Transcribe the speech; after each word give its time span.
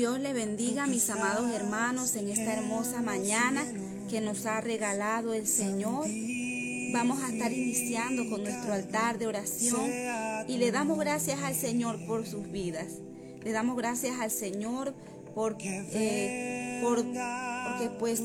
Dios 0.00 0.18
le 0.18 0.32
bendiga 0.32 0.86
mis 0.86 1.10
amados 1.10 1.50
hermanos 1.50 2.16
en 2.16 2.30
esta 2.30 2.54
hermosa 2.54 3.02
mañana 3.02 3.62
que 4.08 4.22
nos 4.22 4.46
ha 4.46 4.58
regalado 4.62 5.34
el 5.34 5.46
Señor. 5.46 6.06
Vamos 6.94 7.22
a 7.22 7.28
estar 7.28 7.52
iniciando 7.52 8.26
con 8.30 8.42
nuestro 8.42 8.72
altar 8.72 9.18
de 9.18 9.26
oración 9.26 9.92
y 10.48 10.56
le 10.56 10.72
damos 10.72 10.98
gracias 10.98 11.42
al 11.42 11.54
Señor 11.54 11.98
por 12.06 12.26
sus 12.26 12.50
vidas. 12.50 12.86
Le 13.44 13.52
damos 13.52 13.76
gracias 13.76 14.18
al 14.18 14.30
Señor 14.30 14.94
por, 15.34 15.58
eh, 15.60 16.80
por 16.82 17.04
porque 17.04 17.90
pues 17.98 18.22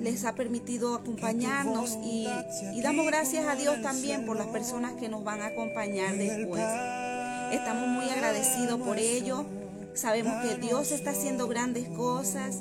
les 0.00 0.24
ha 0.24 0.36
permitido 0.36 0.94
acompañarnos 0.94 1.98
y, 2.04 2.28
y 2.72 2.82
damos 2.82 3.04
gracias 3.04 3.48
a 3.48 3.56
Dios 3.56 3.82
también 3.82 4.24
por 4.24 4.36
las 4.36 4.46
personas 4.46 4.92
que 4.92 5.08
nos 5.08 5.24
van 5.24 5.42
a 5.42 5.46
acompañar 5.46 6.16
después. 6.16 6.62
Estamos 7.50 7.88
muy 7.88 8.08
agradecidos 8.10 8.80
por 8.80 8.96
ello. 8.96 9.44
Sabemos 9.98 10.44
que 10.44 10.54
Dios 10.64 10.92
está 10.92 11.10
haciendo 11.10 11.48
grandes 11.48 11.88
cosas 11.88 12.58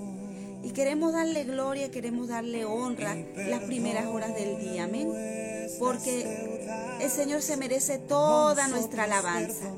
y 0.64 0.72
queremos 0.72 1.14
darle 1.14 1.44
gloria, 1.44 1.92
queremos 1.92 2.30
darle 2.30 2.66
honra 2.66 3.16
las 3.36 3.62
primeras 3.62 4.08
horas 4.08 4.34
del 4.34 4.58
día. 4.60 4.86
Amén. 4.86 5.08
Porque 5.78 6.26
el 7.00 7.12
Señor 7.12 7.44
se 7.44 7.56
merece 7.56 8.00
toda 8.00 8.68
nuestra 8.70 9.04
alabanza. 9.04 9.72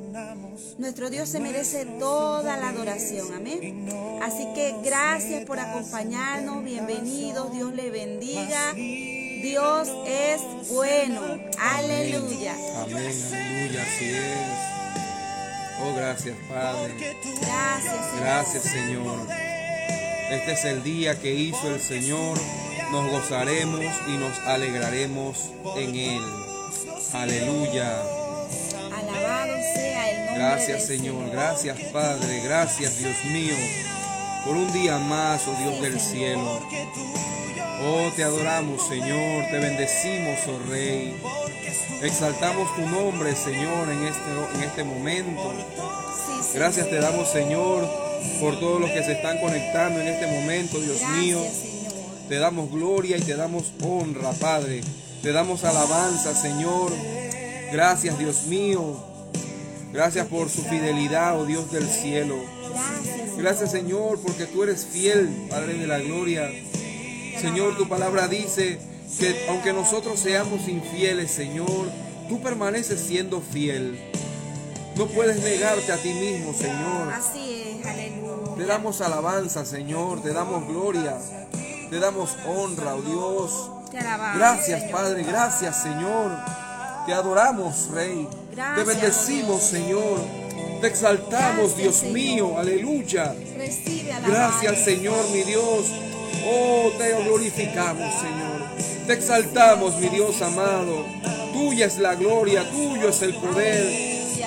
Nuestro 0.77 1.09
Dios 1.09 1.27
se 1.27 1.41
merece 1.41 1.85
toda 1.99 2.55
la 2.55 2.69
adoración. 2.69 3.27
Amén. 3.33 3.89
Así 4.21 4.47
que 4.55 4.75
gracias 4.81 5.43
por 5.43 5.59
acompañarnos. 5.59 6.63
Bienvenidos. 6.63 7.52
Dios 7.52 7.73
le 7.73 7.89
bendiga. 7.89 8.73
Dios 8.73 9.89
es 10.07 10.69
bueno. 10.69 11.21
Aleluya. 11.59 12.53
Amén, 12.83 13.13
aleluya. 13.33 14.78
Oh, 15.81 15.94
gracias, 15.95 16.35
Padre. 16.49 16.94
Gracias, 17.41 17.94
Señor. 18.11 18.19
Gracias, 18.22 18.63
Señor. 18.63 19.27
Este 20.31 20.52
es 20.52 20.66
el 20.66 20.83
día 20.83 21.19
que 21.19 21.33
hizo 21.33 21.73
el 21.73 21.80
Señor. 21.81 22.38
Nos 22.91 23.09
gozaremos 23.09 23.80
y 24.08 24.17
nos 24.17 24.38
alegraremos 24.39 25.52
en 25.77 25.95
Él. 25.95 26.21
Aleluya. 27.13 28.02
Alabado 28.95 29.53
sea 29.73 30.09
el 30.09 30.25
nombre 30.25 30.44
Gracias, 30.44 30.88
del 30.88 30.97
Señor. 30.97 31.31
Gracias, 31.31 31.80
Padre. 31.93 32.41
Gracias, 32.43 32.99
Dios 32.99 33.25
mío, 33.25 33.55
por 34.45 34.55
un 34.55 34.71
día 34.73 34.97
más, 34.97 35.47
oh 35.47 35.55
Dios 35.61 35.81
del 35.81 35.99
cielo. 35.99 36.59
Oh, 37.81 38.11
te 38.16 38.23
adoramos, 38.23 38.88
Señor. 38.88 39.45
Te 39.49 39.58
bendecimos, 39.58 40.39
oh 40.47 40.69
Rey. 40.69 41.16
Exaltamos 42.02 42.73
tu 42.75 42.81
nombre, 42.81 43.35
Señor, 43.35 43.89
en 43.89 44.03
este, 44.03 44.55
en 44.55 44.63
este 44.63 44.83
momento. 44.83 45.53
Gracias 46.53 46.89
te 46.89 46.99
damos, 46.99 47.30
Señor, 47.30 47.88
por 48.39 48.59
todos 48.59 48.80
los 48.80 48.89
que 48.91 49.03
se 49.03 49.13
están 49.13 49.39
conectando 49.39 49.99
en 49.99 50.08
este 50.08 50.27
momento, 50.27 50.80
Dios 50.80 51.02
mío. 51.17 51.39
Te 52.27 52.38
damos 52.38 52.71
gloria 52.71 53.17
y 53.17 53.21
te 53.21 53.36
damos 53.36 53.71
honra, 53.81 54.31
Padre. 54.33 54.81
Te 55.21 55.31
damos 55.31 55.64
alabanza, 55.64 56.33
Señor. 56.33 56.92
Gracias, 57.71 58.17
Dios 58.17 58.45
mío. 58.45 59.03
Gracias 59.92 60.27
por 60.27 60.49
su 60.49 60.64
fidelidad, 60.64 61.39
oh 61.39 61.45
Dios 61.45 61.71
del 61.71 61.87
cielo. 61.87 62.36
Gracias, 63.37 63.71
Señor, 63.71 64.20
porque 64.21 64.45
tú 64.45 64.64
eres 64.64 64.86
fiel, 64.86 65.30
Padre 65.49 65.73
de 65.73 65.87
la 65.87 65.99
gloria. 65.99 66.49
Señor, 67.42 67.77
tu 67.77 67.87
palabra 67.87 68.27
dice 68.27 68.80
que 69.19 69.45
aunque 69.49 69.73
nosotros 69.73 70.19
seamos 70.19 70.67
infieles, 70.67 71.31
Señor, 71.31 71.91
tú 72.27 72.41
permaneces 72.41 73.02
siendo 73.02 73.41
fiel. 73.41 73.99
No 74.95 75.07
puedes 75.07 75.41
negarte 75.43 75.91
a 75.91 75.97
ti 75.97 76.13
mismo, 76.13 76.53
Señor. 76.53 77.13
Así 77.13 77.79
es, 77.79 77.85
aleluya. 77.85 78.55
Te 78.58 78.65
damos 78.65 79.02
alabanza, 79.02 79.65
Señor. 79.65 80.21
Te 80.21 80.33
damos 80.33 80.67
gloria. 80.67 81.17
Te 81.89 81.99
damos 81.99 82.35
honra, 82.45 82.95
oh 82.95 83.02
Dios. 83.02 83.71
Te 83.91 83.99
alabamos, 83.99 84.37
Gracias. 84.37 84.91
Padre. 84.91 85.23
Gracias, 85.23 85.83
Señor. 85.83 86.31
Te 87.05 87.13
adoramos, 87.13 87.89
Rey. 87.91 88.27
Gracias, 88.52 88.75
Te 88.75 88.83
bendecimos, 88.83 89.63
Señor. 89.63 90.19
Te 90.81 90.87
exaltamos, 90.87 91.75
Dios 91.75 92.03
mío. 92.03 92.58
Aleluya. 92.58 93.35
Gracias, 94.25 94.83
Señor, 94.83 95.29
mi 95.31 95.43
Dios. 95.43 95.85
Oh, 96.45 96.91
te 96.97 97.23
glorificamos, 97.23 98.13
Señor. 98.21 98.58
Te 99.09 99.15
exaltamos, 99.15 99.97
mi 99.97 100.08
Dios 100.08 100.39
amado. 100.43 101.03
Tuya 101.52 101.87
es 101.87 101.97
la 101.97 102.14
gloria, 102.14 102.64
tuyo 102.70 103.09
es 103.09 103.23
el 103.23 103.33
poder. 103.33 103.87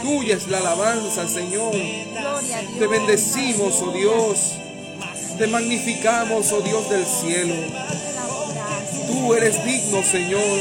Tuya 0.03 0.37
es 0.37 0.47
la 0.47 0.59
alabanza, 0.59 1.27
Señor. 1.27 1.75
Te 2.79 2.87
bendecimos, 2.87 3.83
oh 3.83 3.91
Dios. 3.91 4.53
Te 5.37 5.49
magnificamos, 5.49 6.53
oh 6.53 6.61
Dios 6.61 6.89
del 6.91 7.05
cielo. 7.05 7.57
Tú 9.09 9.35
eres 9.35 9.65
digno, 9.65 10.01
Señor. 10.05 10.61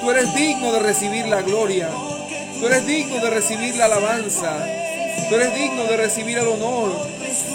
Tú 0.00 0.10
eres 0.10 0.34
digno 0.34 0.72
de 0.72 0.78
recibir 0.78 1.26
la 1.26 1.42
gloria. 1.42 1.90
Tú 2.58 2.66
eres 2.66 2.86
digno 2.86 3.16
de 3.16 3.28
recibir 3.28 3.76
la 3.76 3.84
alabanza. 3.84 4.56
Tú 5.28 5.34
eres 5.34 5.54
digno 5.54 5.84
de 5.84 5.98
recibir 5.98 6.38
el 6.38 6.48
honor. 6.48 6.92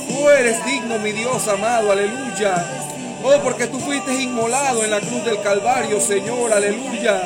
Tú 0.08 0.30
eres 0.30 0.64
digno, 0.68 1.00
mi 1.00 1.14
Dios 1.14 1.48
amado. 1.48 1.92
Aleluya. 1.92 2.93
Oh, 3.26 3.40
porque 3.42 3.68
tú 3.68 3.80
fuiste 3.80 4.22
inmolado 4.22 4.84
en 4.84 4.92
la 4.92 5.00
cruz 5.00 5.24
del 5.24 5.42
Calvario, 5.42 6.02
Señor. 6.02 6.52
Aleluya. 6.52 7.22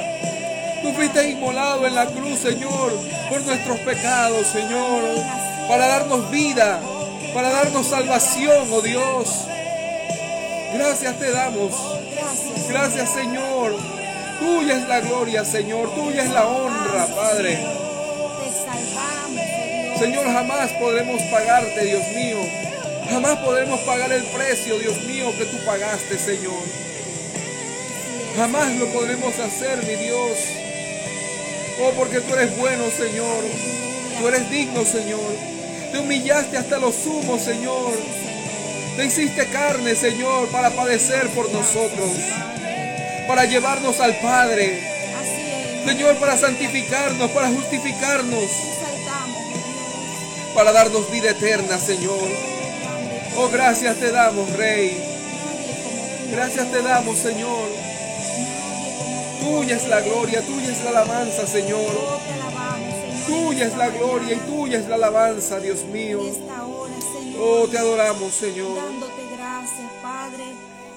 Tú 0.83 0.93
fuiste 0.93 1.27
inmolado 1.27 1.87
en 1.87 1.95
la 1.95 2.05
cruz, 2.05 2.39
Señor, 2.39 2.93
por 3.29 3.41
nuestros 3.41 3.79
pecados, 3.79 4.45
Señor. 4.47 5.01
Para 5.67 5.87
darnos 5.87 6.29
vida, 6.29 6.79
para 7.33 7.49
darnos 7.49 7.87
salvación, 7.87 8.67
oh 8.71 8.81
Dios. 8.81 9.45
Gracias 10.73 11.17
te 11.17 11.31
damos. 11.31 11.73
Gracias. 12.69 13.09
Señor. 13.09 13.75
Tuya 14.39 14.77
es 14.77 14.87
la 14.87 14.99
gloria, 14.99 15.43
Señor. 15.43 15.95
Tuya 15.95 16.23
es 16.23 16.29
la 16.29 16.45
honra, 16.45 17.07
Padre. 17.15 17.57
Oh. 17.65 17.87
Señor, 19.97 20.25
jamás 20.31 20.71
podremos 20.73 21.19
pagarte, 21.23 21.85
Dios 21.85 22.07
mío. 22.15 22.66
Jamás 23.09 23.37
podremos 23.39 23.79
pagar 23.81 24.11
el 24.11 24.23
precio, 24.25 24.77
Dios 24.79 25.01
mío, 25.03 25.31
que 25.37 25.45
tú 25.45 25.57
pagaste, 25.65 26.19
Señor. 26.19 26.61
Jamás 28.35 28.75
lo 28.75 28.87
podremos 28.91 29.37
hacer, 29.39 29.83
mi 29.85 29.95
Dios. 29.95 30.37
Oh, 31.81 31.91
porque 31.97 32.19
tú 32.21 32.33
eres 32.33 32.57
bueno, 32.57 32.83
Señor. 32.91 33.43
Tú 34.19 34.27
eres 34.27 34.49
digno, 34.49 34.83
Señor. 34.83 35.35
Te 35.91 35.99
humillaste 35.99 36.57
hasta 36.57 36.79
lo 36.79 36.91
sumo, 36.91 37.39
Señor. 37.39 37.93
Te 38.97 39.05
hiciste 39.05 39.47
carne, 39.47 39.95
Señor, 39.95 40.49
para 40.49 40.71
padecer 40.71 41.29
por 41.29 41.51
nosotros. 41.51 42.11
Para 43.27 43.45
llevarnos 43.45 43.99
al 43.99 44.17
Padre. 44.19 44.81
Señor, 45.85 46.17
para 46.17 46.37
santificarnos, 46.37 47.31
para 47.31 47.47
justificarnos, 47.47 48.51
para 50.53 50.73
darnos 50.73 51.09
vida 51.09 51.29
eterna, 51.29 51.77
Señor. 51.77 52.56
Oh, 53.39 53.49
gracias 53.49 53.97
te 53.97 54.11
damos, 54.11 54.51
Rey. 54.53 54.97
Gracias 56.31 56.71
te 56.71 56.81
damos, 56.81 57.17
Señor. 57.19 57.69
Tuya 59.39 59.75
es 59.75 59.87
la 59.87 60.01
gloria, 60.01 60.41
tuya 60.41 60.71
es 60.71 60.83
la 60.83 60.89
alabanza, 60.89 61.45
Señor. 61.45 61.91
Tuya 63.27 63.65
es 63.67 63.77
la 63.77 63.89
gloria 63.89 64.33
y 64.33 64.39
tuya 64.39 64.79
es 64.79 64.87
la 64.87 64.95
alabanza, 64.95 65.59
Dios 65.59 65.85
mío. 65.85 66.21
Oh, 67.39 67.67
te 67.67 67.77
adoramos, 67.77 68.33
Señor. 68.33 68.75
Dándote 68.75 69.21
gracias, 69.35 69.91
Padre, 70.01 70.45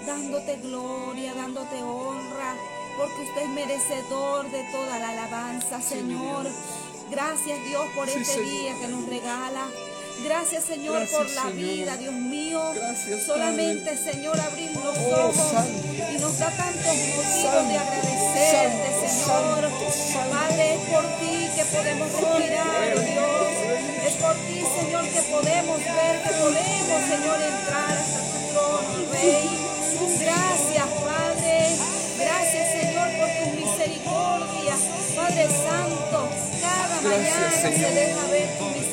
dándote 0.06 0.56
gloria, 0.62 1.34
dándote 1.34 1.82
honra, 1.82 2.56
porque 2.96 3.20
usted 3.22 3.42
es 3.42 3.48
merecedor 3.50 4.50
de 4.50 4.64
toda 4.72 4.98
la 4.98 5.10
alabanza, 5.10 5.82
Señor. 5.82 6.46
Gracias, 7.10 7.58
Dios, 7.66 7.87
por 7.94 8.08
este 8.08 8.40
día 8.40 8.75
que 8.81 8.88
nos 8.88 9.06
regala. 9.06 9.66
Gracias, 10.25 10.64
Señor, 10.64 10.96
Gracias, 10.99 11.19
por 11.19 11.31
la 11.31 11.43
Señor. 11.43 11.56
vida, 11.56 11.96
Dios 11.96 12.12
mío. 12.14 12.61
Gracias, 12.75 13.22
Solamente, 13.25 13.96
Señor, 13.96 14.38
abrir 14.40 14.70
los 14.76 14.96
Oh, 14.99 15.28
ojos 15.28 15.50
Santo. 15.52 16.12
y 16.14 16.19
nos 16.20 16.38
da 16.38 16.50
tantos 16.50 16.94
motivos 16.96 17.26
Santo, 17.43 17.69
de 17.69 17.78
agradecerte, 17.78 19.08
Santo, 19.08 19.90
Señor. 19.90 20.31
Padre, 20.31 20.75
es 20.75 20.81
por 20.90 21.05
ti 21.20 21.49
que 21.56 21.64
podemos 21.64 22.12
respirar, 22.12 22.94
oh 22.96 23.00
Dios. 23.00 23.52
Es 24.06 24.14
por 24.14 24.34
ti, 24.46 24.58
Señor, 24.81 25.05
que 25.08 25.22
podemos 25.22 25.78
ver, 25.78 26.14
que 26.23 26.31
podemos, 26.31 26.99
Señor, 27.08 27.38
entrar 27.40 27.93
hasta 27.99 28.20
tu 28.20 28.38
trono, 28.52 29.12
Rey. 29.12 29.50
Gracias, 30.20 30.87
Padre. 31.05 31.76
Gracias, 32.19 32.64
Señor, 32.73 33.08
por 33.19 33.28
tu 33.38 33.44
misericordia. 33.56 34.75
Padre 35.16 35.46
Santo, 35.49 36.28
cada 36.61 37.00
Gracias, 37.00 37.05
mañana 37.05 37.50
se 37.50 37.73
Señor. 37.73 37.94
deja 37.94 38.26
ver 38.31 38.49
tu 38.58 38.64
misericordia, 38.64 38.89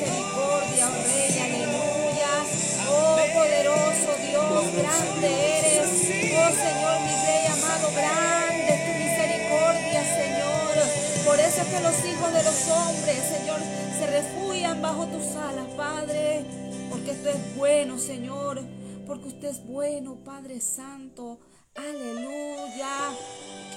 Oh, 2.97 3.17
poderoso 3.33 4.09
Dios, 4.27 4.73
grande 4.73 5.59
eres. 5.59 5.89
Oh, 6.37 6.51
Señor, 6.51 6.95
mi 7.01 7.15
Rey 7.25 7.45
amado, 7.51 7.87
grande 7.95 8.69
es 8.73 8.81
tu 8.85 8.93
misericordia, 8.97 10.01
Señor. 10.03 11.25
Por 11.25 11.39
eso 11.39 11.61
es 11.61 11.67
que 11.67 11.79
los 11.81 12.05
hijos 12.05 12.33
de 12.33 12.43
los 12.43 12.67
hombres, 12.69 13.19
Señor, 13.37 13.59
se 13.99 14.07
refugian 14.07 14.81
bajo 14.81 15.05
tus 15.07 15.35
alas, 15.35 15.67
Padre. 15.75 16.45
Porque 16.89 17.11
usted 17.11 17.35
es 17.35 17.55
bueno, 17.55 17.97
Señor, 17.99 18.61
porque 19.05 19.27
usted 19.27 19.49
es 19.49 19.65
bueno, 19.65 20.17
Padre 20.23 20.61
Santo. 20.61 21.39
Aleluya. 21.75 23.13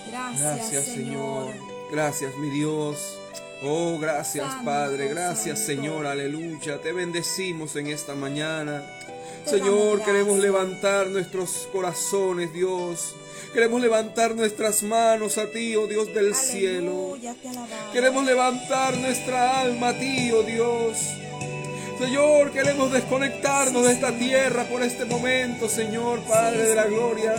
Gracias, 0.09 0.85
Señor. 0.85 1.53
Gracias, 1.91 2.37
mi 2.37 2.51
Dios. 2.51 3.19
Oh, 3.63 3.99
gracias, 3.99 4.55
Padre. 4.65 5.09
Gracias, 5.09 5.59
Señor. 5.59 6.07
Aleluya. 6.07 6.81
Te 6.81 6.93
bendecimos 6.93 7.77
en 7.77 7.89
esta 7.89 8.15
mañana. 8.15 8.83
Señor, 9.45 10.03
queremos 10.05 10.39
levantar 10.39 11.09
nuestros 11.09 11.69
corazones, 11.73 12.53
Dios. 12.53 13.15
Queremos 13.53 13.81
levantar 13.81 14.37
nuestras 14.37 14.83
manos 14.83 15.39
a 15.39 15.51
ti, 15.51 15.75
oh 15.75 15.87
Dios 15.87 16.15
del 16.15 16.35
cielo. 16.35 17.17
Queremos 17.93 18.25
levantar 18.25 18.97
nuestra 18.97 19.61
alma 19.61 19.89
a 19.89 19.99
ti, 19.99 20.31
oh 20.33 20.43
Dios. 20.43 20.97
Señor, 21.99 22.53
queremos 22.53 22.93
desconectarnos 22.93 23.85
de 23.85 23.93
esta 23.93 24.13
tierra 24.13 24.65
por 24.65 24.83
este 24.83 25.05
momento, 25.05 25.69
Señor, 25.69 26.21
Padre 26.21 26.69
de 26.69 26.75
la 26.75 26.85
gloria. 26.87 27.35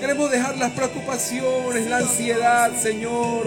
Queremos 0.00 0.30
dejar 0.30 0.58
las 0.58 0.72
preocupaciones, 0.72 1.86
la 1.86 1.98
ansiedad, 1.98 2.70
Señor. 2.76 3.46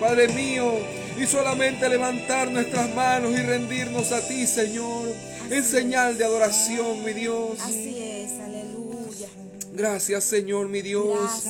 Padre 0.00 0.28
mío, 0.28 0.72
y 1.18 1.26
solamente 1.26 1.88
levantar 1.88 2.50
nuestras 2.50 2.94
manos 2.94 3.32
y 3.32 3.42
rendirnos 3.42 4.12
a 4.12 4.26
ti, 4.26 4.46
Señor, 4.46 5.08
en 5.50 5.64
señal 5.64 6.16
de 6.16 6.24
adoración, 6.24 7.04
mi 7.04 7.12
Dios. 7.12 7.58
Así 7.60 7.98
es, 7.98 8.40
aleluya. 8.40 9.28
Gracias, 9.72 10.24
Señor, 10.24 10.68
mi 10.68 10.82
Dios. 10.82 11.44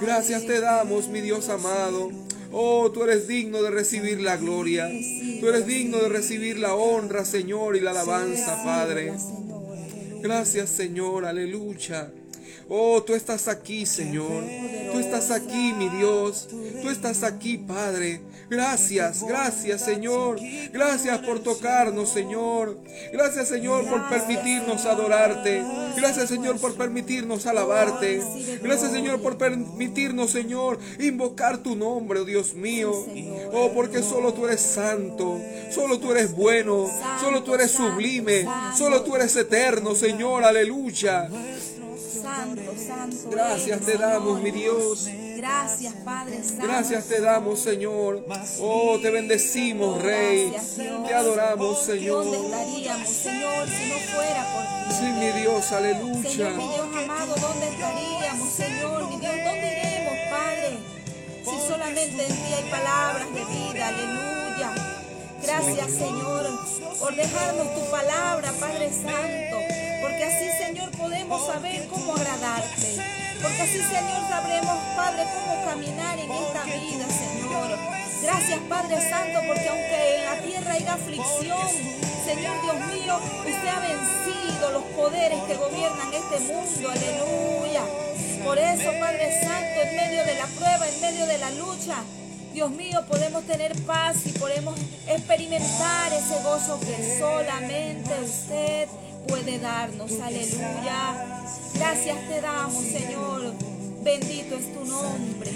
Gracias, 0.00 0.44
te 0.46 0.60
damos, 0.60 1.08
mi 1.08 1.20
Dios 1.20 1.48
amado. 1.48 2.10
Oh, 2.50 2.90
tú 2.90 3.04
eres 3.04 3.28
digno 3.28 3.62
de 3.62 3.70
recibir 3.70 4.20
la 4.20 4.36
gloria. 4.36 4.88
Tú 5.40 5.48
eres 5.48 5.66
digno 5.66 5.98
de 5.98 6.08
recibir 6.08 6.58
la 6.58 6.74
honra, 6.74 7.24
Señor, 7.24 7.76
y 7.76 7.80
la 7.80 7.92
alabanza, 7.92 8.62
Padre. 8.64 9.12
Gracias, 10.20 10.70
Señor, 10.70 11.24
aleluya. 11.24 12.12
Oh, 12.68 13.02
tú 13.02 13.14
estás 13.14 13.48
aquí, 13.48 13.86
Señor. 13.86 14.44
Tú 14.92 14.98
estás 14.98 15.30
aquí, 15.30 15.72
mi 15.72 15.88
Dios. 15.88 16.48
Tú 16.82 16.90
estás 16.90 17.22
aquí, 17.22 17.58
Padre. 17.58 18.20
Gracias, 18.52 19.22
gracias 19.22 19.80
Señor. 19.80 20.38
Gracias 20.72 21.18
por 21.20 21.40
tocarnos, 21.40 22.10
Señor. 22.10 22.76
Gracias, 23.12 23.48
Señor, 23.48 23.88
por 23.88 24.08
permitirnos 24.10 24.84
adorarte. 24.84 25.64
Gracias, 25.96 26.28
Señor, 26.28 26.58
por 26.58 26.74
permitirnos 26.74 27.46
alabarte. 27.46 28.20
Gracias, 28.62 28.92
Señor, 28.92 29.22
por 29.22 29.38
permitirnos, 29.38 30.30
Señor, 30.30 30.78
invocar 30.98 31.58
tu 31.58 31.76
nombre, 31.76 32.20
oh 32.20 32.24
Dios 32.24 32.54
mío. 32.54 32.92
Oh, 33.52 33.70
porque 33.74 34.02
solo 34.02 34.34
tú 34.34 34.46
eres 34.46 34.60
santo. 34.60 35.40
Solo 35.70 35.98
tú 35.98 36.12
eres 36.12 36.32
bueno. 36.32 36.90
Solo 37.20 37.42
tú 37.42 37.54
eres 37.54 37.70
sublime. 37.70 38.46
Solo 38.76 39.02
tú 39.02 39.16
eres 39.16 39.34
eterno, 39.36 39.94
Señor. 39.94 40.44
Aleluya. 40.44 41.28
Santo, 42.22 42.74
santo. 42.76 43.30
Gracias 43.30 43.80
te 43.80 43.98
damos, 43.98 44.40
mi 44.40 44.50
Dios. 44.50 45.08
Gracias, 45.36 45.94
Padre 46.04 46.42
Santo. 46.42 46.66
Gracias 46.66 47.06
te 47.06 47.20
damos, 47.20 47.58
Señor. 47.60 48.24
Oh, 48.60 48.98
te 49.00 49.10
bendecimos, 49.10 50.00
Rey. 50.00 50.54
Te 51.06 51.14
adoramos, 51.14 51.82
Señor. 51.82 52.24
¿Dónde 52.24 52.46
estaríamos, 52.46 53.08
Señor, 53.08 53.68
si 53.68 53.88
no 53.88 53.98
fuera 54.14 54.46
por 54.54 54.62
ti? 54.88 54.94
Sí, 54.98 55.04
mi 55.04 55.40
Dios, 55.40 55.72
aleluya. 55.72 56.30
Señor, 56.30 56.52
mi 56.52 56.68
Dios 56.68 56.86
amado, 57.04 57.34
¿dónde 57.40 57.68
estaríamos, 57.68 58.48
Señor? 58.52 59.08
Mi 59.08 59.20
Dios, 59.20 59.34
¿dónde 59.44 59.66
iremos, 59.72 60.18
Padre? 60.30 60.78
Si 61.44 61.68
solamente 61.68 62.26
en 62.26 62.34
ti 62.34 62.54
hay 62.54 62.70
palabras 62.70 63.26
de 63.34 63.44
vida, 63.44 63.88
aleluya. 63.88 64.81
Gracias, 65.42 65.90
Señor, 65.90 66.46
por 66.98 67.14
dejarnos 67.16 67.74
tu 67.74 67.90
palabra, 67.90 68.52
Padre 68.60 68.90
Santo. 68.90 69.56
Porque 70.00 70.24
así, 70.24 70.64
Señor, 70.64 70.90
podemos 70.92 71.46
saber 71.46 71.88
cómo 71.88 72.14
agradarte. 72.14 72.96
Porque 73.42 73.62
así, 73.62 73.78
Señor, 73.78 74.28
sabremos, 74.28 74.78
Padre, 74.96 75.24
cómo 75.34 75.64
caminar 75.64 76.18
en 76.18 76.30
esta 76.30 76.64
vida, 76.64 77.06
Señor. 77.08 77.78
Gracias, 78.22 78.60
Padre 78.68 79.00
Santo, 79.10 79.40
porque 79.48 79.68
aunque 79.68 80.16
en 80.16 80.24
la 80.24 80.36
tierra 80.42 80.72
haya 80.74 80.94
aflicción, 80.94 81.68
Señor 82.24 82.62
Dios 82.62 82.76
mío, 82.86 83.18
usted 83.40 83.68
ha 83.68 83.80
vencido 83.80 84.70
los 84.70 84.84
poderes 84.94 85.42
que 85.42 85.56
gobiernan 85.56 86.14
este 86.14 86.38
mundo. 86.52 86.90
Aleluya. 86.90 87.82
Por 88.44 88.58
eso, 88.58 88.90
Padre 89.00 89.40
Santo, 89.40 89.82
en 89.82 89.96
medio 89.96 90.24
de 90.24 90.34
la 90.36 90.46
prueba, 90.46 90.88
en 90.88 91.00
medio 91.00 91.26
de 91.26 91.38
la 91.38 91.50
lucha, 91.50 91.96
Dios 92.52 92.70
mío, 92.70 93.00
podemos 93.08 93.44
tener 93.44 93.74
paz 93.82 94.26
y 94.26 94.30
podemos 94.38 94.78
experimentar 95.08 96.12
ese 96.12 96.42
gozo 96.42 96.78
que 96.80 97.18
solamente 97.18 98.10
usted 98.22 98.88
puede 99.26 99.58
darnos. 99.58 100.12
Aleluya. 100.20 101.42
Gracias 101.74 102.28
te 102.28 102.40
damos, 102.40 102.84
Señor. 102.84 103.54
Bendito 104.02 104.56
es 104.56 104.72
tu 104.74 104.84
nombre. 104.84 105.50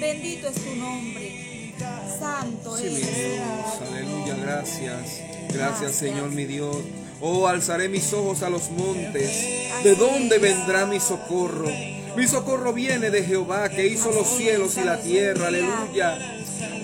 Bendito 0.00 0.48
es 0.48 0.54
tu 0.54 0.74
nombre. 0.76 1.74
Santo 2.18 2.76
Sí, 2.76 2.86
eres, 2.86 3.06
Dios. 3.06 3.90
Aleluya, 3.90 4.34
gracias. 4.36 5.20
Gracias, 5.52 5.92
Señor, 5.92 6.30
mi 6.30 6.46
Dios. 6.46 6.76
Oh, 7.20 7.48
alzaré 7.48 7.90
mis 7.90 8.12
ojos 8.14 8.42
a 8.42 8.48
los 8.48 8.70
montes. 8.70 9.46
¿De 9.84 9.94
dónde 9.94 10.38
vendrá 10.38 10.86
mi 10.86 11.00
socorro? 11.00 11.68
Mi 12.16 12.26
socorro 12.26 12.72
viene 12.72 13.10
de 13.10 13.22
Jehová, 13.24 13.68
que 13.68 13.86
hizo 13.86 14.10
los 14.12 14.26
cielos 14.28 14.76
y 14.76 14.84
la 14.84 15.00
tierra. 15.00 15.46
Aleluya. 15.48 16.18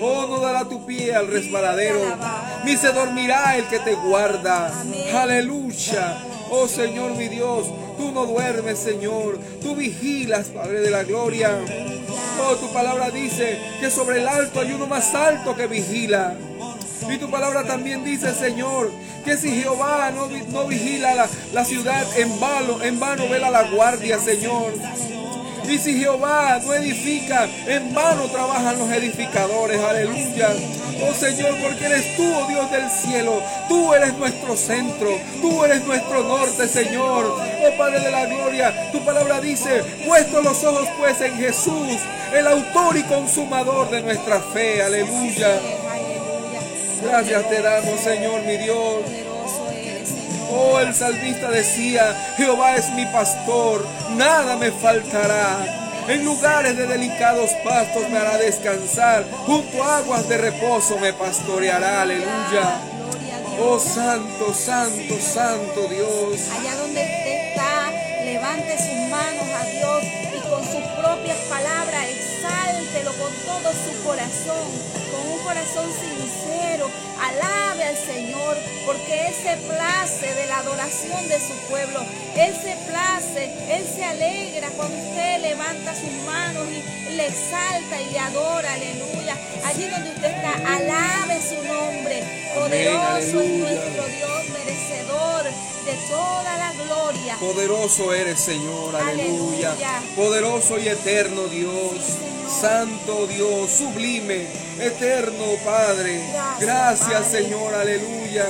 Oh, 0.01 0.27
no 0.27 0.41
dará 0.41 0.69
tu 0.69 0.85
pie 0.87 1.15
al 1.15 1.27
resbaladero, 1.29 2.01
ni 2.65 2.77
se 2.77 2.93
dormirá 2.93 3.57
el 3.57 3.65
que 3.67 3.79
te 3.81 3.95
guarda. 3.95 4.73
Aleluya. 5.15 6.19
Oh 6.51 6.69
Señor 6.69 7.13
mi 7.13 7.29
Dios, 7.29 7.67
tú 7.99 8.13
no 8.13 8.25
duermes, 8.27 8.79
Señor. 8.79 9.39
Tú 9.63 9.75
vigilas, 9.75 10.49
Padre 10.49 10.81
de 10.81 10.91
la 10.91 11.03
gloria. 11.05 11.51
Oh, 12.41 12.55
tu 12.57 12.73
palabra 12.73 13.11
dice 13.11 13.59
que 13.81 13.91
sobre 13.91 14.21
el 14.21 14.29
alto 14.29 14.61
hay 14.61 14.73
uno 14.73 14.87
más 14.87 15.15
alto 15.15 15.57
que 15.57 15.67
vigila. 15.67 16.35
Y 17.11 17.19
tu 17.19 17.31
palabra 17.31 17.65
también 17.65 18.05
dice, 18.05 18.35
Señor, 18.35 18.91
que 19.25 19.37
si 19.37 19.51
Jehová 19.51 20.11
no, 20.15 20.29
vi- 20.29 20.43
no 20.49 20.67
vigila 20.67 21.15
la, 21.15 21.29
la 21.53 21.65
ciudad, 21.65 22.05
en 22.19 22.39
vano, 22.41 22.83
en 22.83 22.99
vano 23.01 23.29
vela 23.29 23.51
la 23.51 23.65
guardia, 23.71 24.19
Señor. 24.19 24.73
Y 25.69 25.79
si 25.79 25.99
Jehová 25.99 26.61
no 26.65 26.75
edifica, 26.75 27.49
en 27.67 27.93
vano 27.93 28.29
trabajan 28.31 28.79
los 28.79 28.91
edificadores. 28.91 29.81
Aleluya. 29.81 30.49
Oh 31.03 31.13
Señor, 31.13 31.57
porque 31.61 31.87
eres 31.87 32.17
tú, 32.17 32.25
oh 32.25 32.47
Dios 32.47 32.71
del 32.71 32.89
cielo. 32.91 33.43
Tú 33.69 33.93
eres 33.93 34.15
nuestro 34.15 34.57
centro. 34.57 35.11
Tú 35.41 35.65
eres 35.65 35.85
nuestro 35.85 36.23
norte, 36.23 36.69
Señor. 36.69 37.27
Oh 37.27 37.77
Padre 37.77 38.01
de 38.01 38.11
la 38.11 38.27
gloria. 38.27 38.91
Tu 38.93 39.05
palabra 39.05 39.41
dice, 39.41 39.83
puestos 40.07 40.45
los 40.45 40.65
ojos 40.65 40.89
pues 40.99 41.21
en 41.21 41.37
Jesús, 41.37 41.99
el 42.33 42.47
autor 42.47 42.97
y 42.97 43.03
consumador 43.03 43.91
de 43.91 44.03
nuestra 44.03 44.41
fe. 44.41 44.83
Aleluya. 44.83 45.49
Aleluya. 45.49 46.61
Gracias 47.03 47.49
te 47.49 47.63
damos, 47.63 48.01
Señor, 48.01 48.43
mi 48.43 48.57
Dios. 48.57 49.26
Oh, 50.51 50.79
el 50.81 50.95
salmista 50.95 51.51
decía, 51.51 52.35
Jehová 52.37 52.77
es 52.77 52.91
mi 52.91 53.05
pastor, 53.07 53.87
nada 54.17 54.57
me 54.57 54.71
faltará. 54.71 55.87
En 56.09 56.25
lugares 56.25 56.77
de 56.77 56.87
delicados 56.87 57.51
pastos 57.65 58.09
me 58.11 58.19
hará 58.19 58.37
descansar, 58.39 59.25
junto 59.45 59.83
a 59.83 59.99
aguas 59.99 60.29
de 60.29 60.39
reposo 60.39 60.99
me 60.99 61.13
pastoreará, 61.13 62.03
aleluya. 62.03 62.81
Oh, 63.59 63.79
santo, 63.81 64.55
santo, 64.55 65.19
santo 65.19 65.89
Dios. 65.89 66.41
Todo 73.67 73.73
su 73.73 74.05
corazón, 74.05 74.69
con 75.11 75.33
un 75.33 75.39
corazón 75.41 75.87
sincero. 75.91 76.89
Alabe 77.19 77.85
al 77.85 77.97
Señor 77.97 78.57
porque 78.85 79.27
Él 79.27 79.35
se 79.35 79.57
place 79.57 80.35
de 80.35 80.47
la 80.47 80.59
adoración 80.59 81.29
de 81.29 81.41
su 81.41 81.55
pueblo. 81.69 82.01
Él 82.37 82.55
se 82.55 82.77
place, 82.87 83.51
Él 83.69 83.85
se 83.87 84.05
alegra 84.05 84.69
cuando 84.77 84.97
usted 84.97 85.41
levanta 85.41 85.95
sus 85.95 86.13
manos 86.27 86.65
y 86.69 87.15
le 87.15 87.27
exalta 87.27 88.01
y 88.01 88.11
le 88.11 88.19
adora. 88.19 88.75
Aleluya. 88.75 89.37
Allí 89.65 89.89
donde 89.89 90.11
usted 90.11 90.31
está, 90.31 90.53
alabe 90.77 91.41
su 91.41 91.67
nombre. 91.67 92.23
Poderoso 92.55 93.11
es 93.11 93.35
aleluya. 93.35 93.59
nuestro 93.59 94.07
Dios 94.07 94.49
merecedor 94.51 95.45
de 95.45 95.93
toda 96.09 96.59
la 96.59 96.73
gloria. 96.85 97.37
Poderoso 97.41 98.13
eres, 98.15 98.39
Señor, 98.39 98.95
aleluya. 98.95 99.73
Aleluya. 99.73 100.03
Poderoso 100.15 100.79
y 100.79 100.89
eterno 100.89 101.47
Dios. 101.49 102.19
Santo 102.61 103.27
Dios, 103.27 103.71
sublime, 103.71 104.47
eterno 104.81 105.45
Padre. 105.65 106.21
Gracias. 106.61 107.27
Señor, 107.31 107.75
aleluya. 107.75 108.47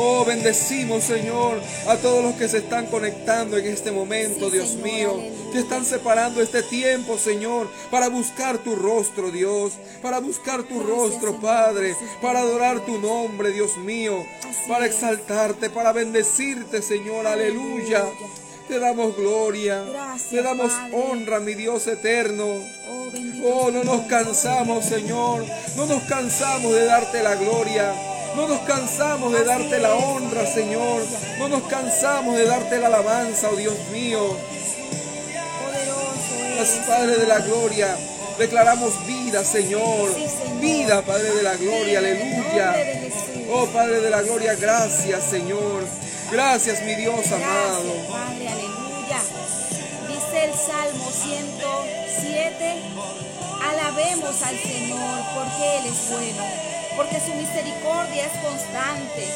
Oh, 0.00 0.24
bendecimos, 0.24 1.02
Señor, 1.02 1.60
a 1.88 1.96
todos 1.96 2.22
los 2.22 2.34
que 2.34 2.46
se 2.48 2.58
están 2.58 2.86
conectando 2.86 3.56
en 3.56 3.66
este 3.66 3.90
momento, 3.90 4.46
Sí, 4.46 4.52
Dios 4.56 4.68
Señor, 4.68 4.84
mío. 4.84 5.10
aleluya. 5.14 5.52
Que 5.52 5.58
están 5.58 5.84
separando 5.84 6.42
este 6.42 6.62
tiempo, 6.62 7.16
Señor, 7.18 7.68
para 7.90 8.08
buscar 8.08 8.58
tu 8.58 8.76
rostro, 8.76 9.30
Dios. 9.30 9.72
Para 10.02 10.20
buscar 10.20 10.62
tu 10.64 10.74
Gracias, 10.78 10.96
rostro, 10.96 11.28
Señor. 11.32 11.40
Padre. 11.40 11.96
Para 12.20 12.40
adorar 12.40 12.80
tu 12.84 12.98
nombre, 12.98 13.50
Dios 13.50 13.76
mío. 13.78 14.24
Para 14.68 14.86
exaltarte, 14.86 15.70
para 15.70 15.92
bendecirte, 15.92 16.82
Señor. 16.82 17.26
Aleluya. 17.26 18.00
Aleluya. 18.02 18.47
Te 18.68 18.78
damos 18.78 19.16
gloria. 19.16 19.82
Gracias, 19.90 20.30
Te 20.30 20.42
damos 20.42 20.70
Padre. 20.70 20.96
honra, 20.96 21.40
mi 21.40 21.54
Dios 21.54 21.86
eterno. 21.86 22.44
Oh, 22.88 23.08
Oh, 23.42 23.70
no 23.70 23.84
nos 23.84 24.02
cansamos, 24.02 24.84
Señor. 24.84 25.44
No 25.76 25.86
nos 25.86 26.02
cansamos 26.02 26.72
de 26.74 26.84
darte 26.84 27.22
la 27.22 27.34
gloria. 27.36 27.94
No 28.36 28.46
nos 28.46 28.60
cansamos 28.60 29.32
de 29.32 29.44
darte 29.44 29.78
la 29.78 29.94
honra, 29.94 30.44
Señor. 30.46 31.02
No 31.38 31.48
nos 31.48 31.62
cansamos 31.64 32.36
de 32.36 32.44
darte 32.44 32.78
la 32.78 32.88
alabanza, 32.88 33.48
oh 33.50 33.56
Dios 33.56 33.74
mío. 33.92 34.36
Padre 36.86 37.18
de 37.18 37.26
la 37.26 37.38
gloria, 37.38 37.96
declaramos 38.38 39.06
vida, 39.06 39.44
Señor. 39.44 40.10
Vida, 40.60 41.02
Padre 41.02 41.30
de 41.36 41.42
la 41.42 41.56
gloria, 41.56 42.00
aleluya. 42.00 42.74
Oh, 43.50 43.66
Padre 43.66 44.00
de 44.00 44.10
la 44.10 44.22
gloria, 44.22 44.54
gracias, 44.56 45.24
Señor. 45.24 45.84
Gracias, 46.30 46.82
mi 46.84 46.94
Dios 46.94 47.32
amado. 47.32 47.90
Padre, 48.10 48.48
aleluya. 48.48 49.20
Dice 50.08 50.44
el 50.44 50.52
Salmo 50.52 51.10
107, 51.10 52.74
alabemos 53.62 54.42
al 54.42 54.58
Señor 54.58 55.20
porque 55.34 55.78
Él 55.78 55.86
es 55.86 56.10
bueno, 56.10 56.44
porque 56.96 57.20
su 57.20 57.32
misericordia 57.32 58.26
es 58.26 58.38
constante. 58.44 59.26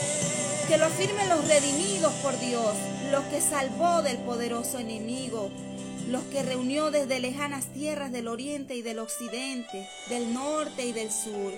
Que 0.68 0.76
lo 0.76 0.84
afirmen 0.84 1.30
los 1.30 1.48
redimidos 1.48 2.12
por 2.22 2.38
Dios, 2.38 2.74
los 3.10 3.24
que 3.24 3.40
salvó 3.40 4.02
del 4.02 4.18
poderoso 4.18 4.78
enemigo, 4.78 5.50
los 6.08 6.22
que 6.24 6.42
reunió 6.42 6.90
desde 6.90 7.20
lejanas 7.20 7.72
tierras 7.72 8.12
del 8.12 8.28
oriente 8.28 8.74
y 8.74 8.82
del 8.82 8.98
occidente, 8.98 9.88
del 10.10 10.34
norte 10.34 10.84
y 10.84 10.92
del 10.92 11.10
sur. 11.10 11.54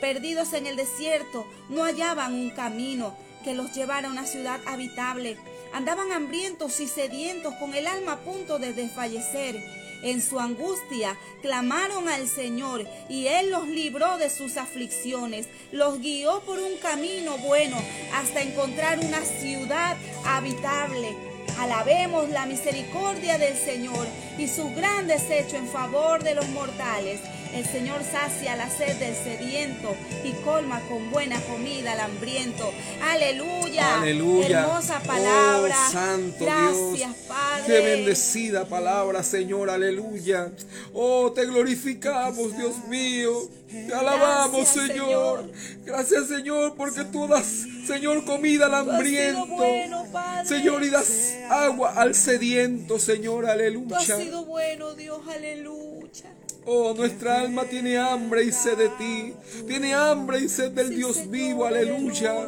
Perdidos 0.00 0.54
en 0.54 0.66
el 0.66 0.76
desierto, 0.76 1.46
no 1.68 1.84
hallaban 1.84 2.32
un 2.32 2.50
camino 2.50 3.27
que 3.44 3.54
los 3.54 3.72
llevara 3.72 4.08
a 4.08 4.12
una 4.12 4.26
ciudad 4.26 4.60
habitable. 4.66 5.36
Andaban 5.72 6.12
hambrientos 6.12 6.80
y 6.80 6.88
sedientos 6.88 7.54
con 7.54 7.74
el 7.74 7.86
alma 7.86 8.12
a 8.12 8.18
punto 8.18 8.58
de 8.58 8.72
desfallecer. 8.72 9.62
En 10.02 10.22
su 10.22 10.38
angustia 10.38 11.16
clamaron 11.42 12.08
al 12.08 12.28
Señor 12.28 12.86
y 13.08 13.26
Él 13.26 13.50
los 13.50 13.66
libró 13.66 14.16
de 14.16 14.30
sus 14.30 14.56
aflicciones, 14.56 15.48
los 15.72 16.00
guió 16.00 16.40
por 16.40 16.58
un 16.58 16.76
camino 16.76 17.36
bueno 17.38 17.76
hasta 18.14 18.42
encontrar 18.42 19.00
una 19.00 19.22
ciudad 19.22 19.96
habitable. 20.24 21.16
Alabemos 21.58 22.28
la 22.28 22.46
misericordia 22.46 23.36
del 23.38 23.56
Señor 23.56 24.06
y 24.38 24.46
su 24.46 24.72
gran 24.76 25.08
desecho 25.08 25.56
en 25.56 25.66
favor 25.66 26.22
de 26.22 26.36
los 26.36 26.46
mortales. 26.50 27.18
El 27.54 27.64
Señor 27.64 28.02
sacia 28.04 28.56
la 28.56 28.68
sed 28.68 28.96
del 28.98 29.14
sediento 29.14 29.96
y 30.22 30.32
colma 30.44 30.80
con 30.88 31.10
buena 31.10 31.40
comida 31.40 31.92
al 31.92 32.00
hambriento. 32.00 32.70
Aleluya. 33.02 34.00
Aleluya. 34.00 34.60
Hermosa 34.60 35.00
palabra. 35.00 35.76
Oh, 35.88 35.92
santo 35.92 36.44
Gracias, 36.44 36.92
Dios. 36.94 37.16
Padre. 37.26 37.64
Qué 37.66 37.80
bendecida 37.80 38.64
palabra, 38.66 39.22
Señor. 39.22 39.70
Aleluya. 39.70 40.52
Oh, 40.92 41.32
te 41.32 41.46
glorificamos, 41.46 42.56
Dios 42.56 42.84
mío. 42.88 43.48
Te 43.68 43.94
alabamos, 43.94 44.72
Gracias, 44.74 44.86
Señor. 44.88 45.40
Señor. 45.40 45.84
Gracias, 45.84 46.28
Señor, 46.28 46.74
porque 46.76 47.04
tú 47.04 47.26
das, 47.28 47.66
Señor, 47.86 48.24
comida 48.24 48.66
al 48.66 48.74
hambriento. 48.74 49.46
bueno. 49.46 50.06
Señor, 50.44 50.82
y 50.84 50.90
das 50.90 51.34
agua 51.50 51.92
al 51.96 52.14
sediento, 52.14 52.98
Señor. 52.98 53.44
Tú 53.44 53.48
has 53.48 53.54
Aleluya. 53.54 54.16
sido 54.16 54.44
bueno, 54.44 54.94
Dios. 54.94 55.20
Aleluya. 55.28 56.37
Oh, 56.70 56.92
nuestra 56.94 57.40
alma 57.40 57.64
tiene 57.64 57.96
hambre 57.96 58.44
y 58.44 58.52
sed 58.52 58.76
de 58.76 58.88
ti. 58.90 59.34
Tiene 59.66 59.94
hambre 59.94 60.40
y 60.40 60.48
sed 60.50 60.72
del 60.72 60.94
Dios 60.94 61.30
vivo. 61.30 61.64
Aleluya. 61.64 62.46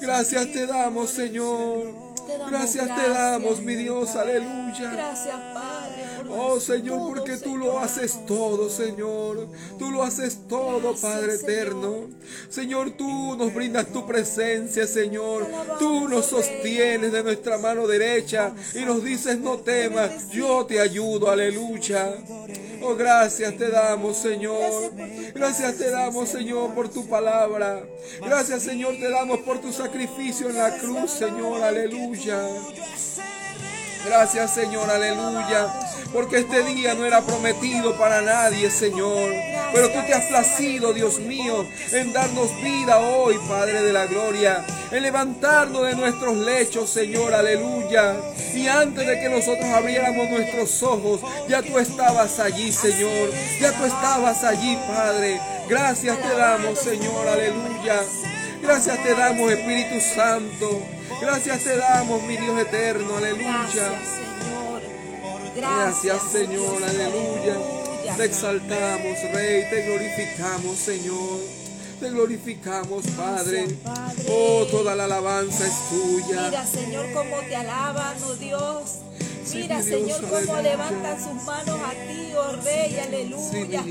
Gracias 0.00 0.52
te 0.52 0.64
damos, 0.64 1.10
Señor. 1.10 1.92
Gracias 2.48 2.86
te 2.86 3.08
damos, 3.10 3.60
mi 3.60 3.74
Dios. 3.74 4.14
Aleluya. 4.14 4.92
Gracias, 4.92 5.34
Oh 6.30 6.60
Señor, 6.60 7.14
porque 7.14 7.36
tú 7.36 7.56
lo 7.56 7.78
haces 7.78 8.24
todo, 8.26 8.68
Señor. 8.68 9.48
Tú 9.78 9.90
lo 9.90 10.02
haces 10.02 10.46
todo, 10.48 10.94
Padre 10.96 11.34
eterno. 11.34 12.08
Señor, 12.48 12.90
tú 12.92 13.36
nos 13.36 13.54
brindas 13.54 13.86
tu 13.92 14.06
presencia, 14.06 14.86
Señor. 14.86 15.46
Tú 15.78 16.08
nos 16.08 16.26
sostienes 16.26 17.12
de 17.12 17.22
nuestra 17.22 17.58
mano 17.58 17.86
derecha 17.86 18.52
y 18.74 18.84
nos 18.84 19.02
dices, 19.02 19.38
no 19.38 19.58
temas, 19.58 20.30
yo 20.30 20.66
te 20.66 20.80
ayudo, 20.80 21.30
aleluya. 21.30 22.14
Oh, 22.82 22.94
gracias 22.94 23.56
te 23.56 23.70
damos, 23.70 24.16
Señor. 24.18 24.92
Gracias 25.34 25.76
te 25.76 25.90
damos, 25.90 26.28
Señor, 26.28 26.74
por 26.74 26.88
tu 26.88 27.06
palabra. 27.08 27.82
Gracias, 28.20 28.62
Señor, 28.62 28.96
te 28.96 29.10
damos 29.10 29.40
por 29.40 29.60
tu 29.60 29.72
sacrificio 29.72 30.48
en 30.48 30.56
la 30.56 30.78
cruz, 30.78 31.10
Señor, 31.10 31.62
aleluya. 31.62 32.38
Gracias 34.04 34.54
Señor, 34.54 34.88
aleluya. 34.88 35.66
Porque 36.12 36.38
este 36.38 36.62
día 36.64 36.94
no 36.94 37.04
era 37.04 37.20
prometido 37.20 37.96
para 37.96 38.22
nadie, 38.22 38.70
Señor. 38.70 39.30
Pero 39.72 39.90
tú 39.90 39.98
te 40.06 40.14
has 40.14 40.24
placido, 40.24 40.92
Dios 40.94 41.18
mío, 41.18 41.66
en 41.92 42.12
darnos 42.12 42.50
vida 42.62 42.98
hoy, 42.98 43.38
Padre 43.48 43.82
de 43.82 43.92
la 43.92 44.06
Gloria. 44.06 44.64
En 44.90 45.02
levantarnos 45.02 45.86
de 45.86 45.94
nuestros 45.94 46.36
lechos, 46.36 46.88
Señor, 46.88 47.34
aleluya. 47.34 48.16
Y 48.54 48.66
antes 48.66 49.06
de 49.06 49.20
que 49.20 49.28
nosotros 49.28 49.66
abriéramos 49.66 50.30
nuestros 50.30 50.82
ojos, 50.82 51.20
ya 51.48 51.62
tú 51.62 51.78
estabas 51.78 52.40
allí, 52.40 52.72
Señor. 52.72 53.30
Ya 53.60 53.72
tú 53.72 53.84
estabas 53.84 54.42
allí, 54.44 54.78
Padre. 54.88 55.38
Gracias 55.68 56.18
te 56.18 56.34
damos, 56.36 56.78
Señor, 56.78 57.28
aleluya. 57.28 58.02
Gracias 58.62 59.02
te 59.02 59.14
damos, 59.14 59.52
Espíritu 59.52 60.00
Santo. 60.00 60.82
Gracias 61.20 61.64
te 61.64 61.76
damos, 61.76 62.22
mi 62.22 62.36
Dios 62.36 62.58
eterno, 62.58 63.16
aleluya. 63.18 64.27
Gracias, 65.58 66.22
Señor. 66.30 66.82
Aleluya. 66.82 68.16
Te 68.16 68.24
exaltamos, 68.24 69.18
Rey, 69.32 69.68
te 69.70 69.86
glorificamos, 69.86 70.78
Señor. 70.78 71.40
Te 72.00 72.10
glorificamos, 72.10 73.04
Padre. 73.16 73.66
Oh, 74.30 74.64
toda 74.70 74.94
la 74.94 75.04
alabanza 75.04 75.66
es 75.66 75.74
tuya. 75.90 76.42
Mira, 76.48 76.64
Señor, 76.64 77.06
cómo 77.12 77.38
te 77.48 77.56
alaban, 77.56 78.16
oh 78.24 78.34
Dios. 78.34 78.98
Mira, 79.54 79.82
Señor, 79.82 80.20
cómo 80.28 80.60
levantan 80.60 81.18
sus 81.18 81.42
manos 81.44 81.80
a 81.80 81.90
ti, 81.90 82.32
oh 82.36 82.52
Rey, 82.62 82.98
aleluya. 82.98 83.82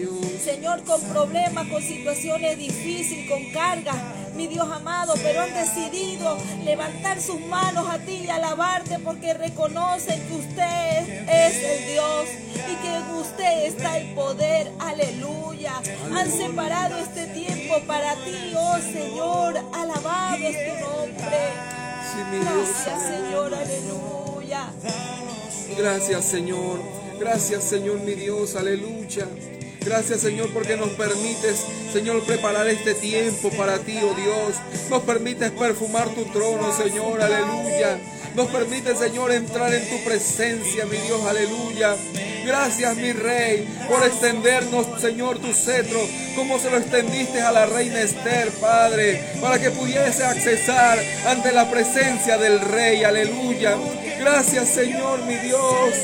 Señor, 0.44 0.84
con 0.84 1.02
problemas, 1.02 1.68
con 1.68 1.82
situaciones 1.82 2.58
difíciles, 2.58 3.30
con 3.30 3.52
cargas, 3.52 3.96
mi 4.36 4.48
Dios 4.48 4.68
amado, 4.72 5.14
pero 5.22 5.42
han 5.42 5.54
decidido 5.54 6.38
levantar 6.64 7.20
sus 7.22 7.40
manos 7.42 7.88
a 7.90 7.98
ti 8.00 8.24
y 8.26 8.30
alabarte 8.30 9.00
porque 9.00 9.34
reconocen 9.34 10.22
que 10.28 10.34
usted 10.36 11.28
es 11.28 11.56
el 11.56 11.94
Dios 11.94 12.26
y 12.54 12.76
que 12.82 12.96
en 12.96 13.10
usted 13.16 13.66
está 13.66 13.98
el 13.98 14.14
poder, 14.14 14.72
aleluya. 14.80 15.74
Han 16.16 16.32
separado 16.32 16.98
este 16.98 17.26
tiempo 17.28 17.80
para 17.88 18.14
ti, 18.16 18.54
oh 18.56 18.78
Señor, 18.78 19.58
alabado 19.74 20.44
es 20.44 20.58
tu 20.66 20.86
nombre. 20.86 21.78
Gracias, 22.42 23.02
Señor, 23.04 23.54
aleluya. 23.54 24.72
Gracias, 25.76 26.26
Señor. 26.26 26.80
Gracias, 27.20 27.64
Señor, 27.64 28.00
mi 28.02 28.14
Dios, 28.14 28.56
aleluya. 28.56 29.28
Gracias, 29.84 30.22
Señor, 30.22 30.52
porque 30.54 30.76
nos 30.78 30.90
permites, 30.90 31.66
Señor, 31.92 32.24
preparar 32.26 32.68
este 32.68 32.94
tiempo 32.94 33.50
para 33.52 33.80
ti, 33.80 33.98
oh 34.04 34.14
Dios. 34.14 34.56
Nos 34.90 35.02
permites 35.04 35.50
perfumar 35.52 36.10
tu 36.10 36.26
trono, 36.26 36.76
Señor, 36.76 37.22
aleluya. 37.22 37.98
Nos 38.38 38.50
permite, 38.50 38.96
Señor, 38.96 39.32
entrar 39.32 39.74
en 39.74 39.90
tu 39.90 40.04
presencia, 40.04 40.86
mi 40.86 40.98
Dios, 40.98 41.26
aleluya. 41.26 41.96
Gracias, 42.46 42.96
mi 42.96 43.12
Rey, 43.12 43.68
por 43.90 44.06
extendernos, 44.06 45.02
Señor, 45.02 45.40
tu 45.40 45.52
cetro, 45.56 46.00
como 46.36 46.60
se 46.60 46.70
lo 46.70 46.78
extendiste 46.78 47.42
a 47.42 47.52
la 47.52 47.66
reina 47.66 48.00
Esther, 48.00 48.52
Padre, 48.62 49.24
para 49.42 49.58
que 49.58 49.72
pudiese 49.72 50.24
accesar 50.24 51.00
ante 51.26 51.52
la 51.52 51.68
presencia 51.72 52.38
del 52.38 52.62
Rey, 52.62 53.04
aleluya. 53.04 53.76
Gracias, 54.20 54.70
Señor, 54.70 55.24
mi 55.24 55.34
Dios. 55.38 55.96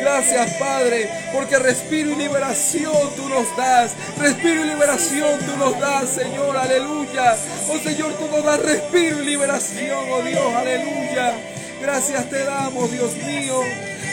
Gracias, 0.00 0.54
Padre, 0.60 1.10
porque 1.34 1.58
respiro 1.58 2.12
y 2.12 2.14
liberación 2.14 2.94
tú 3.16 3.28
nos 3.28 3.56
das. 3.56 3.96
Respiro 4.16 4.64
y 4.64 4.68
liberación 4.68 5.40
tú 5.40 5.56
nos 5.56 5.78
das, 5.80 6.08
Señor, 6.08 6.56
aleluya. 6.56 7.36
Oh 7.68 7.78
Señor, 7.82 8.12
tú 8.12 8.28
nos 8.28 8.44
das 8.44 8.62
respiro 8.62 9.24
y 9.24 9.26
liberación, 9.26 10.08
oh 10.08 10.22
Dios, 10.22 10.54
aleluya. 10.54 11.59
Gracias 11.80 12.28
te 12.28 12.44
damos, 12.44 12.90
Dios 12.90 13.14
mío. 13.16 13.60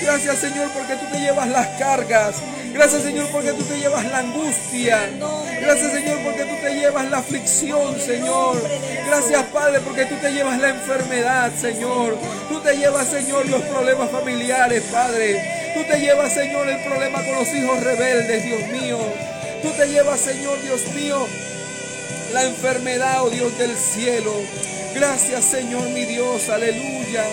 Gracias 0.02 0.40
Señor 0.40 0.70
porque 0.74 0.96
tú 0.96 1.06
te 1.12 1.20
llevas 1.20 1.48
las 1.50 1.68
cargas. 1.80 2.36
Gracias 2.74 3.02
Señor 3.04 3.28
porque 3.32 3.52
tú 3.54 3.64
te 3.64 3.80
llevas 3.80 4.06
la 4.06 4.20
angustia. 4.20 5.10
Gracias 5.62 5.92
Señor 5.92 6.20
porque 6.24 6.44
tú 6.44 6.56
te 6.62 6.76
llevas 6.76 7.10
la 7.10 7.18
aflicción, 7.18 8.00
Señor. 8.00 8.62
Gracias 9.06 9.44
Padre 9.54 9.80
porque 9.82 10.06
tú 10.06 10.16
te 10.22 10.32
llevas 10.32 10.60
la 10.60 10.70
enfermedad, 10.70 11.52
Señor. 11.60 12.18
Tú 12.48 12.60
te 12.62 12.78
llevas, 12.78 13.08
Señor, 13.08 13.48
los 13.50 13.62
problemas 13.64 14.10
familiares, 14.12 14.84
Padre. 14.92 15.74
Tú 15.74 15.84
te 15.84 16.00
llevas, 16.00 16.34
Señor, 16.34 16.68
el 16.70 16.84
problema 16.84 17.24
con 17.24 17.36
los 17.36 17.54
hijos 17.54 17.84
rebeldes, 17.84 18.44
Dios 18.44 18.68
mío. 18.70 19.00
Tú 19.62 19.70
te 19.72 19.88
llevas, 19.88 20.20
Señor, 20.20 20.62
Dios 20.62 20.88
mío, 20.94 21.28
la 22.34 22.44
enfermedad, 22.44 23.24
oh 23.24 23.30
Dios 23.30 23.58
del 23.58 23.76
cielo. 23.76 24.34
Gracias, 24.94 25.46
Señor, 25.46 25.90
mi 25.90 26.06
Dios, 26.06 26.50
aleluya. 26.50 27.26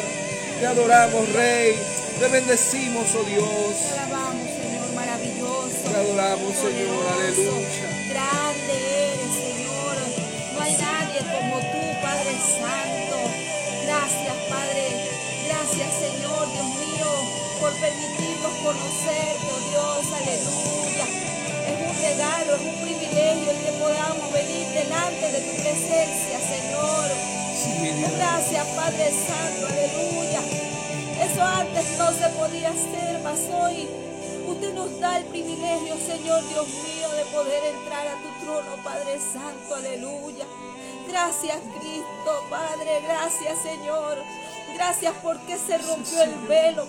Te 0.65 0.69
adoramos, 0.69 1.29
Rey. 1.35 1.77
Te 2.19 2.27
bendecimos, 2.29 3.05
oh 3.15 3.25
Dios. 3.25 3.77
Te 3.85 4.01
alabamos, 4.01 4.49
Señor, 4.49 4.89
maravilloso. 4.97 5.77
Te 5.85 5.95
adoramos, 5.95 6.57
Señor, 6.57 7.05
aleluya. 7.05 7.89
Grande 8.09 8.73
eres, 9.13 9.33
Señor. 9.45 9.97
No 10.55 10.61
hay 10.65 10.73
nadie 10.73 11.21
como 11.21 11.61
tú, 11.61 11.85
Padre 12.01 12.33
Santo. 12.41 13.17
Gracias, 13.85 14.37
Padre. 14.49 15.05
Gracias, 15.45 15.91
Señor, 16.01 16.49
Dios 16.49 16.71
mío, 16.81 17.13
por 17.61 17.73
permitirnos 17.77 18.53
conocerte, 18.65 19.45
oh 19.45 19.61
Dios, 19.69 20.01
aleluya. 20.17 21.07
Es 21.69 21.77
un 21.77 21.97
regalo, 22.09 22.57
es 22.57 22.63
un 22.65 22.81
privilegio 22.81 23.51
el 23.53 23.61
que 23.69 23.73
podamos 23.85 24.33
venir 24.33 24.67
delante 24.73 25.29
de 25.29 25.41
tu 25.45 25.61
presencia, 25.61 26.41
Señor. 26.41 27.44
Gracias, 28.17 28.67
Padre 28.69 29.11
Santo, 29.11 29.67
aleluya. 29.67 30.41
Eso 31.25 31.43
antes 31.43 31.99
no 31.99 32.13
se 32.13 32.29
podía 32.31 32.69
hacer, 32.71 33.21
mas 33.23 33.41
hoy 33.53 33.89
usted 34.47 34.75
nos 34.75 35.01
da 35.01 35.19
el 35.19 35.25
privilegio, 35.25 35.97
Señor 35.97 36.47
Dios 36.49 36.69
mío, 36.69 37.09
de 37.17 37.25
poder 37.33 37.65
entrar 37.75 38.07
a 38.07 38.17
tu 38.21 38.45
trono, 38.45 38.77
Padre 38.83 39.19
Santo, 39.19 39.75
aleluya. 39.77 40.45
Gracias, 41.09 41.59
Cristo, 41.79 42.45
Padre, 42.51 43.01
gracias, 43.07 43.59
Señor. 43.63 44.19
Gracias 44.75 45.15
porque 45.23 45.57
se 45.57 45.79
rompió 45.79 46.23
el 46.23 46.35
velo, 46.49 46.87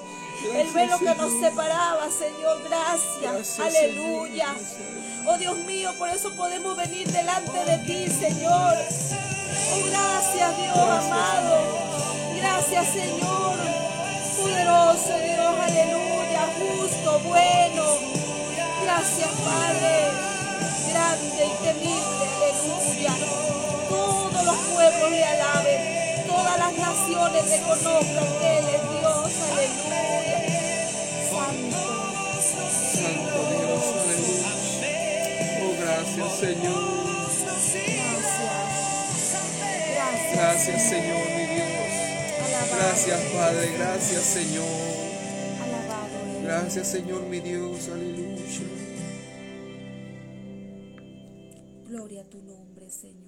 el 0.53 0.67
velo 0.73 0.99
que 0.99 1.15
nos 1.15 1.31
separaba, 1.39 2.09
Señor. 2.09 2.61
Gracias, 2.67 3.59
aleluya. 3.59 4.53
Oh 5.27 5.37
Dios 5.37 5.57
mío, 5.59 5.91
por 5.97 6.09
eso 6.09 6.35
podemos 6.35 6.75
venir 6.75 7.07
delante 7.11 7.63
de 7.65 7.77
ti, 7.85 8.09
Señor. 8.09 8.75
Oh, 9.55 9.89
gracias, 9.89 10.57
Dios 10.57 10.77
amado. 10.77 11.55
Gracias, 12.37 12.87
Señor. 12.89 13.55
Poderoso 14.37 15.13
Dios, 15.23 15.55
aleluya. 15.61 16.41
Justo, 16.59 17.19
bueno. 17.27 17.85
Gracias, 18.83 19.29
Padre. 19.43 20.11
Grande 20.91 21.45
y 21.45 21.63
temible, 21.63 22.25
aleluya. 22.35 23.13
Todos 23.89 24.43
los 24.45 24.55
pueblos 24.73 25.11
le 25.11 25.23
alaben. 25.23 26.25
Todas 26.27 26.57
las 26.59 26.73
naciones 26.73 27.49
reconozcan 27.49 28.27
que 28.39 28.57
Él 28.57 28.65
es 28.75 28.81
Dios, 28.99 29.31
aleluya. 29.51 30.39
Santo. 31.31 31.81
Santo 32.93 33.39
Dios, 33.55 33.83
aleluya. 34.03 34.51
Oh, 35.61 35.73
gracias, 35.79 36.31
Señor. 36.39 37.04
Gracias. 40.35 40.89
Señor, 40.89 41.25
mi 41.29 41.45
Dios. 41.55 41.75
Gracias, 42.75 43.21
Padre. 43.33 43.71
Gracias, 43.77 44.23
Señor. 44.23 44.65
Gracias, 46.43 46.87
Señor, 46.91 47.21
mi 47.23 47.39
Dios. 47.39 47.89
Aleluya. 47.89 48.35
Gloria 51.87 52.21
a 52.21 52.25
tu 52.25 52.41
nombre, 52.41 52.89
Señor. 52.89 53.25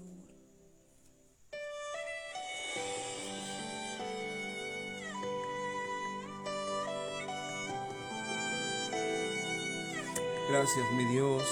Gracias, 10.50 10.92
mi 10.96 11.06
Dios. 11.06 11.44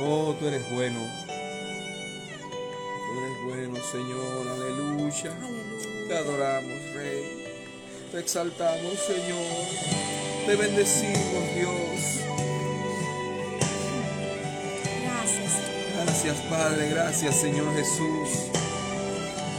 Oh, 0.00 0.34
tú 0.38 0.46
eres 0.46 0.68
bueno. 0.72 1.29
Tú 3.10 3.18
eres 3.18 3.42
bueno, 3.42 3.76
Señor. 3.90 4.48
Aleluya. 4.48 5.36
Te 6.06 6.16
adoramos, 6.16 6.94
Rey. 6.94 7.44
Te 8.12 8.20
exaltamos, 8.20 8.94
Señor. 9.04 10.46
Te 10.46 10.54
bendecimos, 10.54 11.54
Dios. 11.56 12.20
Gracias. 15.02 15.52
Gracias, 15.96 16.36
Padre. 16.48 16.90
Gracias, 16.90 17.34
Señor 17.40 17.74
Jesús. 17.74 18.28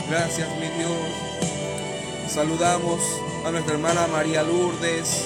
Gracias, 0.10 0.48
mi 0.58 0.68
Dios. 0.78 2.32
Saludamos 2.34 3.02
a 3.46 3.52
nuestra 3.52 3.74
hermana 3.74 4.08
María 4.08 4.44
Lourdes, 4.44 5.26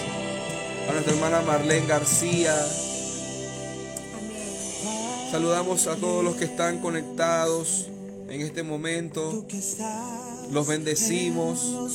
a 0.90 0.94
nuestra 0.94 1.14
hermana 1.14 1.42
Marlene 1.42 1.86
García. 1.86 2.56
Saludamos 5.30 5.86
a 5.86 5.96
todos 5.96 6.24
los 6.24 6.36
que 6.36 6.46
están 6.46 6.80
conectados 6.80 7.90
en 8.30 8.42
este 8.42 8.64
momento. 8.64 9.46
Los 10.52 10.68
bendecimos. 10.68 11.92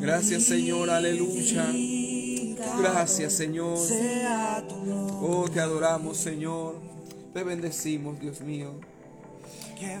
Gracias, 0.00 0.44
Señor. 0.44 0.90
Aleluya. 0.90 1.66
Gracias, 2.80 3.32
Señor. 3.34 3.78
Oh, 5.20 5.48
te 5.52 5.60
adoramos, 5.60 6.16
Señor. 6.16 6.76
Te 7.32 7.42
bendecimos, 7.44 8.18
Dios 8.20 8.40
mío. 8.40 8.74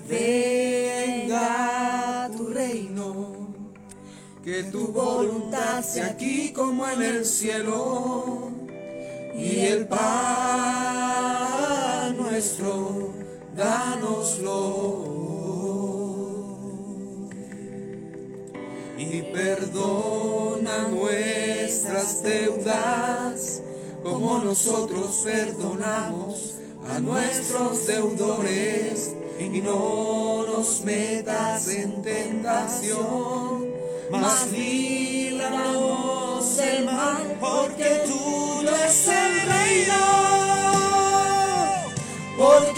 Venga 0.08 1.48
tu 2.36 2.48
reino, 2.48 3.54
Que 4.42 4.64
tu 4.64 4.88
voluntad 4.88 5.84
sea 5.84 6.06
aquí 6.06 6.52
como 6.52 6.88
en 6.88 7.02
el 7.02 7.24
cielo. 7.24 8.50
Y 9.36 9.60
el 9.60 9.86
pan 9.86 9.98
nuestro, 12.16 13.14
dánoslo. 13.58 15.04
Y 18.96 19.22
perdona 19.32 20.88
nuestras 20.88 22.22
deudas, 22.22 23.60
como 24.02 24.38
nosotros 24.38 25.20
perdonamos 25.24 26.54
a 26.88 26.98
nuestros 27.00 27.86
deudores. 27.86 29.14
Y 29.40 29.60
no 29.60 30.44
nos 30.46 30.84
metas 30.84 31.68
en 31.68 32.02
tentación, 32.02 33.72
mas 34.10 34.50
líbranos 34.50 36.56
del 36.56 36.84
mal, 36.84 37.36
porque 37.40 38.02
tuyo 38.04 38.74
es 38.84 39.06
el 39.06 39.40
reino, 39.48 39.94
porque 42.36 42.77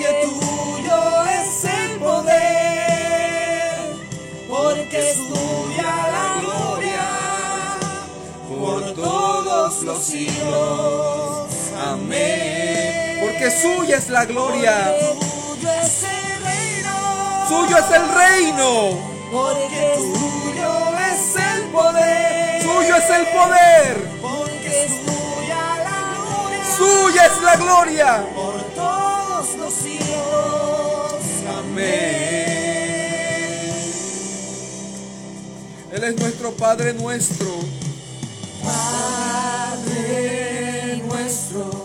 suya 13.61 13.97
es 13.97 14.09
la 14.09 14.25
gloria, 14.25 14.97
tuyo 14.99 15.71
es 15.73 16.03
el 16.03 16.43
reino, 16.43 17.47
suyo 17.49 17.77
es 17.77 17.91
el 17.91 18.09
reino, 18.09 18.99
porque 19.31 19.95
tuyo 19.97 20.73
es 20.99 21.37
el 21.37 21.63
poder, 21.71 22.63
suyo 22.63 22.97
es 22.97 23.11
el 23.11 23.27
poder, 23.27 24.09
porque 24.23 24.85
es 24.85 24.93
tuya 25.05 25.63
la 25.85 25.99
gloria, 26.15 26.65
suya 26.77 27.27
es 27.27 27.43
la 27.43 27.57
gloria. 27.57 28.25
por 28.35 28.61
todos 28.75 29.55
los 29.57 29.75
siglos. 29.75 31.21
Amén. 31.59 32.31
Él 35.93 36.05
es 36.05 36.17
nuestro 36.21 36.53
Padre 36.53 36.95
nuestro. 36.95 37.49
Padre 38.63 40.01
nuestro, 41.05 41.80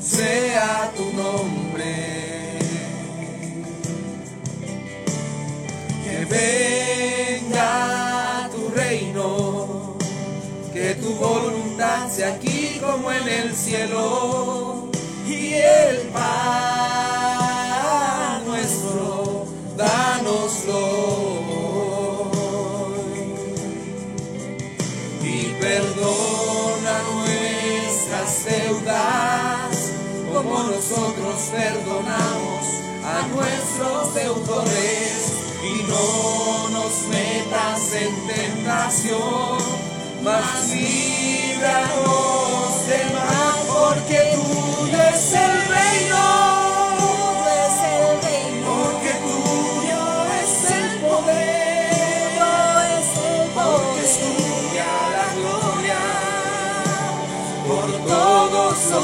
sea 0.00 0.92
tu 0.96 1.12
nombre. 1.20 2.58
Que 6.04 6.24
venga 7.40 8.48
tu 8.54 8.68
reino, 8.68 9.96
que 10.72 10.94
tu 10.94 11.12
voluntad 11.14 12.08
sea 12.08 12.34
aquí 12.34 12.78
como 12.80 13.10
en 13.10 13.28
el 13.28 13.52
cielo. 13.52 14.90
y 15.26 15.54
el 15.54 15.96
pan 16.12 16.83
como 30.44 30.62
nosotros 30.64 31.50
perdonamos 31.50 32.64
a 33.02 33.26
nuestros 33.28 34.14
deudores. 34.14 35.32
Y 35.62 35.82
no 35.88 36.68
nos 36.68 37.08
metas 37.08 37.92
en 37.94 38.26
tentación, 38.26 39.58
mas 40.22 40.68
líbranos 40.68 41.96
del 42.86 43.12
mal, 43.14 43.54
porque 43.66 44.18
tuyo 44.34 45.02
es 45.02 45.32
el 45.32 45.68
reino. 45.68 46.54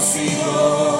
es 0.01 1.00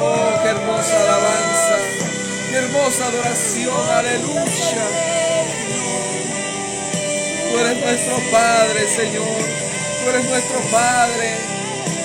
Oh, 0.00 0.38
qué 0.42 0.48
hermosa 0.50 1.00
alabanza, 1.02 1.76
qué 2.48 2.56
hermosa 2.58 3.06
adoración, 3.06 3.90
aleluya. 3.90 4.86
Tú 7.50 7.58
eres 7.58 7.76
nuestro 7.84 8.16
Padre, 8.30 8.88
Señor. 8.88 9.42
Tú 10.04 10.10
eres 10.10 10.24
nuestro 10.26 10.60
Padre. 10.70 11.34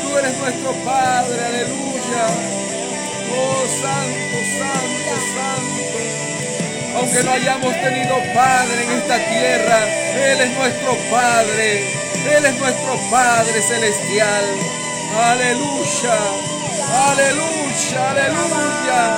Tú 0.02 0.18
eres 0.18 0.38
nuestro 0.40 0.72
Padre, 0.84 1.46
aleluya. 1.46 2.26
Oh, 3.38 3.66
santo, 3.82 4.38
santo, 4.58 5.14
santo. 5.36 5.76
Aunque 6.98 7.24
no 7.24 7.32
hayamos 7.34 7.74
tenido 7.82 8.16
Padre 8.34 8.84
en 8.84 8.92
esta 8.94 9.18
tierra, 9.18 9.78
Él 10.16 10.42
es 10.42 10.58
nuestro 10.58 10.98
Padre. 11.12 12.05
Él 12.32 12.46
es 12.46 12.60
nuestro 12.60 12.98
Padre 13.12 13.62
celestial. 13.62 14.46
Aleluya. 15.16 16.20
Aleluya, 17.10 18.12
aleluya. 18.12 19.18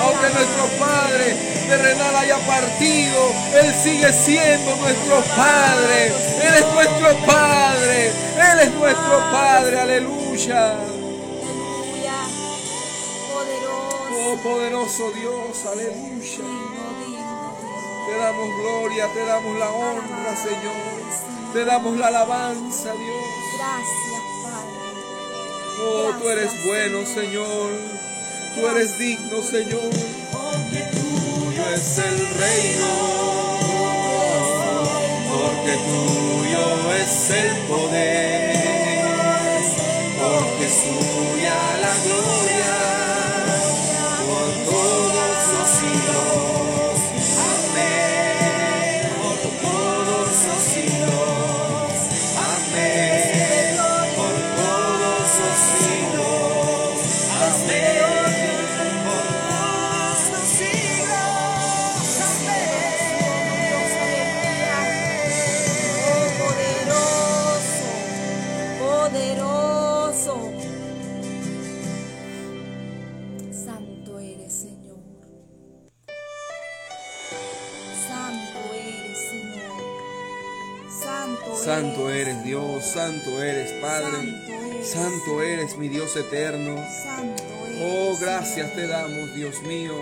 Aunque 0.00 0.30
nuestro 0.30 0.66
Padre 0.78 1.36
terrenal 1.68 2.16
haya 2.16 2.38
partido, 2.38 3.32
Él 3.54 3.74
sigue 3.74 4.12
siendo 4.12 4.76
nuestro 4.76 5.22
Padre. 5.36 6.06
Él 6.42 6.54
es 6.54 6.66
nuestro 6.72 7.16
Padre. 7.26 8.06
Él 8.08 8.60
es 8.60 8.70
nuestro 8.74 9.18
Padre. 9.30 9.80
Aleluya. 9.80 10.72
Aleluya, 11.42 12.16
poderoso, 13.32 14.10
Oh 14.12 14.36
poderoso 14.42 15.10
Dios. 15.12 15.66
Aleluya. 15.66 16.44
Te 18.06 18.16
damos 18.16 18.48
gloria, 18.60 19.06
te 19.14 19.24
damos 19.24 19.58
la 19.58 19.70
honra, 19.70 20.36
Señor. 20.36 20.99
Te 21.52 21.64
damos 21.64 21.96
la 21.96 22.06
alabanza, 22.06 22.92
Dios. 22.92 23.24
Gracias, 23.58 24.22
Padre. 24.44 24.80
Oh, 25.82 26.12
tú 26.20 26.28
eres 26.28 26.64
bueno, 26.64 27.04
Señor. 27.04 27.70
Tú 28.54 28.66
eres 28.68 28.96
digno, 28.98 29.42
Señor. 29.42 29.90
Porque 30.30 30.80
tuyo 30.92 31.68
es 31.74 31.98
el 31.98 32.18
reino. 32.38 32.86
Porque 35.28 35.72
tuyo 35.88 36.94
es 36.94 37.30
el 37.30 37.56
poder. 37.66 38.49
Santo 83.00 83.42
eres 83.42 83.70
Padre, 83.80 84.10
Santo 84.12 84.52
eres. 84.52 84.90
santo 84.90 85.42
eres 85.42 85.76
mi 85.78 85.88
Dios 85.88 86.14
eterno. 86.16 86.76
Santo 87.02 87.42
eres. 87.66 87.80
Oh, 87.82 88.16
gracias 88.20 88.74
te 88.74 88.86
damos, 88.86 89.34
Dios 89.34 89.62
mío. 89.62 89.94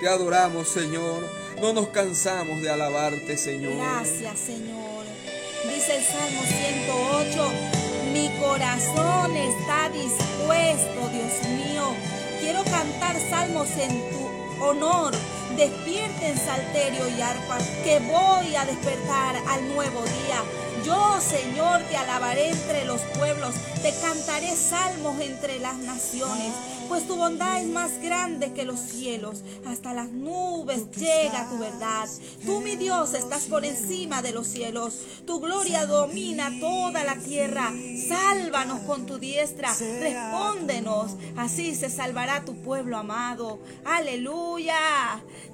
Te 0.00 0.08
adoramos, 0.08 0.68
Señor. 0.68 1.28
No 1.60 1.72
nos 1.72 1.88
cansamos 1.88 2.62
de 2.62 2.70
alabarte, 2.70 3.36
Señor. 3.36 3.76
Gracias, 3.76 4.38
Señor. 4.38 5.04
Dice 5.68 5.96
el 5.96 6.04
Salmo 6.04 6.42
108, 7.34 7.52
mi 8.12 8.28
corazón 8.38 9.36
está 9.36 9.88
dispuesto, 9.88 11.08
Dios 11.10 11.48
mío. 11.58 11.94
Quiero 12.40 12.62
cantar 12.64 13.16
salmos 13.28 13.68
en 13.78 13.90
tu 14.10 14.64
honor. 14.64 15.12
Despierten 15.56 16.36
salterio 16.36 17.08
y 17.08 17.20
arpa, 17.20 17.58
que 17.82 17.98
voy 18.00 18.54
a 18.54 18.64
despertar 18.66 19.36
al 19.48 19.74
nuevo 19.74 20.04
día. 20.04 20.65
Yo, 20.86 21.20
Señor, 21.20 21.82
te 21.90 21.96
alabaré 21.96 22.50
entre 22.50 22.84
los 22.84 23.00
pueblos, 23.18 23.56
te 23.82 23.92
cantaré 24.00 24.54
salmos 24.54 25.20
entre 25.20 25.58
las 25.58 25.76
naciones, 25.78 26.52
pues 26.88 27.06
tu 27.06 27.16
bondad 27.16 27.60
es 27.60 27.68
más 27.68 28.00
grande 28.02 28.52
que 28.52 28.64
los 28.64 28.78
cielos, 28.78 29.42
hasta 29.66 29.92
las 29.92 30.10
nubes 30.10 30.90
llega 30.96 31.48
tu 31.48 31.58
verdad. 31.58 32.08
Tú, 32.44 32.60
mi 32.60 32.76
Dios, 32.76 33.14
estás 33.14 33.44
por 33.44 33.64
encima 33.64 34.22
de 34.22 34.32
los 34.32 34.46
cielos, 34.46 34.94
tu 35.26 35.40
gloria 35.40 35.86
domina 35.86 36.50
toda 36.60 37.04
la 37.04 37.16
tierra. 37.16 37.72
Sálvanos 38.08 38.80
con 38.80 39.06
tu 39.06 39.18
diestra, 39.18 39.74
respóndenos, 39.74 41.16
así 41.36 41.74
se 41.74 41.90
salvará 41.90 42.44
tu 42.44 42.54
pueblo 42.62 42.96
amado. 42.96 43.58
Aleluya, 43.84 44.76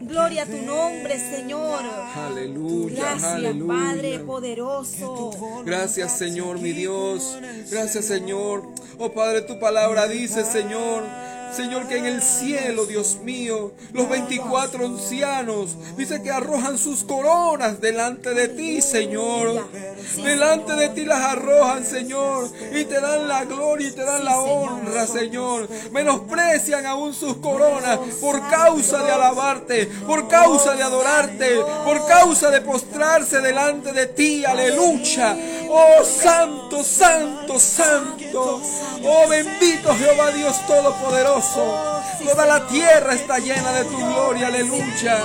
gloria 0.01 0.43
a 0.43 0.47
tu 0.47 0.59
nombre, 0.59 1.19
Señor. 1.19 1.83
Aleluya, 2.15 2.97
Gracias, 2.97 3.25
aleluya. 3.25 3.75
Padre 3.75 4.19
poderoso. 4.21 5.63
Gracias, 5.65 6.19
Señor, 6.19 6.59
mi 6.59 6.73
Dios. 6.73 7.39
Gracias, 7.71 8.05
Señor. 8.05 8.63
Oh 8.99 9.13
Padre, 9.13 9.43
tu 9.43 9.59
palabra 9.59 10.07
dice, 10.07 10.45
Señor. 10.45 11.22
Señor, 11.55 11.87
que 11.87 11.99
en 11.99 12.07
el 12.07 12.23
cielo, 12.23 12.87
Dios 12.87 13.19
mío, 13.23 13.73
los 13.93 14.09
24 14.09 14.87
ancianos, 14.87 15.77
dice 15.97 16.23
que 16.23 16.31
arrojan 16.31 16.79
sus 16.79 17.05
coronas 17.05 17.81
delante 17.81 18.33
de 18.35 18.49
ti, 18.49 18.81
Señor. 18.81 19.69
Delante 20.17 20.73
de 20.75 20.89
ti 20.91 21.05
las 21.05 21.21
arrojan, 21.21 21.85
Señor, 21.85 22.51
y 22.73 22.85
te 22.85 23.01
dan 23.01 23.29
la 23.29 23.45
gloria 23.45 23.89
y 23.89 23.93
te 23.93 24.05
dan 24.05 24.25
la 24.25 24.41
honra, 24.41 25.07
Señor. 25.07 25.69
Menosprecian 25.91 26.87
aún 26.87 27.15
sus 27.15 27.37
coronas 27.37 27.99
por 28.21 28.49
causa 28.49 29.03
de 29.03 29.11
alabarte, 29.11 29.87
por 30.07 30.29
causa 30.29 30.75
de 30.75 30.83
adorarte, 30.83 31.61
por 31.85 32.07
causa 32.07 32.51
de 32.51 32.61
postrarse 32.61 33.41
delante 33.41 33.93
de 33.93 34.07
ti. 34.07 34.45
Aleluya. 34.45 35.37
Oh, 35.69 36.05
santo, 36.05 36.85
santo, 36.85 37.59
santo. 37.59 38.61
Oh, 39.05 39.29
bendito 39.29 39.95
Jehová 39.97 40.31
Dios 40.31 40.67
Todopoderoso. 40.67 41.42
Toda 41.53 42.47
la 42.47 42.67
tierra 42.67 43.15
está 43.15 43.39
llena 43.39 43.73
de 43.73 43.85
tu 43.85 43.97
gloria. 43.97 44.47
Aleluya. 44.47 45.19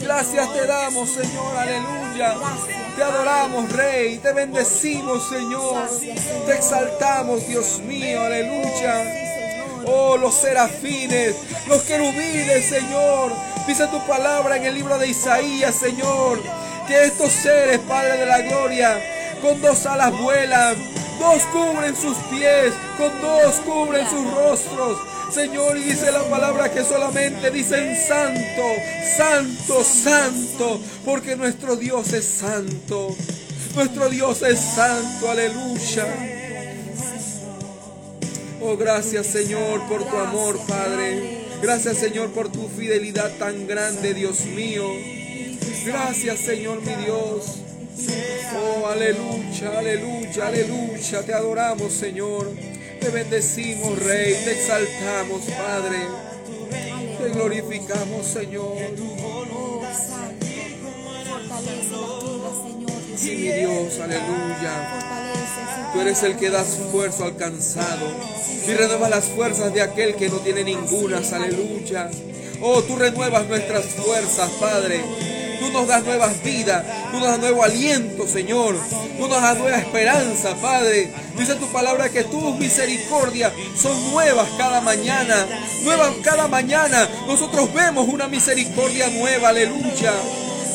Gracias 0.00 0.52
te 0.52 0.66
damos, 0.66 1.10
Señor, 1.10 1.56
aleluya. 1.56 2.34
Te 2.94 3.02
adoramos, 3.02 3.72
Rey, 3.72 4.18
te 4.18 4.32
bendecimos, 4.32 5.28
Señor. 5.28 5.88
Te 6.46 6.54
exaltamos, 6.54 7.46
Dios 7.46 7.80
mío, 7.80 8.20
aleluya. 8.22 9.04
Oh, 9.84 10.16
los 10.16 10.34
serafines, 10.34 11.34
los 11.66 11.82
querubines, 11.82 12.68
Señor. 12.68 13.32
Dice 13.66 13.86
tu 13.88 13.98
palabra 14.06 14.56
en 14.56 14.64
el 14.66 14.74
libro 14.74 14.96
de 14.96 15.08
Isaías, 15.08 15.74
Señor, 15.74 16.40
que 16.86 17.04
estos 17.04 17.32
seres, 17.32 17.80
Padre 17.80 18.16
de 18.16 18.26
la 18.26 18.38
Gloria, 18.42 19.00
con 19.42 19.60
dos 19.60 19.86
alas 19.86 20.12
vuelan, 20.12 20.76
dos 21.18 21.42
cubren 21.52 21.96
sus 21.96 22.16
pies, 22.30 22.72
con 22.98 23.20
dos 23.20 23.54
cubren 23.64 24.08
sus 24.08 24.34
rostros. 24.34 24.98
Señor, 25.32 25.76
y 25.76 25.82
dice 25.82 26.12
la 26.12 26.22
palabra 26.24 26.70
que 26.70 26.84
solamente 26.84 27.50
dicen 27.50 27.96
santo, 28.06 28.62
santo, 29.16 29.84
santo, 29.84 30.80
porque 31.04 31.36
nuestro 31.36 31.76
Dios 31.76 32.12
es 32.12 32.24
santo. 32.24 33.14
Nuestro 33.74 34.08
Dios 34.08 34.42
es 34.42 34.58
santo, 34.58 35.30
aleluya. 35.30 36.06
Oh, 38.62 38.76
gracias 38.76 39.26
Señor 39.26 39.86
por 39.88 40.04
tu 40.08 40.16
amor, 40.16 40.58
Padre. 40.66 41.44
Gracias 41.60 41.98
Señor 41.98 42.30
por 42.30 42.50
tu 42.50 42.68
fidelidad 42.68 43.30
tan 43.38 43.66
grande, 43.66 44.14
Dios 44.14 44.44
mío. 44.46 44.84
Gracias 45.84 46.40
Señor 46.40 46.80
mi 46.82 46.94
Dios. 47.04 47.65
Oh, 48.54 48.86
aleluya, 48.86 49.78
aleluya, 49.78 50.46
aleluya. 50.46 51.22
Te 51.24 51.32
adoramos 51.32 51.92
Señor. 51.92 52.50
Te 53.00 53.08
bendecimos 53.08 53.98
Rey. 53.98 54.34
Te 54.44 54.52
exaltamos 54.52 55.42
Padre. 55.44 55.98
Te 57.18 57.28
glorificamos 57.30 58.26
Señor. 58.26 58.76
Sí, 63.16 63.30
mi 63.30 63.48
Dios, 63.48 63.98
aleluya. 64.00 65.90
Tú 65.92 66.00
eres 66.00 66.22
el 66.22 66.36
que 66.36 66.50
das 66.50 66.68
esfuerzo 66.68 67.24
al 67.24 67.36
cansado 67.36 68.06
y 68.66 68.72
renuevas 68.72 69.10
las 69.10 69.24
fuerzas 69.24 69.72
de 69.72 69.80
aquel 69.80 70.14
que 70.16 70.28
no 70.28 70.38
tiene 70.38 70.64
ninguna. 70.64 71.18
Aleluya. 71.32 72.10
Oh, 72.60 72.82
tú 72.82 72.96
renuevas 72.96 73.46
nuestras 73.46 73.86
fuerzas, 73.86 74.50
Padre. 74.60 75.00
Tú 75.58 75.70
nos 75.70 75.86
das 75.86 76.04
nuevas 76.04 76.42
vidas, 76.42 76.84
tú 77.10 77.18
nos 77.18 77.28
das 77.28 77.38
nuevo 77.38 77.62
aliento, 77.62 78.26
Señor. 78.26 78.76
Tú 79.18 79.28
nos 79.28 79.40
das 79.42 79.58
nueva 79.58 79.78
esperanza, 79.78 80.54
Padre. 80.56 81.10
Dice 81.36 81.54
tu 81.54 81.66
palabra 81.68 82.08
que 82.08 82.24
tus 82.24 82.56
misericordias 82.58 83.52
son 83.80 84.10
nuevas 84.10 84.48
cada 84.58 84.80
mañana. 84.80 85.46
Nuevas 85.82 86.12
cada 86.22 86.48
mañana. 86.48 87.08
Nosotros 87.26 87.72
vemos 87.72 88.08
una 88.08 88.28
misericordia 88.28 89.08
nueva, 89.10 89.48
aleluya. 89.50 90.12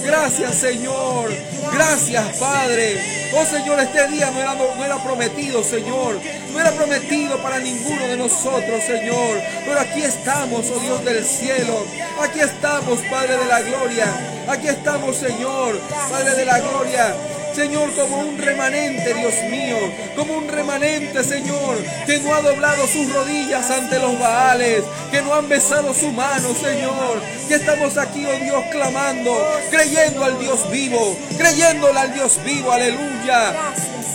Gracias, 0.03 0.55
Señor. 0.55 1.31
Gracias, 1.73 2.37
Padre. 2.37 3.29
Oh, 3.33 3.45
Señor, 3.45 3.79
este 3.79 4.07
día 4.09 4.29
no 4.31 4.39
era, 4.39 4.55
no 4.55 4.83
era 4.83 5.03
prometido, 5.03 5.63
Señor. 5.63 6.19
No 6.51 6.59
era 6.59 6.71
prometido 6.71 7.41
para 7.41 7.59
ninguno 7.59 8.07
de 8.07 8.17
nosotros, 8.17 8.83
Señor. 8.85 9.41
Pero 9.65 9.79
aquí 9.79 10.03
estamos, 10.03 10.69
oh 10.69 10.79
Dios 10.79 11.05
del 11.05 11.23
cielo. 11.25 11.85
Aquí 12.21 12.39
estamos, 12.39 12.99
Padre 13.09 13.37
de 13.37 13.45
la 13.45 13.61
gloria. 13.61 14.05
Aquí 14.47 14.67
estamos, 14.67 15.15
Señor, 15.17 15.79
Padre 16.09 16.35
de 16.35 16.45
la 16.45 16.59
gloria. 16.59 17.15
Señor, 17.53 17.91
como 17.93 18.17
un 18.17 18.37
remanente, 18.37 19.13
Dios 19.13 19.33
mío, 19.49 19.77
como 20.15 20.35
un 20.35 20.47
remanente, 20.47 21.23
Señor, 21.23 21.77
que 22.05 22.19
no 22.19 22.33
ha 22.33 22.41
doblado 22.41 22.87
sus 22.87 23.11
rodillas 23.11 23.69
ante 23.69 23.99
los 23.99 24.17
Baales, 24.19 24.83
que 25.11 25.21
no 25.21 25.33
han 25.33 25.49
besado 25.49 25.93
su 25.93 26.11
mano, 26.11 26.53
Señor, 26.55 27.21
que 27.47 27.55
estamos 27.55 27.97
aquí, 27.97 28.25
oh 28.25 28.43
Dios, 28.43 28.63
clamando, 28.71 29.37
creyendo 29.69 30.23
al 30.23 30.39
Dios 30.39 30.69
vivo, 30.71 31.17
creyéndole 31.37 31.99
al 31.99 32.13
Dios 32.13 32.39
vivo, 32.45 32.71
aleluya. 32.71 33.73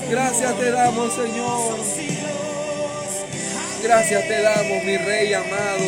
Gracias 0.09 0.59
te 0.59 0.71
damos, 0.71 1.15
Señor. 1.15 1.77
Gracias 3.83 4.29
te 4.29 4.43
damos, 4.43 4.85
mi 4.85 4.97
Rey 4.97 5.35
amado. 5.35 5.85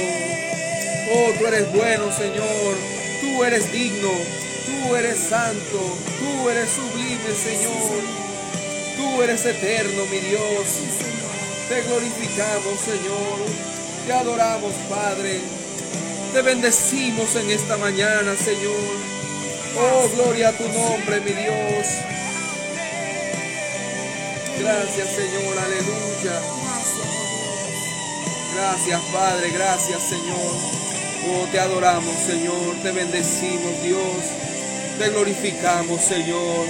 Oh, 1.15 1.31
tú 1.39 1.47
eres 1.47 1.73
bueno, 1.73 2.13
Señor. 2.13 2.77
Tú 3.21 3.45
eres 3.45 3.73
digno. 3.73 4.11
Eres 4.97 5.19
santo, 5.19 5.99
tú 6.19 6.49
eres 6.49 6.71
sublime, 6.71 7.35
Señor. 7.35 8.03
Tú 8.97 9.23
eres 9.23 9.45
eterno, 9.47 10.07
mi 10.07 10.19
Dios. 10.19 10.67
Te 11.69 11.83
glorificamos, 11.83 12.81
Señor. 12.85 13.39
Te 14.07 14.13
adoramos, 14.13 14.73
Padre. 14.89 15.41
Te 16.33 16.43
bendecimos 16.43 17.37
en 17.37 17.51
esta 17.51 17.77
mañana, 17.77 18.35
Señor. 18.37 18.75
Oh, 19.79 20.09
gloria 20.17 20.49
a 20.49 20.53
tu 20.53 20.65
nombre, 20.69 21.21
mi 21.21 21.33
Dios. 21.33 21.87
Gracias, 24.59 25.09
Señor. 25.11 25.59
Aleluya. 25.59 26.41
Gracias, 28.57 29.01
Padre. 29.13 29.51
Gracias, 29.51 30.03
Señor. 30.03 30.55
Oh, 31.31 31.47
te 31.53 31.61
adoramos, 31.61 32.15
Señor. 32.27 32.75
Te 32.83 32.91
bendecimos, 32.91 33.83
Dios. 33.85 34.48
Te 34.99 35.11
glorificamos, 35.11 36.01
Señor. 36.01 36.67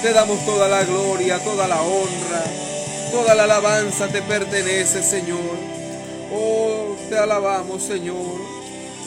Te 0.00 0.12
damos 0.12 0.44
toda 0.46 0.68
la 0.68 0.84
gloria, 0.84 1.42
toda 1.42 1.66
la 1.66 1.82
honra, 1.82 2.44
toda 3.10 3.34
la 3.34 3.42
alabanza 3.42 4.06
te 4.06 4.22
pertenece, 4.22 5.02
Señor. 5.02 5.56
Oh, 6.32 6.96
te 7.08 7.18
alabamos, 7.18 7.82
Señor. 7.82 8.40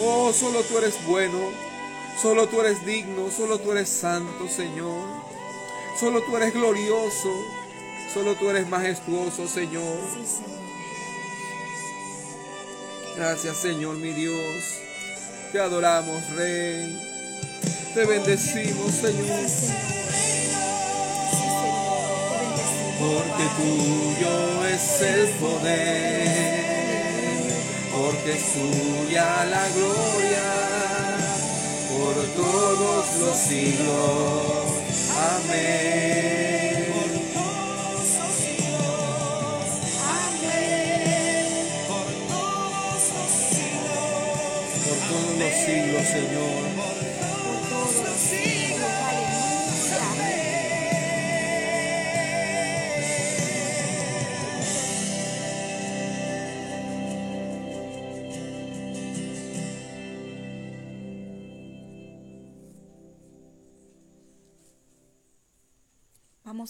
Oh, 0.02 0.34
solo 0.34 0.62
tú 0.64 0.78
eres 0.78 0.96
bueno, 1.06 1.40
solo 2.22 2.48
tú 2.48 2.60
eres 2.60 2.86
digno, 2.86 3.32
solo 3.32 3.60
tú 3.60 3.72
eres 3.72 3.88
santo, 3.88 4.50
Señor. 4.50 5.08
Solo 5.98 6.22
tú 6.24 6.36
eres 6.36 6.54
glorioso, 6.54 7.30
solo 8.14 8.36
tú 8.36 8.50
eres 8.50 8.68
majestuoso, 8.68 9.48
Señor. 9.48 9.98
Gracias, 13.16 13.56
Señor, 13.58 13.96
mi 13.96 14.12
Dios. 14.12 14.64
Te 15.54 15.60
adoramos, 15.60 16.30
Rey. 16.32 17.09
Te 17.94 18.06
bendecimos, 18.06 18.92
Señor. 18.92 19.50
Porque 23.00 23.46
tuyo 23.58 24.66
es 24.68 25.02
el 25.02 25.30
poder, 25.40 26.70
porque 27.92 28.34
es 28.34 28.44
tuya 28.54 29.46
la 29.46 29.68
gloria 29.70 30.50
por 31.90 32.16
todos 32.36 33.06
los 33.22 33.38
siglos. 33.38 34.66
Amén. 35.18 36.86
Por 44.86 44.98
todos 45.10 45.38
los 45.40 45.54
siglos, 45.66 46.06
Señor. 46.08 46.69